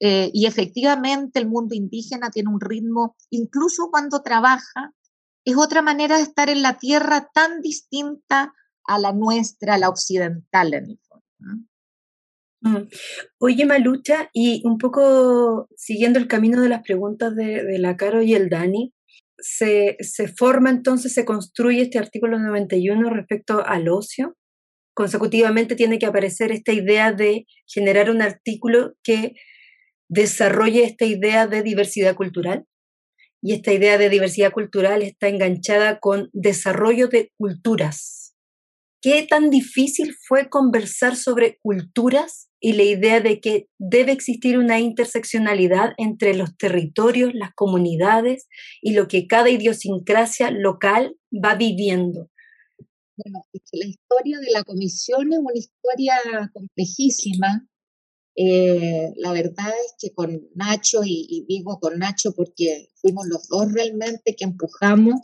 eh, 0.00 0.30
y 0.32 0.46
efectivamente 0.46 1.38
el 1.38 1.46
mundo 1.46 1.74
indígena 1.74 2.30
tiene 2.30 2.48
un 2.48 2.60
ritmo, 2.60 3.16
incluso 3.30 3.90
cuando 3.90 4.22
trabaja, 4.22 4.94
es 5.44 5.56
otra 5.56 5.82
manera 5.82 6.16
de 6.16 6.22
estar 6.22 6.48
en 6.48 6.62
la 6.62 6.78
tierra 6.78 7.30
tan 7.32 7.60
distinta 7.60 8.54
a 8.86 8.98
la 8.98 9.12
nuestra, 9.12 9.74
a 9.74 9.78
la 9.78 9.88
occidental 9.88 10.74
en 10.74 10.90
el 10.90 10.98
fondo. 10.98 11.24
Mm. 12.64 12.88
Oye, 13.38 13.66
Malucha, 13.66 14.30
y 14.32 14.62
un 14.66 14.78
poco 14.78 15.68
siguiendo 15.76 16.18
el 16.18 16.26
camino 16.26 16.62
de 16.62 16.70
las 16.70 16.82
preguntas 16.82 17.36
de, 17.36 17.78
la 17.78 17.96
Caro 17.96 18.22
y 18.22 18.34
el 18.34 18.48
Dani, 18.48 18.94
se, 19.38 19.96
se, 20.00 20.28
forma 20.28 20.70
entonces, 20.70 21.12
se 21.12 21.24
construye 21.24 21.82
este 21.82 21.98
artículo 21.98 22.38
91 22.38 23.10
respecto 23.10 23.64
al 23.66 23.88
ocio. 23.88 24.36
Consecutivamente 24.94 25.74
tiene 25.74 25.98
que 25.98 26.06
aparecer 26.06 26.52
esta 26.52 26.72
idea 26.72 27.12
de 27.12 27.46
generar 27.66 28.10
un 28.10 28.22
artículo 28.22 28.94
que 29.02 29.34
desarrolle 30.08 30.84
esta 30.84 31.04
idea 31.04 31.46
de 31.46 31.62
diversidad 31.62 32.14
cultural. 32.14 32.64
Y 33.42 33.52
esta 33.52 33.72
idea 33.72 33.98
de 33.98 34.08
diversidad 34.08 34.52
cultural 34.52 35.02
está 35.02 35.28
enganchada 35.28 35.98
con 35.98 36.30
desarrollo 36.32 37.08
de 37.08 37.30
culturas. 37.36 38.23
¿Qué 39.04 39.26
tan 39.28 39.50
difícil 39.50 40.16
fue 40.26 40.48
conversar 40.48 41.14
sobre 41.14 41.58
culturas 41.60 42.48
y 42.58 42.72
la 42.72 42.84
idea 42.84 43.20
de 43.20 43.38
que 43.38 43.68
debe 43.78 44.12
existir 44.12 44.56
una 44.56 44.80
interseccionalidad 44.80 45.92
entre 45.98 46.32
los 46.32 46.56
territorios, 46.56 47.34
las 47.34 47.52
comunidades 47.54 48.48
y 48.80 48.94
lo 48.94 49.06
que 49.06 49.26
cada 49.26 49.50
idiosincrasia 49.50 50.50
local 50.50 51.18
va 51.30 51.54
viviendo. 51.54 52.30
Bueno, 53.18 53.44
la 53.72 53.86
historia 53.86 54.38
de 54.40 54.50
la 54.50 54.64
comisión 54.64 55.30
es 55.34 55.38
una 55.38 55.52
historia 55.54 56.50
complejísima. 56.54 57.68
Eh, 58.36 59.12
la 59.16 59.32
verdad 59.32 59.68
es 59.68 59.96
que 59.98 60.14
con 60.14 60.48
Nacho, 60.54 61.02
y, 61.04 61.26
y 61.28 61.44
digo 61.46 61.78
con 61.78 61.98
Nacho 61.98 62.32
porque 62.34 62.88
fuimos 62.94 63.26
los 63.28 63.48
dos 63.48 63.70
realmente 63.70 64.34
que 64.34 64.44
empujamos 64.44 65.20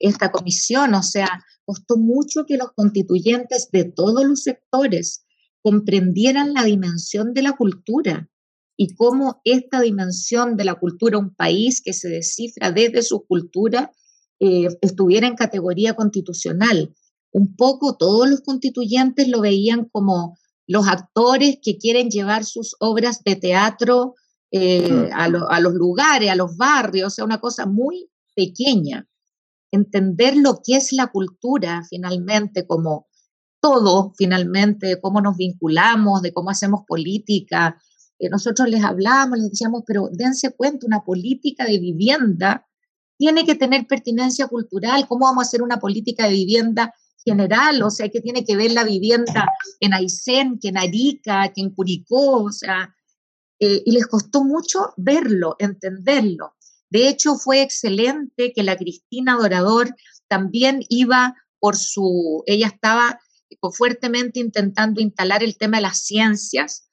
esta 0.00 0.32
comisión, 0.32 0.94
o 0.94 1.02
sea, 1.02 1.28
costó 1.64 1.96
mucho 1.96 2.46
que 2.46 2.56
los 2.56 2.72
constituyentes 2.72 3.68
de 3.70 3.84
todos 3.84 4.24
los 4.24 4.42
sectores 4.42 5.24
comprendieran 5.62 6.54
la 6.54 6.64
dimensión 6.64 7.32
de 7.32 7.42
la 7.42 7.52
cultura 7.52 8.28
y 8.76 8.94
cómo 8.94 9.42
esta 9.44 9.82
dimensión 9.82 10.56
de 10.56 10.64
la 10.64 10.74
cultura, 10.74 11.18
un 11.18 11.34
país 11.34 11.82
que 11.84 11.92
se 11.92 12.08
descifra 12.08 12.72
desde 12.72 13.02
su 13.02 13.26
cultura, 13.26 13.92
eh, 14.40 14.68
estuviera 14.80 15.26
en 15.26 15.36
categoría 15.36 15.94
constitucional. 15.94 16.94
Un 17.30 17.54
poco 17.56 17.96
todos 17.98 18.28
los 18.28 18.40
constituyentes 18.40 19.28
lo 19.28 19.42
veían 19.42 19.84
como 19.92 20.38
los 20.66 20.88
actores 20.88 21.58
que 21.62 21.76
quieren 21.76 22.08
llevar 22.08 22.46
sus 22.46 22.74
obras 22.80 23.22
de 23.22 23.36
teatro 23.36 24.14
eh, 24.50 25.10
a, 25.12 25.24
a, 25.24 25.60
los 25.60 25.74
lugares, 25.74 26.30
a 26.30 26.36
los 26.36 26.56
barrios, 26.56 27.08
o 27.08 27.10
sea, 27.10 27.24
una 27.24 27.40
cosa 27.40 27.66
muy 27.66 28.08
pequeña. 28.34 29.06
Entender 29.72 30.36
lo 30.36 30.60
que 30.64 30.76
es 30.76 30.92
la 30.92 31.08
cultura 31.08 31.82
finalmente 31.88 32.66
como 32.66 33.06
todo 33.60 34.12
finalmente, 34.16 34.86
de 34.86 35.00
cómo 35.00 35.20
nos 35.20 35.36
vinculamos, 35.36 36.22
de 36.22 36.32
cómo 36.32 36.50
hacemos 36.50 36.82
política. 36.86 37.80
Eh, 38.18 38.28
nosotros 38.28 38.68
les 38.68 38.82
hablábamos, 38.82 39.38
les 39.38 39.50
decíamos, 39.50 39.82
pero 39.86 40.08
dense 40.12 40.54
cuenta, 40.56 40.86
una 40.86 41.04
política 41.04 41.64
de 41.64 41.78
vivienda 41.78 42.66
tiene 43.18 43.44
que 43.44 43.54
tener 43.54 43.86
pertinencia 43.86 44.48
cultural. 44.48 45.06
¿Cómo 45.06 45.26
vamos 45.26 45.44
a 45.44 45.46
hacer 45.46 45.62
una 45.62 45.78
política 45.78 46.24
de 46.24 46.32
vivienda 46.32 46.94
general? 47.22 47.82
O 47.82 47.90
sea, 47.90 48.08
que 48.08 48.20
tiene 48.20 48.44
que 48.44 48.56
ver 48.56 48.72
la 48.72 48.84
vivienda 48.84 49.46
en 49.78 49.92
Aysén, 49.92 50.58
que 50.58 50.68
en 50.68 50.78
Arica, 50.78 51.52
que 51.54 51.60
en 51.60 51.74
Curicó, 51.74 52.44
o 52.44 52.52
sea, 52.52 52.94
eh, 53.58 53.82
y 53.84 53.92
les 53.92 54.06
costó 54.06 54.42
mucho 54.42 54.94
verlo, 54.96 55.56
entenderlo. 55.58 56.54
De 56.90 57.08
hecho, 57.08 57.36
fue 57.36 57.62
excelente 57.62 58.52
que 58.54 58.62
la 58.62 58.76
Cristina 58.76 59.36
Dorador 59.36 59.94
también 60.28 60.84
iba 60.88 61.36
por 61.58 61.76
su, 61.76 62.42
ella 62.46 62.66
estaba 62.66 63.20
fuertemente 63.76 64.40
intentando 64.40 65.00
instalar 65.00 65.42
el 65.42 65.56
tema 65.56 65.78
de 65.78 65.82
las 65.82 65.98
ciencias, 65.98 66.88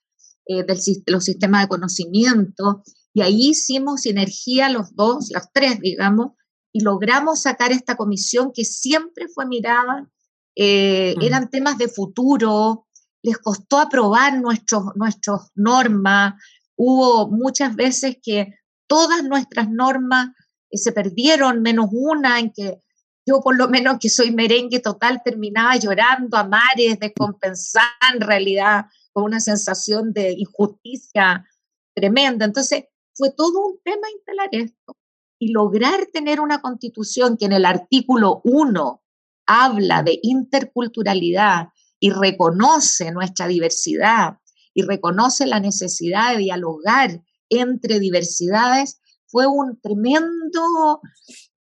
eh, 0.45 0.64
de 0.64 0.78
los 1.08 1.24
sistemas 1.24 1.64
de 1.64 1.68
conocimiento, 1.68 2.84
y 3.14 3.22
ahí 3.22 3.50
hicimos 3.50 4.02
sinergia 4.02 4.70
los 4.70 4.95
dos, 4.95 5.30
las 5.32 5.52
tres, 5.52 5.80
digamos, 5.80 6.34
y 6.72 6.82
logramos 6.82 7.41
sacar 7.41 7.72
esta 7.72 7.95
comisión 7.95 8.52
que 8.54 8.66
siempre 8.66 9.28
fue 9.28 9.48
mirada, 9.48 10.10
eh, 10.56 11.16
eran 11.22 11.50
temas 11.50 11.78
de 11.78 11.88
futuro, 11.88 12.88
les 13.24 13.38
costó 13.39 13.80
aprobar 13.80 14.39
nuestros, 14.39 14.84
nuestras 14.95 15.52
normas, 15.56 16.36
hubo 16.76 17.30
muchas 17.30 17.76
veces 17.76 18.18
que 18.22 18.54
todas 18.88 19.24
nuestras 19.24 19.70
normas 19.70 20.30
eh, 20.70 20.78
se 20.78 20.92
perdieron, 20.92 21.62
menos 21.62 21.88
una 21.92 22.40
en 22.40 22.52
que 22.52 22.82
yo 23.26 23.42
por 23.42 23.58
lo 23.58 23.68
menos 23.68 23.98
que 24.00 24.10
soy 24.10 24.32
merengue 24.32 24.80
total 24.80 25.22
terminaba 25.24 25.76
llorando 25.76 26.38
a 26.38 26.48
mares, 26.48 26.98
descompensada 27.00 27.90
en 28.14 28.22
realidad, 28.22 28.86
con 29.12 29.26
una 29.26 29.42
sensación 29.42 30.14
de 30.14 30.32
injusticia 30.32 31.46
tremenda. 31.94 32.46
Entonces, 32.46 32.86
fue 33.14 33.32
todo 33.36 33.68
un 33.68 33.80
tema 33.84 34.10
instalar 34.16 34.48
esto 34.52 34.96
y 35.40 35.52
lograr 35.52 36.08
tener 36.14 36.40
una 36.40 36.62
constitución 36.62 37.36
que 37.38 37.46
en 37.46 37.54
el 37.54 37.66
artículo 37.66 38.42
1 38.46 39.04
habla 39.46 40.04
de 40.04 40.20
interculturalidad 40.22 41.70
y 42.00 42.12
reconoce 42.12 43.12
nuestra 43.12 43.48
diversidad 43.48 44.38
y 44.74 44.84
reconoce 44.84 45.48
la 45.48 45.60
necesidad 45.60 46.34
de 46.34 46.40
dialogar 46.40 47.22
entre 47.50 48.00
diversidades, 48.00 49.00
fue 49.28 49.48
un 49.48 49.80
tremendo 49.82 51.02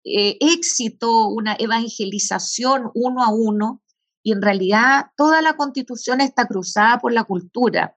eh, 0.03 0.37
éxito, 0.39 1.27
una 1.27 1.55
evangelización 1.57 2.91
uno 2.93 3.23
a 3.23 3.33
uno, 3.33 3.81
y 4.23 4.31
en 4.31 4.41
realidad 4.41 5.07
toda 5.15 5.41
la 5.41 5.55
constitución 5.55 6.21
está 6.21 6.47
cruzada 6.47 6.99
por 6.99 7.13
la 7.13 7.25
cultura, 7.25 7.95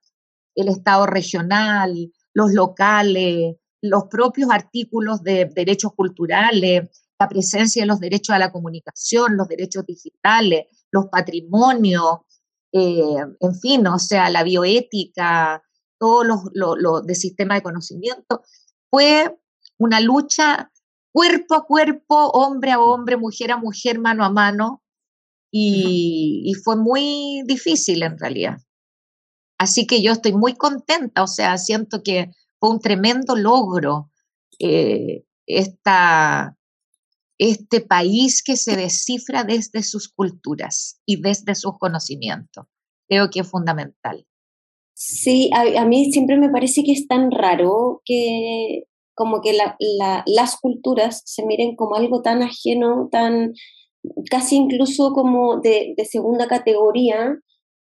el 0.54 0.68
Estado 0.68 1.06
regional, 1.06 2.12
los 2.34 2.52
locales, 2.52 3.56
los 3.80 4.04
propios 4.04 4.50
artículos 4.50 5.22
de 5.22 5.50
derechos 5.54 5.92
culturales, 5.94 6.90
la 7.18 7.28
presencia 7.28 7.82
de 7.82 7.86
los 7.86 8.00
derechos 8.00 8.34
a 8.34 8.38
la 8.38 8.52
comunicación, 8.52 9.36
los 9.36 9.48
derechos 9.48 9.86
digitales, 9.86 10.66
los 10.90 11.06
patrimonios, 11.06 12.18
eh, 12.72 13.16
en 13.40 13.54
fin, 13.60 13.86
o 13.86 13.98
sea, 13.98 14.30
la 14.30 14.42
bioética, 14.42 15.62
todo 15.98 16.24
lo, 16.24 16.76
lo 16.76 17.00
de 17.00 17.14
sistema 17.14 17.54
de 17.54 17.62
conocimiento, 17.62 18.42
fue 18.90 19.36
una 19.78 20.00
lucha 20.00 20.70
cuerpo 21.12 21.54
a 21.54 21.66
cuerpo, 21.66 22.30
hombre 22.30 22.72
a 22.72 22.80
hombre, 22.80 23.16
mujer 23.16 23.52
a 23.52 23.56
mujer, 23.56 23.98
mano 23.98 24.24
a 24.24 24.30
mano, 24.30 24.82
y, 25.50 26.52
fue 26.62 26.76
muy 26.76 27.42
difícil 27.46 28.02
en 28.02 28.18
realidad. 28.18 28.58
Así 29.58 29.86
que 29.86 30.02
yo 30.02 30.12
estoy 30.12 30.32
muy 30.32 30.54
contenta, 30.54 31.22
o 31.22 31.26
sea, 31.26 31.58
siento 31.58 32.02
que 32.02 32.30
fue 32.60 32.70
un 32.70 32.80
tremendo 32.80 33.34
logro 33.34 34.10
eh, 34.58 35.24
este 35.46 35.80
país 37.80 38.42
que 38.42 38.56
se 38.56 38.76
descifra 38.76 39.44
desde 39.44 39.82
sus 39.82 40.08
culturas 40.08 41.00
y 41.06 41.20
desde 41.20 41.54
sus 41.54 41.78
conocimientos. 41.78 42.66
Creo 43.08 43.30
que 43.30 43.40
es 43.40 43.48
fundamental. 43.48 44.26
Sí, 45.00 45.48
a, 45.54 45.84
mí 45.84 46.10
siempre 46.10 46.36
me 46.38 46.50
parece 46.50 46.82
que 46.82 46.90
es 46.90 47.06
tan 47.06 47.30
raro 47.30 48.02
que 48.04 48.82
como 49.14 49.40
que 49.40 49.56
las 50.26 50.60
culturas 50.60 51.22
se 51.24 51.46
miren 51.46 51.76
como 51.76 51.94
algo 51.94 52.20
tan 52.20 52.42
ajeno, 52.42 53.08
tan 53.12 53.52
casi 54.28 54.56
incluso 54.56 55.12
como 55.12 55.60
de, 55.60 55.94
segunda 56.04 56.48
categoría, 56.48 57.38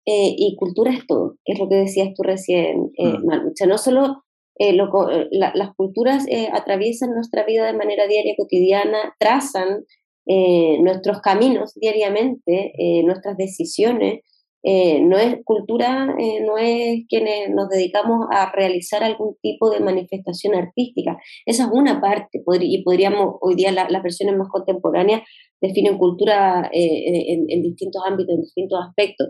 eh, 0.06 0.34
y 0.38 0.54
cultura 0.54 0.92
es 0.92 1.04
todo, 1.08 1.34
que 1.44 1.54
es 1.54 1.58
lo 1.58 1.68
que 1.68 1.74
decías 1.74 2.10
tú 2.14 2.22
recién, 2.22 2.92
eh, 2.96 3.18
mm. 3.18 3.68
No 3.68 3.76
solo 3.76 4.22
eh, 4.60 4.70
eh, 4.70 5.28
las 5.30 5.74
culturas 5.74 6.26
atraviesan 6.52 7.10
nuestra 7.10 7.44
vida 7.44 7.66
de 7.66 7.76
manera 7.76 8.06
diaria, 8.06 8.36
cotidiana, 8.38 9.16
trazan 9.18 9.84
nuestros 10.26 11.20
caminos 11.22 11.74
diariamente, 11.74 12.72
nuestras 13.04 13.36
decisiones, 13.36 14.20
Eh, 14.62 15.00
no 15.00 15.16
es 15.16 15.38
cultura, 15.44 16.14
eh, 16.18 16.40
no 16.44 16.58
es 16.58 17.06
quienes 17.08 17.48
nos 17.50 17.70
dedicamos 17.70 18.26
a 18.30 18.52
realizar 18.52 19.02
algún 19.02 19.36
tipo 19.40 19.70
de 19.70 19.80
manifestación 19.80 20.54
artística. 20.54 21.16
Esa 21.46 21.64
es 21.64 21.70
una 21.72 22.00
parte, 22.00 22.42
y 22.60 22.82
podríamos, 22.82 23.36
hoy 23.40 23.54
día 23.54 23.72
las 23.72 24.02
versiones 24.02 24.36
más 24.36 24.48
contemporáneas 24.48 25.22
definen 25.60 25.98
cultura 25.98 26.70
eh, 26.72 27.46
en, 27.48 27.62
distintos 27.62 28.02
ámbitos, 28.06 28.34
en 28.34 28.42
distintos 28.42 28.80
aspectos. 28.86 29.28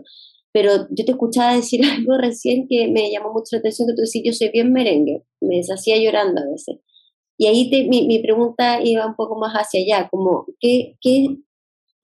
Pero 0.53 0.87
yo 0.89 1.05
te 1.05 1.11
escuchaba 1.11 1.55
decir 1.55 1.81
algo 1.85 2.17
recién 2.17 2.67
que 2.69 2.89
me 2.89 3.09
llamó 3.09 3.31
mucho 3.31 3.49
la 3.53 3.59
atención, 3.59 3.87
que 3.87 3.95
tú 3.95 4.01
decís, 4.01 4.23
yo 4.25 4.33
soy 4.33 4.49
bien 4.49 4.73
merengue, 4.73 5.23
me 5.39 5.57
deshacía 5.57 5.97
llorando 5.97 6.41
a 6.41 6.51
veces. 6.51 6.79
Y 7.37 7.47
ahí 7.47 7.69
mi, 7.89 8.05
mi, 8.05 8.19
pregunta 8.19 8.81
iba 8.83 9.07
un 9.07 9.15
poco 9.15 9.39
más 9.39 9.53
hacia 9.53 9.81
allá, 9.81 10.09
como, 10.11 10.45
¿qué, 10.59 10.95
qué 11.01 11.37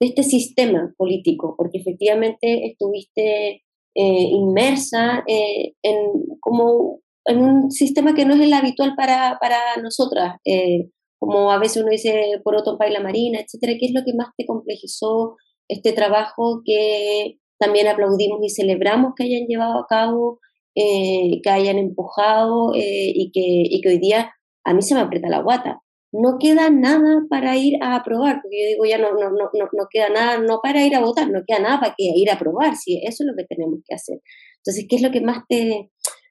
de 0.00 0.06
este 0.06 0.22
sistema 0.22 0.94
político, 0.96 1.54
porque 1.56 1.78
efectivamente 1.78 2.66
estuviste 2.66 3.62
eh, 3.94 4.28
inmersa 4.30 5.24
eh, 5.26 5.72
en, 5.82 5.96
como 6.40 7.00
en 7.24 7.38
un 7.38 7.70
sistema 7.70 8.14
que 8.14 8.24
no 8.24 8.34
es 8.34 8.40
el 8.40 8.52
habitual 8.52 8.94
para, 8.96 9.38
para 9.40 9.58
nosotras, 9.82 10.36
eh, 10.44 10.88
como 11.18 11.50
a 11.50 11.58
veces 11.58 11.82
uno 11.82 11.90
dice 11.90 12.40
por 12.44 12.54
otro 12.54 12.78
país 12.78 12.92
la 12.92 13.02
marina, 13.02 13.40
etcétera, 13.40 13.74
¿qué 13.78 13.86
es 13.86 13.92
lo 13.92 14.04
que 14.04 14.14
más 14.14 14.28
te 14.36 14.46
complejizó 14.46 15.36
este 15.68 15.92
trabajo 15.92 16.62
que 16.64 17.38
también 17.58 17.88
aplaudimos 17.88 18.38
y 18.42 18.50
celebramos 18.50 19.14
que 19.16 19.24
hayan 19.24 19.48
llevado 19.48 19.80
a 19.80 19.86
cabo, 19.88 20.38
que 20.76 21.50
hayan 21.50 21.76
empujado 21.76 22.70
y, 22.72 23.32
que, 23.32 23.40
y 23.42 23.80
que 23.80 23.88
hoy 23.88 23.98
día 23.98 24.32
a 24.64 24.74
mí 24.74 24.80
se 24.80 24.94
me 24.94 25.00
aprieta 25.00 25.28
la 25.28 25.42
guata, 25.42 25.80
no 26.12 26.38
queda 26.38 26.70
nada 26.70 27.26
para 27.28 27.56
ir 27.56 27.74
a 27.82 27.96
aprobar, 27.96 28.40
porque 28.42 28.62
yo 28.62 28.68
digo, 28.68 28.84
ya 28.86 28.98
no, 28.98 29.12
no, 29.12 29.30
no, 29.30 29.50
no, 29.52 29.86
queda 29.90 30.08
nada, 30.08 30.38
no 30.38 30.60
para 30.62 30.84
ir 30.86 30.94
a 30.94 31.00
votar, 31.00 31.30
no 31.30 31.42
queda 31.46 31.60
nada 31.60 31.80
para 31.80 31.94
que 31.96 32.04
ir 32.14 32.30
a 32.30 32.34
aprobar, 32.34 32.76
si 32.76 32.98
eso 33.04 33.24
es 33.24 33.26
lo 33.26 33.34
que 33.36 33.44
tenemos 33.44 33.80
que 33.86 33.94
hacer. 33.94 34.20
Entonces, 34.58 34.86
¿qué 34.88 34.96
es 34.96 35.02
lo 35.02 35.10
que 35.10 35.20
más 35.20 35.44
te, 35.48 35.90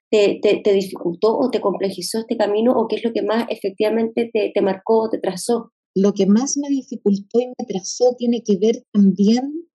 te, 0.10 0.40
te, 0.42 0.74
dificultó 0.74 1.38
o 1.38 1.50
te 1.52 1.62
complejizó 1.62 2.20
este 2.20 2.38
camino 2.38 2.74
o 2.74 2.88
qué 2.88 2.96
es 2.96 3.04
lo 3.04 3.14
que 3.14 3.22
más 3.22 3.46
efectivamente 3.50 4.30
te, 4.34 4.52
te 4.54 4.62
marcó 4.62 5.04
o 5.04 5.10
te 5.10 5.20
trazó? 5.20 5.72
Lo 5.96 6.14
que 6.14 6.26
más 6.26 6.58
me 6.58 6.70
dificultó 6.70 7.40
y 7.40 7.48
me 7.48 7.66
trazó 7.68 8.16
tiene 8.18 8.44
que 8.44 8.58
ver 8.58 8.84
también 8.92 9.68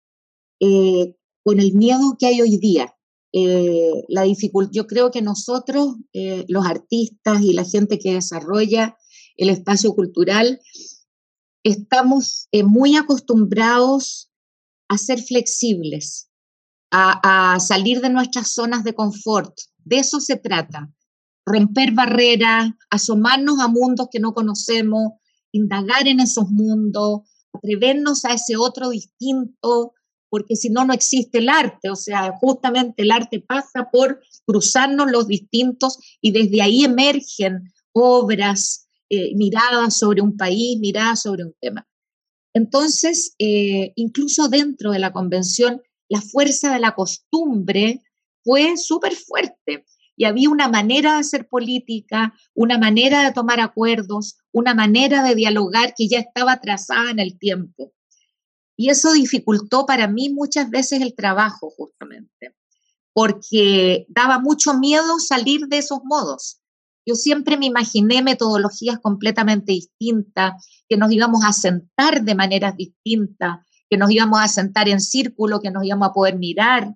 eh, 0.60 1.16
con 1.44 1.60
el 1.60 1.74
miedo 1.74 2.16
que 2.18 2.26
hay 2.26 2.40
hoy 2.40 2.58
día. 2.58 2.94
Eh, 3.34 4.04
la 4.08 4.26
yo 4.72 4.86
creo 4.86 5.10
que 5.10 5.22
nosotros, 5.22 5.96
eh, 6.12 6.44
los 6.48 6.66
artistas 6.66 7.42
y 7.42 7.54
la 7.54 7.64
gente 7.64 7.98
que 7.98 8.12
desarrolla 8.14 8.96
el 9.36 9.50
espacio 9.50 9.94
cultural, 9.94 10.60
estamos 11.64 12.48
eh, 12.52 12.62
muy 12.62 12.96
acostumbrados 12.96 14.30
a 14.88 14.98
ser 14.98 15.22
flexibles, 15.22 16.28
a, 16.90 17.58
salir 17.60 18.00
de 18.00 18.10
nuestras 18.10 18.52
zonas 18.52 18.84
de 18.84 18.94
confort. 18.94 19.56
De 19.78 19.98
eso 19.98 20.20
se 20.20 20.36
trata, 20.36 20.92
romper 21.46 21.92
barreras, 21.92 22.70
asomarnos 22.90 23.58
a 23.60 23.68
mundos 23.68 24.08
que 24.10 24.20
no 24.20 24.34
conocemos, 24.34 25.12
indagar 25.50 26.06
en 26.06 26.20
esos 26.20 26.50
mundos, 26.50 27.22
atrevernos 27.54 28.24
a 28.26 28.34
ese 28.34 28.56
otro 28.56 28.90
distinto, 28.90 29.94
porque 30.28 30.56
si 30.56 30.68
no, 30.68 30.84
no 30.84 30.92
existe 30.92 31.38
el 31.38 31.48
arte. 31.48 31.88
O 31.88 31.96
sea, 31.96 32.32
justamente 32.38 33.02
el 33.02 33.10
arte 33.10 33.40
pasa 33.40 33.88
por 33.90 34.20
cruzarnos 34.46 35.10
los 35.10 35.26
distintos 35.26 35.98
y 36.20 36.32
desde 36.32 36.60
ahí 36.60 36.84
emergen 36.84 37.72
obras, 37.92 38.81
eh, 39.12 39.90
sobre 39.90 40.22
un 40.22 40.36
país, 40.36 40.78
miradas 40.78 41.22
sobre 41.22 41.44
un 41.44 41.54
tema. 41.60 41.86
Entonces, 42.54 43.34
eh, 43.38 43.92
incluso 43.96 44.48
dentro 44.48 44.92
de 44.92 44.98
la 44.98 45.12
convención, 45.12 45.82
la 46.08 46.20
fuerza 46.20 46.72
de 46.72 46.80
la 46.80 46.94
costumbre 46.94 48.02
fue 48.42 48.76
súper 48.76 49.14
fuerte 49.14 49.84
y 50.16 50.24
había 50.24 50.48
una 50.50 50.68
manera 50.68 51.14
de 51.14 51.20
hacer 51.20 51.48
política, 51.48 52.34
una 52.54 52.78
manera 52.78 53.22
de 53.24 53.32
tomar 53.32 53.60
acuerdos, 53.60 54.38
una 54.52 54.74
manera 54.74 55.22
de 55.22 55.34
dialogar 55.34 55.94
que 55.96 56.08
ya 56.08 56.18
estaba 56.18 56.60
trazada 56.60 57.10
en 57.10 57.18
el 57.18 57.38
tiempo. 57.38 57.92
Y 58.76 58.90
eso 58.90 59.12
dificultó 59.12 59.84
para 59.84 60.08
mí 60.08 60.30
muchas 60.30 60.70
veces 60.70 61.02
el 61.02 61.14
trabajo, 61.14 61.70
justamente, 61.70 62.56
porque 63.12 64.06
daba 64.08 64.38
mucho 64.38 64.74
miedo 64.74 65.18
salir 65.18 65.66
de 65.68 65.78
esos 65.78 66.00
modos. 66.04 66.61
Yo 67.04 67.14
siempre 67.14 67.56
me 67.56 67.66
imaginé 67.66 68.22
metodologías 68.22 68.98
completamente 69.00 69.72
distintas, 69.72 70.66
que 70.88 70.96
nos 70.96 71.10
íbamos 71.10 71.44
a 71.44 71.52
sentar 71.52 72.22
de 72.22 72.34
maneras 72.34 72.76
distintas, 72.76 73.58
que 73.90 73.96
nos 73.96 74.10
íbamos 74.10 74.40
a 74.40 74.48
sentar 74.48 74.88
en 74.88 75.00
círculo, 75.00 75.60
que 75.60 75.70
nos 75.70 75.84
íbamos 75.84 76.08
a 76.08 76.12
poder 76.12 76.38
mirar, 76.38 76.94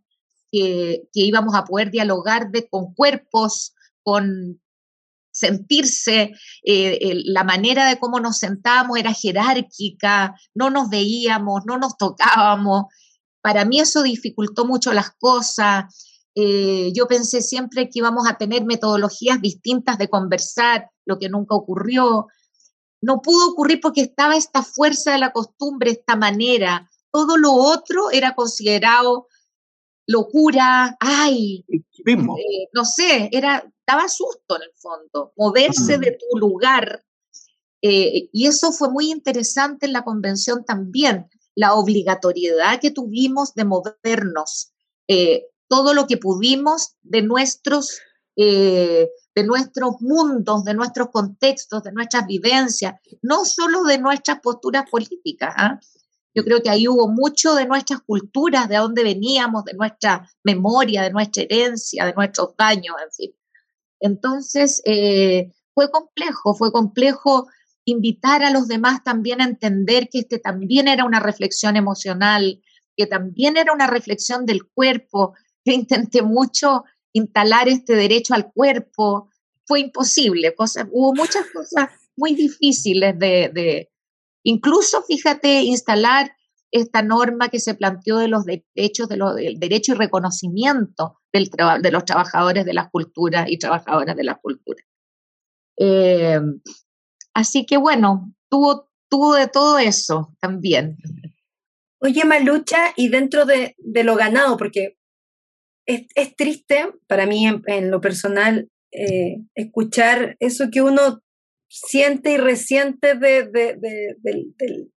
que, 0.50 1.08
íbamos 1.12 1.54
a 1.54 1.64
poder 1.64 1.90
dialogar 1.90 2.50
de, 2.50 2.68
con 2.68 2.94
cuerpos, 2.94 3.74
con 4.02 4.60
sentirse, 5.30 6.32
eh, 6.64 7.22
la 7.26 7.44
manera 7.44 7.86
de 7.88 7.98
cómo 7.98 8.20
nos 8.20 8.38
sentábamos 8.38 8.98
era 8.98 9.12
jerárquica, 9.12 10.34
no 10.54 10.70
nos 10.70 10.88
veíamos, 10.88 11.64
no 11.66 11.76
nos 11.76 11.98
tocábamos. 11.98 12.84
Para 13.42 13.64
mí 13.66 13.80
eso 13.80 14.02
dificultó 14.02 14.64
mucho 14.64 14.94
las 14.94 15.10
cosas. 15.18 16.15
Eh, 16.38 16.92
yo 16.94 17.08
pensé 17.08 17.40
siempre 17.40 17.84
que 17.88 17.98
íbamos 18.00 18.28
a 18.28 18.36
tener 18.36 18.62
metodologías 18.66 19.40
distintas 19.40 19.96
de 19.96 20.10
conversar, 20.10 20.90
lo 21.06 21.18
que 21.18 21.30
nunca 21.30 21.54
ocurrió. 21.54 22.26
No 23.00 23.22
pudo 23.22 23.52
ocurrir 23.52 23.80
porque 23.80 24.02
estaba 24.02 24.36
esta 24.36 24.62
fuerza 24.62 25.12
de 25.12 25.18
la 25.18 25.32
costumbre, 25.32 25.92
esta 25.92 26.14
manera. 26.14 26.90
Todo 27.10 27.38
lo 27.38 27.54
otro 27.54 28.10
era 28.10 28.34
considerado 28.34 29.28
locura, 30.06 30.96
ay, 31.00 31.64
eh, 31.70 32.68
no 32.74 32.84
sé, 32.84 33.30
era, 33.32 33.64
daba 33.86 34.06
susto 34.08 34.56
en 34.56 34.62
el 34.62 34.72
fondo, 34.76 35.32
moverse 35.36 35.96
de 35.96 36.18
tu 36.20 36.38
lugar. 36.38 37.02
Eh, 37.80 38.28
y 38.30 38.46
eso 38.46 38.72
fue 38.72 38.90
muy 38.90 39.10
interesante 39.10 39.86
en 39.86 39.94
la 39.94 40.04
convención 40.04 40.66
también, 40.66 41.30
la 41.54 41.74
obligatoriedad 41.74 42.78
que 42.78 42.90
tuvimos 42.90 43.54
de 43.54 43.64
movernos 43.64 44.74
todo 45.68 45.94
lo 45.94 46.06
que 46.06 46.16
pudimos 46.16 46.96
de 47.02 47.22
nuestros, 47.22 48.00
eh, 48.36 49.08
de 49.34 49.44
nuestros 49.44 50.00
mundos, 50.00 50.64
de 50.64 50.74
nuestros 50.74 51.08
contextos, 51.10 51.82
de 51.82 51.92
nuestras 51.92 52.26
vivencias, 52.26 52.94
no 53.22 53.44
solo 53.44 53.84
de 53.84 53.98
nuestras 53.98 54.40
posturas 54.40 54.88
políticas. 54.90 55.54
¿ah? 55.56 55.80
Yo 56.34 56.44
creo 56.44 56.62
que 56.62 56.70
ahí 56.70 56.86
hubo 56.86 57.08
mucho 57.08 57.54
de 57.54 57.66
nuestras 57.66 58.00
culturas, 58.02 58.68
de 58.68 58.76
dónde 58.76 59.02
veníamos, 59.02 59.64
de 59.64 59.74
nuestra 59.74 60.30
memoria, 60.44 61.02
de 61.02 61.10
nuestra 61.10 61.42
herencia, 61.42 62.04
de 62.04 62.12
nuestros 62.12 62.54
daños, 62.56 62.94
en 63.02 63.12
fin. 63.12 63.36
Entonces, 64.00 64.82
eh, 64.84 65.52
fue 65.74 65.90
complejo, 65.90 66.54
fue 66.54 66.72
complejo 66.72 67.48
invitar 67.86 68.42
a 68.42 68.50
los 68.50 68.68
demás 68.68 69.02
también 69.04 69.40
a 69.40 69.44
entender 69.44 70.08
que 70.10 70.18
este 70.18 70.38
también 70.38 70.88
era 70.88 71.04
una 71.04 71.20
reflexión 71.20 71.76
emocional, 71.76 72.60
que 72.96 73.06
también 73.06 73.56
era 73.56 73.72
una 73.72 73.86
reflexión 73.86 74.44
del 74.44 74.66
cuerpo, 74.66 75.34
yo 75.66 75.72
intenté 75.72 76.22
mucho 76.22 76.84
instalar 77.12 77.68
este 77.68 77.94
derecho 77.94 78.34
al 78.34 78.52
cuerpo, 78.52 79.28
fue 79.66 79.80
imposible, 79.80 80.54
hubo 80.92 81.14
muchas 81.14 81.44
cosas 81.52 81.88
muy 82.16 82.34
difíciles 82.34 83.18
de, 83.18 83.90
incluso, 84.44 85.02
fíjate, 85.02 85.62
instalar 85.62 86.32
esta 86.70 87.02
norma 87.02 87.48
que 87.48 87.60
se 87.60 87.74
planteó 87.74 88.18
de 88.18 88.28
los 88.28 88.44
derechos, 88.44 89.08
de 89.08 89.16
del 89.16 89.58
derecho 89.58 89.92
y 89.92 89.96
reconocimiento 89.96 91.20
del 91.32 91.50
de 91.80 91.90
los 91.90 92.04
trabajadores 92.04 92.64
de 92.64 92.74
las 92.74 92.90
culturas 92.90 93.46
y 93.48 93.58
trabajadoras 93.58 94.16
de 94.16 94.24
las 94.24 94.38
culturas. 94.40 94.84
Eh, 95.78 96.40
así 97.34 97.66
que 97.66 97.76
bueno, 97.76 98.32
tuvo, 98.48 98.88
tuvo 99.08 99.34
de 99.34 99.48
todo 99.48 99.78
eso 99.78 100.34
también. 100.40 100.96
Oye, 102.00 102.24
Malucha, 102.24 102.92
y 102.94 103.08
dentro 103.08 103.46
de, 103.46 103.74
de, 103.78 104.04
lo 104.04 104.16
ganado, 104.16 104.56
porque 104.56 104.95
es, 105.86 106.36
triste 106.36 106.88
para 107.06 107.26
mí 107.26 107.46
en, 107.46 107.90
lo 107.90 108.00
personal 108.00 108.68
eh, 108.92 109.38
escuchar 109.54 110.36
eso 110.40 110.66
que 110.70 110.82
uno 110.82 111.22
siente 111.68 112.32
y 112.32 112.36
resiente 112.36 113.14
de, 113.14 113.48
de, 113.48 114.88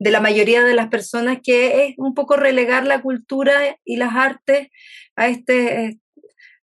la 0.00 0.20
mayoría 0.20 0.62
de 0.64 0.74
las 0.74 0.88
personas, 0.88 1.38
que 1.42 1.84
es 1.84 1.94
un 1.96 2.14
poco 2.14 2.36
relegar 2.36 2.86
la 2.86 3.02
cultura 3.02 3.78
y 3.84 3.96
las 3.96 4.14
artes 4.14 4.68
a 5.16 5.28
este, 5.28 5.98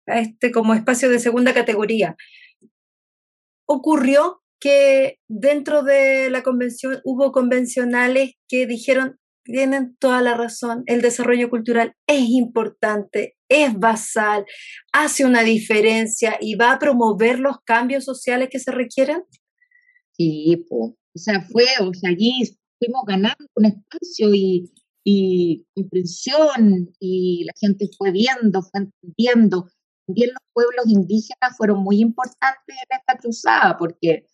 a 0.07 0.21
este 0.21 0.51
como 0.51 0.75
espacio 0.75 1.09
de 1.09 1.19
segunda 1.19 1.55
categoría. 1.55 2.17
Ocurrió 3.67 4.43
que 4.61 5.19
dentro 5.29 5.83
de 5.83 6.31
la 6.31 6.43
convención 6.43 7.01
hubo 7.05 7.33
convencionales 7.33 8.33
que 8.49 8.67
dijeron, 8.67 9.19
tienen 9.45 9.97
toda 9.99 10.23
la 10.23 10.35
razón, 10.35 10.83
el 10.87 11.03
desarrollo 11.03 11.51
cultural 11.51 11.95
es 12.07 12.29
importante, 12.29 13.37
es 13.49 13.79
basal, 13.79 14.45
hace 14.93 15.25
una 15.25 15.43
diferencia 15.43 16.37
y 16.41 16.55
va 16.55 16.73
a 16.73 16.79
promover 16.79 17.39
los 17.39 17.59
cambios 17.65 18.05
sociales 18.05 18.49
que 18.51 18.59
se 18.59 18.73
requieren? 18.73 19.23
Sí, 20.13 20.65
o 20.71 20.97
sea, 21.15 21.43
fue, 21.43 21.67
o 21.81 21.93
sea, 21.95 22.11
allí 22.11 22.43
fuimos 22.79 23.05
ganando 23.07 23.47
un 23.57 23.67
espacio 23.67 24.35
y, 24.35 24.73
y 25.05 25.67
comprensión 25.75 26.93
y 26.99 27.45
la 27.45 27.53
gente 27.61 27.89
fue 27.97 28.11
viendo, 28.11 28.63
fue 28.63 28.81
entendiendo. 28.81 29.69
También 30.07 30.31
los 30.31 30.43
pueblos 30.53 30.87
indígenas 30.87 31.57
fueron 31.57 31.83
muy 31.83 32.01
importantes 32.01 32.77
en 32.77 32.99
esta 32.99 33.17
cruzada 33.19 33.77
porque 33.79 34.27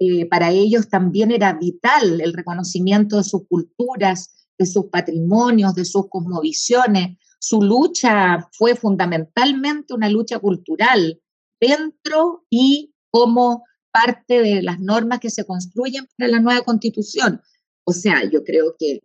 eh, 0.00 0.26
para 0.26 0.50
ellos 0.50 0.88
también 0.88 1.30
era 1.30 1.54
vital 1.54 2.20
el 2.20 2.32
reconocimiento 2.32 3.16
de 3.16 3.24
sus 3.24 3.46
culturas, 3.46 4.43
de 4.58 4.66
sus 4.66 4.86
patrimonios, 4.86 5.74
de 5.74 5.84
sus 5.84 6.08
cosmovisiones. 6.08 7.18
Su 7.38 7.62
lucha 7.62 8.48
fue 8.52 8.74
fundamentalmente 8.74 9.94
una 9.94 10.08
lucha 10.08 10.38
cultural 10.38 11.20
dentro 11.60 12.46
y 12.50 12.94
como 13.10 13.64
parte 13.92 14.42
de 14.42 14.62
las 14.62 14.80
normas 14.80 15.20
que 15.20 15.30
se 15.30 15.44
construyen 15.44 16.08
para 16.16 16.30
la 16.30 16.40
nueva 16.40 16.62
constitución. 16.62 17.40
O 17.84 17.92
sea, 17.92 18.28
yo 18.30 18.42
creo 18.42 18.74
que 18.78 19.02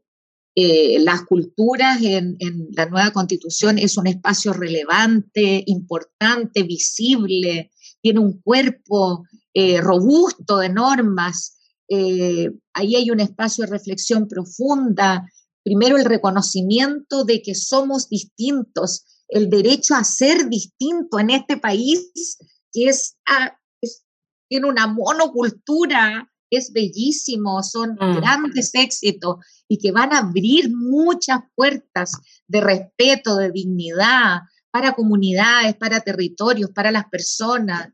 eh, 0.55 0.99
las 0.99 1.23
culturas 1.23 2.01
en, 2.01 2.37
la 2.71 2.87
nueva 2.87 3.11
constitución 3.11 3.77
es 3.77 3.97
un 3.97 4.07
espacio 4.07 4.51
relevante, 4.51 5.63
importante, 5.67 6.63
visible, 6.63 7.71
tiene 8.01 8.19
un 8.19 8.41
cuerpo 8.41 9.25
eh, 9.53 9.79
robusto 9.79 10.57
de 10.57 10.69
normas. 10.69 11.57
Eh, 11.87 12.49
ahí 12.73 12.95
hay 12.95 13.11
un 13.11 13.19
espacio 13.19 13.65
de 13.65 13.71
reflexión 13.71 14.27
profunda. 14.27 15.29
Primero, 15.64 15.97
el 15.97 16.05
reconocimiento 16.05 17.26
de 17.26 17.41
que 17.41 17.55
somos 17.55 18.10
distintos, 18.10 19.05
el 19.28 19.49
derecho 19.49 19.95
a 19.95 20.03
ser 20.03 20.49
distinto 20.49 21.20
en 21.20 21.30
este 21.30 21.57
país, 21.57 22.38
que 22.72 22.86
es, 22.86 23.18
ah, 23.28 23.57
tiene 24.47 24.68
una 24.68 24.88
monocultura 24.88 26.30
es 26.49 26.72
bellísimo, 26.74 27.62
son 27.64 27.91
mm. 27.93 28.16
grandes 28.18 28.72
éxitos 28.74 29.38
y 29.68 29.78
que 29.78 29.91
van 29.91 30.14
a 30.14 30.20
abrir 30.20 30.72
muchas 30.76 31.39
puertas 31.55 32.14
de 32.47 32.62
respeto, 32.62 33.36
de 33.36 33.51
dignidad 33.51 34.39
para 34.72 34.93
comunidades, 34.93 35.76
para 35.76 36.01
territorios, 36.01 36.72
para 36.72 36.91
las 36.91 37.05
personas. 37.10 37.89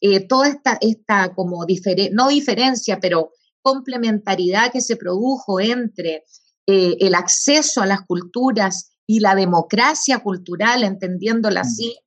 Eh, 0.00 0.20
toda 0.20 0.48
esta, 0.48 0.78
esta 0.80 1.34
como 1.34 1.64
no 2.12 2.28
diferencia, 2.28 2.98
pero 3.00 3.32
complementariedad 3.62 4.72
que 4.72 4.80
se 4.80 4.96
produjo 4.96 5.60
entre 5.60 6.24
eh, 6.66 6.96
el 7.00 7.14
acceso 7.14 7.82
a 7.82 7.86
las 7.86 8.02
culturas 8.06 8.92
y 9.06 9.20
la 9.20 9.34
democracia 9.34 10.18
cultural, 10.20 10.84
entendiéndola 10.84 11.62
mm. 11.62 11.66
así, 11.66 11.98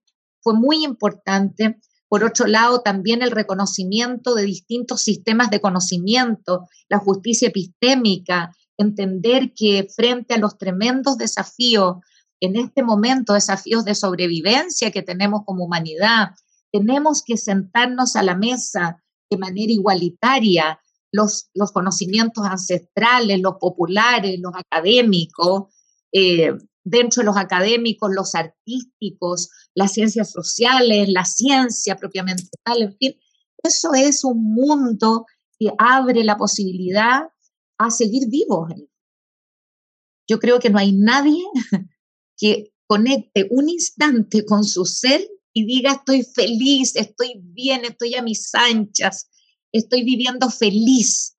fue 0.42 0.54
muy 0.54 0.84
importante 0.84 1.80
por 2.14 2.24
otro 2.24 2.46
lado, 2.46 2.82
también 2.82 3.24
el 3.24 3.32
reconocimiento 3.32 4.36
de 4.36 4.44
distintos 4.44 5.02
sistemas 5.02 5.50
de 5.50 5.60
conocimiento, 5.60 6.68
la 6.88 7.00
justicia 7.00 7.48
epistémica, 7.48 8.56
entender 8.78 9.52
que 9.56 9.88
frente 9.96 10.36
a 10.36 10.38
los 10.38 10.60
tremendos 10.60 11.18
desafíos, 11.18 11.96
en 12.40 12.56
este 12.56 12.84
momento, 12.84 13.34
desafíos 13.34 13.84
de 13.84 13.96
sobrevivencia 13.96 14.92
que 14.92 15.02
tenemos 15.02 15.42
como 15.44 15.66
humanidad, 15.66 16.36
tenemos 16.72 17.24
que 17.24 17.36
sentarnos 17.36 18.16
a 18.16 18.22
la 18.22 18.36
mesa 18.36 19.04
de 19.28 19.38
manera 19.40 19.72
igualitaria, 19.72 20.80
los, 21.14 21.50
los 21.54 21.72
conocimientos 21.72 22.44
ancestrales, 22.46 23.40
los 23.40 23.56
populares, 23.60 24.40
los 24.42 24.54
académicos, 24.56 25.74
eh, 26.12 26.52
dentro 26.84 27.22
de 27.22 27.26
los 27.26 27.38
académicos, 27.38 28.12
los 28.14 28.36
artísticos, 28.36 29.50
las 29.76 29.94
ciencias 29.94 30.32
sociales, 30.32 31.08
la 31.10 31.24
ciencia 31.24 31.96
propiamente 31.96 32.44
tal, 32.64 32.82
en 32.82 32.98
fin, 32.98 33.16
eso 33.64 33.94
es 33.94 34.24
un 34.24 34.54
mundo 34.54 35.26
que 35.58 35.70
abre 35.78 36.24
la 36.24 36.36
posibilidad 36.36 37.22
a 37.78 37.92
seguir 37.92 38.28
vivos. 38.28 38.70
Yo 40.28 40.40
creo 40.40 40.60
que 40.60 40.70
no 40.72 40.80
hay 40.80 40.94
nadie 40.94 41.44
que 42.38 42.74
conecte 42.88 43.48
un 43.52 43.70
instante 43.70 44.46
con 44.46 44.64
su 44.64 44.86
ser 44.86 45.22
y 45.54 45.66
diga 45.66 45.94
estoy 45.94 46.24
feliz, 46.24 46.96
estoy 46.96 47.40
bien, 47.44 47.86
estoy 47.86 48.16
a 48.16 48.24
mis 48.24 48.54
anchas, 48.56 49.30
estoy 49.74 50.04
viviendo 50.04 50.50
feliz. 50.50 51.36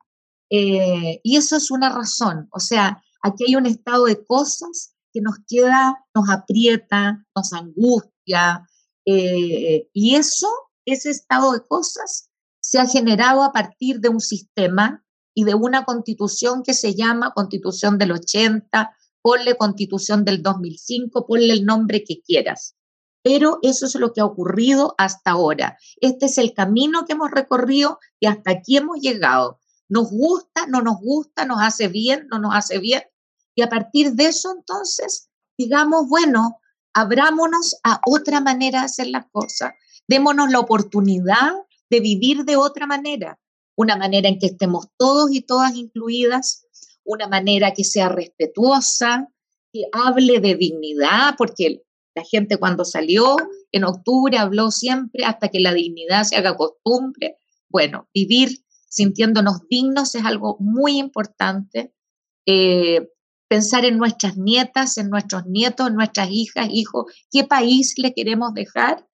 Eh, 0.50 1.20
y 1.22 1.36
eso 1.36 1.56
es 1.56 1.70
una 1.70 1.88
razón. 1.88 2.48
O 2.52 2.60
sea, 2.60 3.02
aquí 3.22 3.44
hay 3.48 3.56
un 3.56 3.66
estado 3.66 4.04
de 4.04 4.24
cosas 4.26 4.94
que 5.12 5.22
nos 5.22 5.36
queda, 5.48 6.04
nos 6.14 6.28
aprieta, 6.28 7.24
nos 7.34 7.52
angustia, 7.52 8.68
eh, 9.06 9.88
y 9.92 10.16
eso, 10.16 10.48
ese 10.84 11.10
estado 11.10 11.52
de 11.52 11.64
cosas, 11.66 12.30
se 12.60 12.78
ha 12.78 12.86
generado 12.86 13.42
a 13.42 13.52
partir 13.52 14.00
de 14.00 14.08
un 14.08 14.20
sistema 14.20 15.04
y 15.34 15.44
de 15.44 15.54
una 15.54 15.84
constitución 15.84 16.62
que 16.62 16.74
se 16.74 16.94
llama 16.94 17.32
Constitución 17.34 17.98
del 17.98 18.12
80, 18.12 18.96
ponle 19.20 19.56
Constitución 19.56 20.24
del 20.24 20.42
2005, 20.42 21.26
ponle 21.26 21.52
el 21.52 21.64
nombre 21.64 22.04
que 22.04 22.20
quieras. 22.22 22.76
Pero 23.24 23.58
eso 23.62 23.86
es 23.86 23.96
lo 23.96 24.12
que 24.12 24.20
ha 24.20 24.24
ocurrido 24.24 24.94
hasta 24.98 25.32
ahora. 25.32 25.76
Este 26.00 26.26
es 26.26 26.38
el 26.38 26.54
camino 26.54 27.06
que 27.06 27.14
hemos 27.14 27.32
recorrido 27.32 27.98
y 28.20 28.26
hasta 28.26 28.52
aquí 28.52 28.76
hemos 28.76 29.00
llegado. 29.00 29.58
Nos 29.88 30.10
gusta, 30.10 30.66
no 30.68 30.82
nos 30.82 31.00
gusta, 31.00 31.44
nos 31.44 31.60
hace 31.60 31.88
bien, 31.88 32.28
no 32.30 32.38
nos 32.38 32.54
hace 32.54 32.78
bien, 32.78 33.02
y 33.54 33.62
a 33.62 33.68
partir 33.68 34.12
de 34.12 34.26
eso, 34.26 34.52
entonces, 34.56 35.30
digamos, 35.56 36.08
bueno, 36.08 36.60
abrámonos 36.92 37.76
a 37.84 38.00
otra 38.06 38.40
manera 38.40 38.80
de 38.80 38.86
hacer 38.86 39.06
las 39.08 39.26
cosas, 39.30 39.72
démonos 40.08 40.50
la 40.50 40.60
oportunidad 40.60 41.52
de 41.90 42.00
vivir 42.00 42.44
de 42.44 42.56
otra 42.56 42.86
manera, 42.86 43.38
una 43.76 43.96
manera 43.96 44.28
en 44.28 44.38
que 44.38 44.46
estemos 44.46 44.88
todos 44.96 45.30
y 45.32 45.42
todas 45.42 45.74
incluidas, 45.76 46.66
una 47.04 47.28
manera 47.28 47.72
que 47.72 47.84
sea 47.84 48.08
respetuosa, 48.08 49.28
que 49.72 49.84
hable 49.92 50.40
de 50.40 50.54
dignidad, 50.54 51.34
porque 51.36 51.83
la 52.14 52.24
gente 52.24 52.56
cuando 52.56 52.84
salió 52.84 53.36
en 53.72 53.84
octubre 53.84 54.38
habló 54.38 54.70
siempre 54.70 55.24
hasta 55.24 55.48
que 55.48 55.60
la 55.60 55.74
dignidad 55.74 56.24
se 56.24 56.36
haga 56.36 56.56
costumbre. 56.56 57.38
Bueno, 57.68 58.08
vivir 58.14 58.64
sintiéndonos 58.88 59.66
dignos 59.68 60.14
es 60.14 60.24
algo 60.24 60.56
muy 60.60 60.98
importante. 60.98 61.92
Eh, 62.46 63.08
pensar 63.48 63.84
en 63.84 63.98
nuestras 63.98 64.36
nietas, 64.36 64.96
en 64.98 65.10
nuestros 65.10 65.46
nietos, 65.46 65.88
en 65.88 65.96
nuestras 65.96 66.30
hijas, 66.30 66.68
hijos, 66.70 67.12
qué 67.30 67.44
país 67.44 67.94
le 67.96 68.14
queremos 68.14 68.54
dejar. 68.54 69.06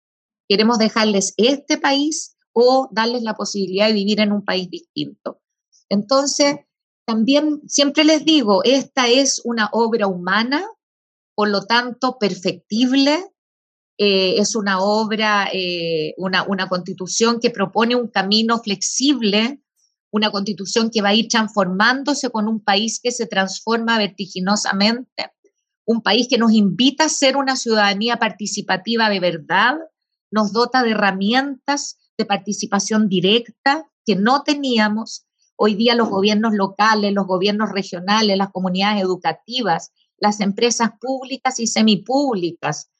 ¿Queremos 0.48 0.78
dejarles 0.78 1.32
este 1.36 1.78
país 1.78 2.36
o 2.52 2.88
darles 2.90 3.22
la 3.22 3.34
posibilidad 3.34 3.86
de 3.86 3.92
vivir 3.94 4.20
en 4.20 4.32
un 4.32 4.44
país 4.44 4.68
distinto? 4.68 5.40
Entonces, 5.88 6.56
también 7.06 7.62
siempre 7.66 8.04
les 8.04 8.24
digo, 8.24 8.62
esta 8.64 9.08
es 9.08 9.40
una 9.44 9.68
obra 9.72 10.06
humana, 10.06 10.64
por 11.40 11.48
lo 11.48 11.64
tanto, 11.64 12.18
perfectible. 12.18 13.32
Eh, 13.96 14.34
es 14.36 14.54
una 14.54 14.82
obra, 14.82 15.48
eh, 15.50 16.12
una, 16.18 16.42
una 16.42 16.68
constitución 16.68 17.40
que 17.40 17.48
propone 17.48 17.96
un 17.96 18.08
camino 18.08 18.58
flexible 18.58 19.62
una 20.10 20.30
constitución 20.30 20.90
que 20.90 21.00
va 21.00 21.08
a 21.08 21.14
ir 21.14 21.28
transformándose 21.28 22.28
con 22.28 22.46
un 22.46 22.60
país 22.62 23.00
que 23.02 23.10
se 23.10 23.26
transforma 23.26 23.96
vertiginosamente, 23.96 25.32
un 25.86 26.02
país 26.02 26.28
que 26.28 26.36
nos 26.36 26.52
invita 26.52 27.04
a 27.04 27.08
ser 27.08 27.38
una 27.38 27.56
ciudadanía 27.56 28.18
participativa 28.18 29.08
de 29.08 29.20
verdad, 29.20 29.76
nos 30.30 30.52
dota 30.52 30.82
de 30.82 30.90
herramientas 30.90 31.96
de 32.18 32.26
participación 32.26 33.08
directa 33.08 33.86
que 34.04 34.14
no 34.14 34.42
teníamos. 34.42 35.24
Hoy 35.56 35.74
día 35.74 35.94
los 35.94 36.10
gobiernos 36.10 36.52
locales, 36.52 37.14
los 37.14 37.26
gobiernos 37.26 37.70
regionales, 37.70 38.36
las 38.36 38.50
comunidades 38.50 39.02
educativas, 39.02 39.90
las 40.20 40.40
empresas 40.40 40.90
públicas 41.00 41.58
y 41.58 41.66
semipúblicas 41.66 42.90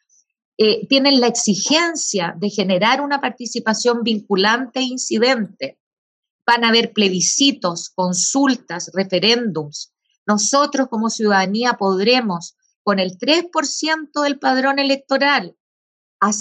eh, 0.58 0.86
tienen 0.88 1.20
la 1.20 1.28
exigencia 1.28 2.34
de 2.36 2.50
generar 2.50 3.00
una 3.00 3.20
participación 3.20 4.02
vinculante 4.02 4.80
e 4.80 4.84
incidente 4.84 5.80
van 6.50 6.64
a 6.64 6.68
haber 6.68 6.92
plebiscitos, 6.92 7.90
consultas, 7.90 8.90
referéndums. 8.92 9.92
Nosotros 10.26 10.88
como 10.88 11.08
ciudadanía 11.08 11.74
podremos, 11.74 12.56
con 12.82 12.98
el 12.98 13.18
3% 13.18 14.22
del 14.22 14.38
padrón 14.38 14.80
electoral, 14.80 15.56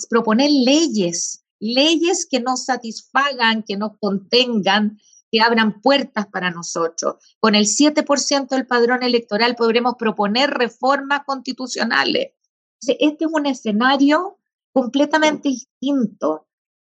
proponer 0.09 0.49
leyes, 0.49 1.43
leyes 1.59 2.27
que 2.29 2.39
nos 2.39 2.65
satisfagan, 2.65 3.63
que 3.63 3.77
nos 3.77 3.91
contengan, 3.99 4.97
que 5.31 5.41
abran 5.41 5.81
puertas 5.81 6.27
para 6.27 6.51
nosotros. 6.51 7.15
Con 7.39 7.55
el 7.55 7.65
7% 7.65 8.47
del 8.49 8.67
padrón 8.67 9.03
electoral 9.03 9.55
podremos 9.55 9.95
proponer 9.97 10.49
reformas 10.49 11.21
constitucionales. 11.25 12.33
Este 12.81 13.25
es 13.25 13.31
un 13.31 13.45
escenario 13.45 14.39
completamente 14.71 15.49
distinto. 15.49 16.47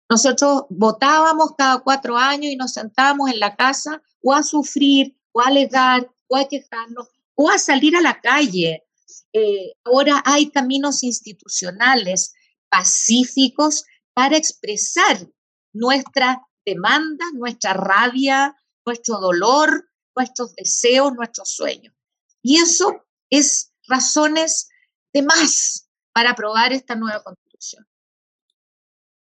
Nosotros 0.09 0.64
votábamos 0.70 1.53
cada 1.57 1.78
cuatro 1.80 2.16
años 2.16 2.53
y 2.53 2.57
nos 2.57 2.72
sentábamos 2.72 3.30
en 3.30 3.41
la 3.41 3.57
casa 3.57 4.03
o 4.22 4.34
a 4.34 4.43
sufrir, 4.43 5.16
o 5.32 5.41
a 5.41 5.49
alegar, 5.49 6.09
o 6.28 6.36
a 6.36 6.49
quejarnos, 6.49 7.09
o 7.34 7.51
a 7.51 7.59
salir 7.59 7.97
a 7.97 8.01
la 8.01 8.20
calle. 8.20 8.84
Eh, 9.32 9.72
ahora 9.84 10.22
hay 10.24 10.51
caminos 10.51 11.03
institucionales 11.03 12.34
pacíficos 12.68 13.84
para 14.14 14.36
expresar 14.36 15.28
nuestra 15.72 16.47
demanda, 16.70 17.24
nuestra 17.34 17.74
rabia, 17.74 18.56
nuestro 18.84 19.18
dolor, 19.18 19.88
nuestros 20.16 20.54
deseos, 20.54 21.12
nuestros 21.14 21.50
sueños. 21.50 21.94
Y 22.42 22.58
eso 22.58 23.04
es 23.30 23.72
razones 23.86 24.68
de 25.12 25.22
más 25.22 25.88
para 26.12 26.30
aprobar 26.30 26.72
esta 26.72 26.94
nueva 26.94 27.22
constitución. 27.22 27.86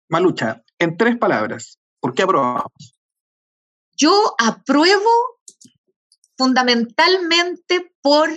Malucha, 0.08 0.64
en 0.78 0.96
tres 0.96 1.18
palabras, 1.18 1.78
¿por 2.00 2.14
qué 2.14 2.22
aprobamos? 2.22 2.96
Yo 3.96 4.34
apruebo 4.38 5.10
fundamentalmente 6.36 7.92
por 8.00 8.30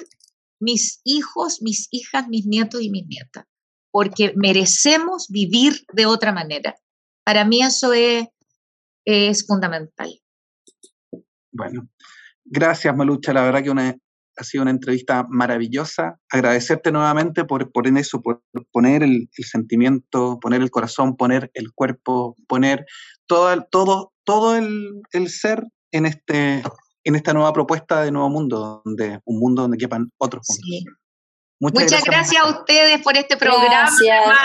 mis 0.59 1.01
hijos, 1.03 1.61
mis 1.61 1.87
hijas, 1.91 2.27
mis 2.27 2.45
nietos 2.45 2.81
y 2.81 2.89
mis 2.89 3.07
nietas, 3.07 3.45
porque 3.91 4.33
merecemos 4.35 5.27
vivir 5.29 5.85
de 5.93 6.05
otra 6.05 6.31
manera. 6.31 6.75
Para 7.23 7.45
mí 7.45 7.61
eso 7.61 7.93
es, 7.93 8.27
es 9.05 9.45
fundamental. 9.45 10.09
Bueno, 11.51 11.87
gracias 12.45 12.95
Malucha, 12.95 13.33
la 13.33 13.43
verdad 13.43 13.63
que 13.63 13.69
una, 13.69 13.95
ha 14.37 14.43
sido 14.43 14.63
una 14.63 14.71
entrevista 14.71 15.25
maravillosa. 15.29 16.19
Agradecerte 16.29 16.91
nuevamente 16.91 17.45
por, 17.45 17.71
por 17.71 17.87
en 17.87 17.97
eso, 17.97 18.21
por 18.21 18.43
poner 18.71 19.03
el, 19.03 19.29
sentimiento, 19.37 20.39
poner 20.39 20.61
el 20.61 20.71
corazón, 20.71 21.15
poner 21.15 21.51
el 21.53 21.71
cuerpo, 21.73 22.35
poner 22.47 22.85
todo, 23.27 23.65
todo, 23.69 24.13
todo 24.23 24.55
el, 24.55 25.01
el, 25.11 25.29
ser 25.29 25.63
en, 25.91 26.05
este, 26.05 26.63
en 27.03 27.15
esta 27.15 27.33
nueva 27.33 27.53
propuesta 27.53 28.01
de 28.01 28.11
Nuevo 28.11 28.29
Mundo, 28.29 28.81
donde, 28.83 29.19
un 29.25 29.39
mundo 29.39 29.63
donde 29.63 29.77
quepan 29.77 30.11
otros 30.17 30.47
mundos. 30.49 30.95
Muchas, 31.71 32.03
gracias, 32.03 32.43
a 32.43 32.49
ustedes 32.49 33.01
por 33.01 33.15
este 33.15 33.37
programa, 33.37 33.89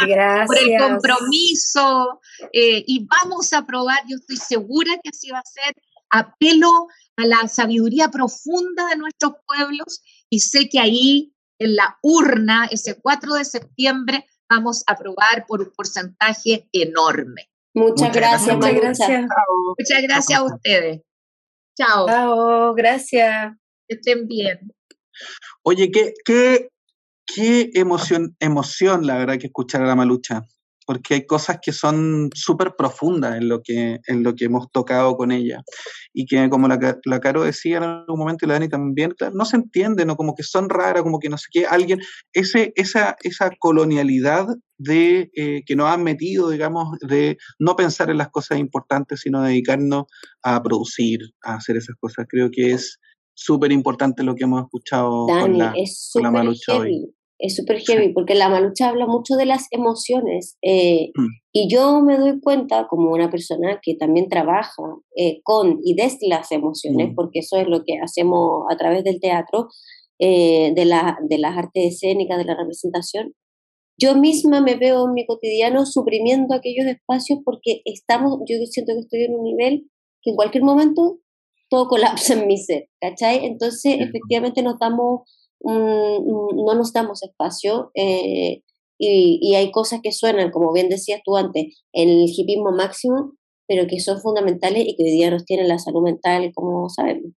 gracias, 0.07 0.47
por 0.47 0.59
el 0.59 0.79
compromiso 0.79 2.21
eh, 2.53 2.85
y 2.87 3.07
vamos 3.07 3.53
a 3.53 3.67
probar, 3.67 3.99
yo 4.07 4.17
estoy 4.17 4.37
segura 4.37 4.93
que 5.03 5.11
así 5.11 5.31
va 5.31 5.41
a 5.41 5.45
ser, 5.45 5.75
apelo 6.11 6.71
a 7.17 7.27
la 7.27 7.49
sabiduría 7.49 8.09
profunda 8.09 8.87
de 8.87 8.97
nuestros 8.97 9.33
pueblos 9.47 10.01
y 10.31 10.39
sé 10.41 10.69
que 10.69 10.79
ahí 10.79 11.35
en 11.59 11.75
la 11.75 11.99
urna, 12.03 12.69
ese 12.71 13.01
4 13.01 13.35
de 13.35 13.45
septiembre, 13.45 14.25
vamos 14.49 14.85
a 14.87 14.93
aprobar 14.93 15.45
por 15.47 15.61
un 15.61 15.73
porcentaje 15.73 16.69
enorme. 16.73 17.51
Muchas, 17.75 18.13
gracias, 18.13 18.57
Muchas 18.57 18.75
gracias. 18.75 19.27
Muchas 19.77 20.03
gracias 20.03 20.39
a 20.39 20.43
ustedes. 20.45 21.03
Chao. 21.77 22.07
Chao, 22.07 22.75
gracias. 22.75 23.55
Que 23.89 23.97
estén 23.97 24.29
bien. 24.29 24.73
Oye, 25.63 25.91
qué, 25.91 26.15
qué, 26.25 26.69
qué 27.35 27.71
emoción, 27.75 28.37
emoción, 28.41 29.07
la 29.07 29.19
verdad, 29.19 29.39
que 29.39 29.47
escuchar 29.47 29.83
a 29.83 29.87
la 29.87 29.97
malucha 29.97 30.45
porque 30.89 31.13
hay 31.13 31.27
cosas 31.27 31.59
que 31.61 31.71
son 31.71 32.31
súper 32.35 32.75
profundas 32.75 33.37
en 33.37 33.47
lo, 33.47 33.61
que, 33.63 33.99
en 34.07 34.23
lo 34.23 34.35
que 34.35 34.47
hemos 34.47 34.73
tocado 34.73 35.19
con 35.19 35.31
ella. 35.33 35.61
Y 36.15 36.25
que, 36.25 36.49
como 36.49 36.67
la, 36.67 36.99
la 37.05 37.21
Caro 37.21 37.45
decía 37.45 37.77
en 37.77 37.83
algún 37.83 38.19
momento, 38.19 38.47
y 38.47 38.49
la 38.49 38.55
Dani 38.55 38.71
también, 38.71 39.15
no 39.35 39.45
se 39.45 39.57
entiende, 39.57 40.07
¿no? 40.07 40.17
como 40.17 40.35
que 40.35 40.43
son 40.43 40.71
raras, 40.71 41.03
como 41.03 41.19
que 41.19 41.29
no 41.29 41.37
sé 41.37 41.49
qué, 41.53 41.67
alguien, 41.67 42.01
ese, 42.33 42.73
esa, 42.75 43.17
esa 43.23 43.51
colonialidad 43.59 44.47
de, 44.79 45.31
eh, 45.37 45.61
que 45.67 45.77
nos 45.77 45.91
han 45.91 46.05
metido, 46.05 46.49
digamos, 46.49 46.99
de 47.07 47.37
no 47.59 47.77
pensar 47.77 48.09
en 48.09 48.17
las 48.17 48.31
cosas 48.31 48.59
importantes, 48.59 49.21
sino 49.21 49.43
dedicarnos 49.43 50.05
a 50.43 50.63
producir, 50.63 51.21
a 51.43 51.57
hacer 51.57 51.77
esas 51.77 51.97
cosas. 52.01 52.25
Creo 52.31 52.49
que 52.51 52.73
es 52.73 52.99
súper 53.35 53.73
importante 53.73 54.23
lo 54.23 54.35
que 54.35 54.45
hemos 54.45 54.63
escuchado 54.63 55.27
con 55.27 55.59
la, 55.59 55.75
con 56.15 56.23
la 56.23 56.31
Malucha 56.31 56.79
hoy 56.79 57.13
es 57.39 57.55
súper 57.55 57.81
heavy, 57.81 58.13
porque 58.13 58.35
la 58.35 58.49
malucha 58.49 58.89
habla 58.89 59.07
mucho 59.07 59.37
de 59.37 59.47
las 59.47 59.67
emociones 59.71 60.57
eh, 60.63 61.11
mm. 61.15 61.27
y 61.53 61.69
yo 61.73 62.01
me 62.03 62.17
doy 62.19 62.41
cuenta 62.41 62.89
como 62.89 63.13
una 63.13 63.31
persona 63.31 63.79
que 63.83 63.95
también 63.95 64.29
trabaja 64.29 64.83
eh, 65.17 65.41
con 65.45 65.79
y 65.85 65.95
desde 65.95 66.29
las 66.29 66.51
emociones, 66.51 67.11
mm. 67.11 67.15
porque 67.15 67.41
eso 67.41 67.57
es 67.57 67.69
lo 67.69 67.85
que 67.85 67.99
hacemos 68.03 68.65
a 68.71 68.77
través 68.77 69.05
del 69.05 69.21
teatro, 69.21 69.69
eh, 70.19 70.73
de, 70.75 70.85
la, 70.85 71.17
de 71.29 71.39
las 71.39 71.57
artes 71.57 71.95
escénicas, 71.95 72.39
de 72.39 72.45
la 72.45 72.57
representación. 72.57 73.35
Yo 74.01 74.17
misma 74.17 74.61
me 74.61 74.75
veo 74.75 75.07
en 75.07 75.15
mi 75.15 75.27
cotidiano 75.27 75.87
suprimiendo 75.87 76.55
aquellos 76.55 76.87
espacios 76.87 77.41
porque 77.45 77.83
estamos, 77.85 78.39
yo 78.49 78.57
siento 78.67 78.95
que 78.95 79.01
estoy 79.01 79.25
en 79.25 79.35
un 79.35 79.45
nivel 79.45 79.91
que 80.23 80.31
en 80.31 80.37
cualquier 80.37 80.65
momento 80.65 81.19
todo 81.71 81.89
colapsa 81.89 82.35
en 82.35 82.47
mi 82.47 82.57
ser, 82.59 82.89
¿cachai? 83.01 83.45
Entonces, 83.45 83.97
efectivamente 84.01 84.63
nos 84.63 84.79
damos 84.79 85.23
no 85.61 86.75
nos 86.75 86.93
damos 86.93 87.23
espacio 87.23 87.91
eh, 87.95 88.63
y, 88.99 89.55
hay 89.55 89.71
cosas 89.71 90.01
que 90.03 90.13
suenan, 90.13 90.51
como 90.51 90.73
bien 90.73 90.89
decías 90.89 91.21
tú 91.25 91.37
antes, 91.37 91.85
el 91.93 92.27
hipismo 92.27 92.73
máximo, 92.73 93.33
pero 93.67 93.87
que 93.87 94.01
son 94.01 94.21
fundamentales 94.21 94.85
y 94.87 94.97
que 94.97 95.05
hoy 95.05 95.11
día 95.13 95.31
nos 95.31 95.45
tienen 95.45 95.69
la 95.69 95.79
salud 95.79 96.03
mental, 96.03 96.51
como 96.55 96.89
sabemos. 96.89 97.33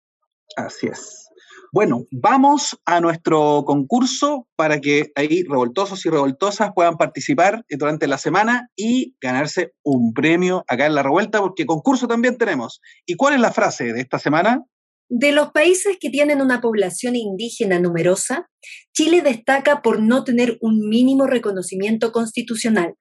Así 0.56 0.86
es. 0.86 1.26
Bueno, 1.72 2.06
vamos 2.10 2.76
a 2.84 3.00
nuestro 3.00 3.62
concurso 3.64 4.48
para 4.56 4.80
que 4.80 5.12
ahí 5.14 5.44
revoltosos 5.44 6.04
y 6.04 6.10
revoltosas 6.10 6.72
puedan 6.74 6.96
participar 6.96 7.64
durante 7.68 8.08
la 8.08 8.18
semana 8.18 8.68
y 8.74 9.14
ganarse 9.20 9.72
un 9.84 10.12
premio 10.12 10.64
acá 10.66 10.86
en 10.86 10.96
la 10.96 11.04
revuelta, 11.04 11.40
porque 11.40 11.66
concurso 11.66 12.08
también 12.08 12.38
tenemos. 12.38 12.80
¿Y 13.06 13.14
cuál 13.14 13.34
es 13.34 13.40
la 13.40 13.52
frase 13.52 13.92
de 13.92 14.00
esta 14.00 14.18
semana? 14.18 14.64
De 15.12 15.32
los 15.32 15.50
países 15.50 15.96
que 16.00 16.08
tienen 16.08 16.40
una 16.40 16.60
población 16.60 17.16
indígena 17.16 17.80
numerosa, 17.80 18.48
Chile 18.94 19.22
destaca 19.22 19.82
por 19.82 20.00
no 20.00 20.22
tener 20.22 20.56
un 20.60 20.88
mínimo 20.88 21.26
reconocimiento 21.26 22.12
constitucional. 22.12 22.94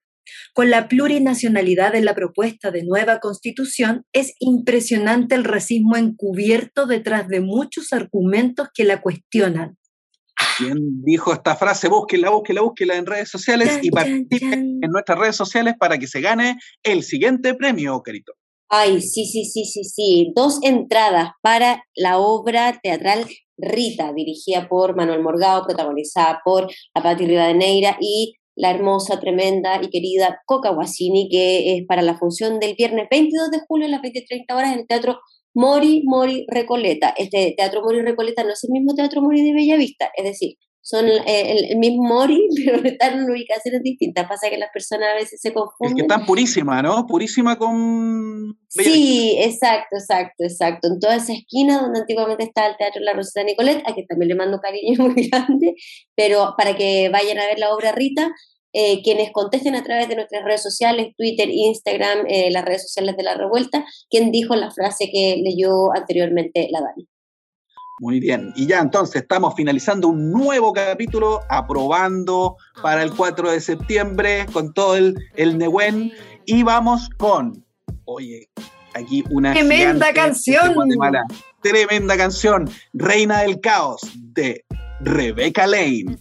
Con 0.52 0.70
la 0.70 0.88
plurinacionalidad 0.88 1.92
de 1.92 2.00
la 2.00 2.16
propuesta 2.16 2.72
de 2.72 2.82
nueva 2.82 3.20
constitución, 3.20 4.04
es 4.12 4.34
impresionante 4.40 5.36
el 5.36 5.44
racismo 5.44 5.96
encubierto 5.96 6.86
detrás 6.86 7.28
de 7.28 7.40
muchos 7.40 7.92
argumentos 7.92 8.66
que 8.74 8.82
la 8.82 9.00
cuestionan. 9.00 9.76
¿Quién 10.58 11.04
dijo 11.04 11.32
esta 11.32 11.54
frase? 11.54 11.86
Búsquela, 11.88 12.30
búsquela, 12.30 12.62
búsquela 12.62 12.96
en 12.96 13.06
redes 13.06 13.28
sociales 13.28 13.78
y 13.82 13.90
participen 13.92 14.80
en 14.82 14.90
nuestras 14.90 15.16
redes 15.16 15.36
sociales 15.36 15.74
para 15.78 15.96
que 15.96 16.08
se 16.08 16.20
gane 16.20 16.58
el 16.82 17.04
siguiente 17.04 17.54
premio, 17.54 18.02
querido. 18.02 18.34
Ay, 18.72 19.00
sí, 19.00 19.26
sí, 19.26 19.44
sí, 19.44 19.64
sí, 19.64 19.82
sí. 19.82 20.32
Dos 20.34 20.60
entradas 20.62 21.30
para 21.42 21.82
la 21.96 22.18
obra 22.18 22.78
teatral 22.80 23.26
Rita, 23.58 24.12
dirigida 24.12 24.68
por 24.68 24.96
Manuel 24.96 25.22
Morgado, 25.22 25.66
protagonizada 25.66 26.40
por 26.44 26.70
la 26.94 27.02
Pati 27.02 27.26
Rivadeneira 27.26 27.96
y 28.00 28.34
la 28.54 28.70
hermosa, 28.70 29.18
tremenda 29.18 29.80
y 29.82 29.88
querida 29.88 30.40
Coca 30.46 30.70
Guasini, 30.70 31.28
que 31.28 31.76
es 31.76 31.86
para 31.86 32.02
la 32.02 32.16
función 32.16 32.60
del 32.60 32.76
viernes 32.76 33.08
22 33.10 33.50
de 33.50 33.60
julio 33.66 33.86
a 33.86 33.90
las 33.90 34.02
20.30 34.02 34.54
horas 34.54 34.72
en 34.72 34.78
el 34.80 34.86
Teatro 34.86 35.18
Mori 35.52 36.02
Mori 36.04 36.46
Recoleta. 36.48 37.12
Este 37.18 37.54
Teatro 37.56 37.82
Mori 37.82 38.02
Recoleta 38.02 38.44
no 38.44 38.52
es 38.52 38.62
el 38.62 38.70
mismo 38.70 38.94
Teatro 38.94 39.20
Mori 39.20 39.42
de 39.42 39.52
Bellavista, 39.52 40.10
es 40.16 40.24
decir, 40.24 40.56
son 40.82 41.06
el, 41.26 41.76
mismo 41.76 42.02
Mori, 42.04 42.48
pero 42.64 42.82
están 42.82 43.18
en 43.20 43.30
ubicaciones 43.30 43.82
distintas. 43.82 44.28
Pasa 44.28 44.48
que 44.50 44.58
las 44.58 44.70
personas 44.72 45.10
a 45.12 45.14
veces 45.14 45.40
se 45.40 45.52
confunden. 45.52 45.96
Es 45.98 46.02
que 46.02 46.02
están 46.02 46.26
purísima, 46.26 46.82
¿no? 46.82 47.06
Purísima 47.06 47.58
con... 47.58 48.58
Sí, 48.68 49.36
exacto, 49.38 49.96
exacto, 49.96 50.44
exacto. 50.44 50.88
En 50.88 50.98
toda 51.00 51.16
esa 51.16 51.32
esquina 51.32 51.80
donde 51.80 52.00
antiguamente 52.00 52.44
estaba 52.44 52.68
el 52.68 52.76
Teatro 52.76 53.02
La 53.02 53.12
Rosita 53.12 53.42
Nicolet, 53.42 53.82
a 53.86 53.94
que 53.94 54.04
también 54.04 54.28
le 54.28 54.34
mando 54.34 54.60
cariño 54.60 54.98
muy 55.08 55.28
grande, 55.28 55.74
pero 56.14 56.54
para 56.56 56.76
que 56.76 57.08
vayan 57.08 57.38
a 57.38 57.46
ver 57.46 57.58
la 57.58 57.74
obra 57.74 57.92
Rita, 57.92 58.30
eh, 58.72 59.02
quienes 59.02 59.32
contesten 59.32 59.74
a 59.74 59.82
través 59.82 60.08
de 60.08 60.14
nuestras 60.14 60.44
redes 60.44 60.62
sociales, 60.62 61.08
Twitter, 61.16 61.48
Instagram, 61.50 62.24
eh, 62.28 62.50
las 62.52 62.64
redes 62.64 62.82
sociales 62.82 63.16
de 63.16 63.24
La 63.24 63.34
Revuelta, 63.34 63.84
quien 64.08 64.30
dijo 64.30 64.54
la 64.54 64.70
frase 64.70 65.10
que 65.12 65.40
leyó 65.42 65.92
anteriormente 65.92 66.68
la 66.70 66.80
Dani. 66.80 67.08
Muy 68.00 68.18
bien, 68.18 68.50
y 68.56 68.66
ya 68.66 68.78
entonces 68.78 69.20
estamos 69.20 69.54
finalizando 69.54 70.08
un 70.08 70.32
nuevo 70.32 70.72
capítulo, 70.72 71.42
aprobando 71.50 72.56
para 72.80 73.02
el 73.02 73.12
4 73.14 73.50
de 73.50 73.60
septiembre 73.60 74.46
con 74.54 74.72
todo 74.72 74.96
el, 74.96 75.14
el 75.36 75.58
Nehuen, 75.58 76.10
y 76.46 76.62
vamos 76.62 77.10
con, 77.18 77.62
oye, 78.06 78.48
aquí 78.94 79.22
una 79.28 79.52
tremenda 79.52 80.14
canción. 80.14 80.74
tremenda 81.60 82.16
canción, 82.16 82.70
Reina 82.94 83.42
del 83.42 83.60
Caos, 83.60 84.00
de 84.14 84.64
Rebeca 85.00 85.66
Lane. 85.66 86.16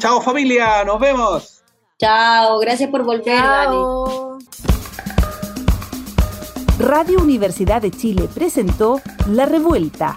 Chao 0.00 0.20
familia, 0.22 0.82
nos 0.84 0.98
vemos. 0.98 1.62
Chao, 2.00 2.58
gracias 2.58 2.90
por 2.90 3.04
volver, 3.04 3.40
Dani. 3.40 3.78
Radio 6.80 7.20
Universidad 7.22 7.80
de 7.80 7.92
Chile 7.92 8.28
presentó 8.34 9.00
La 9.28 9.46
Revuelta 9.46 10.16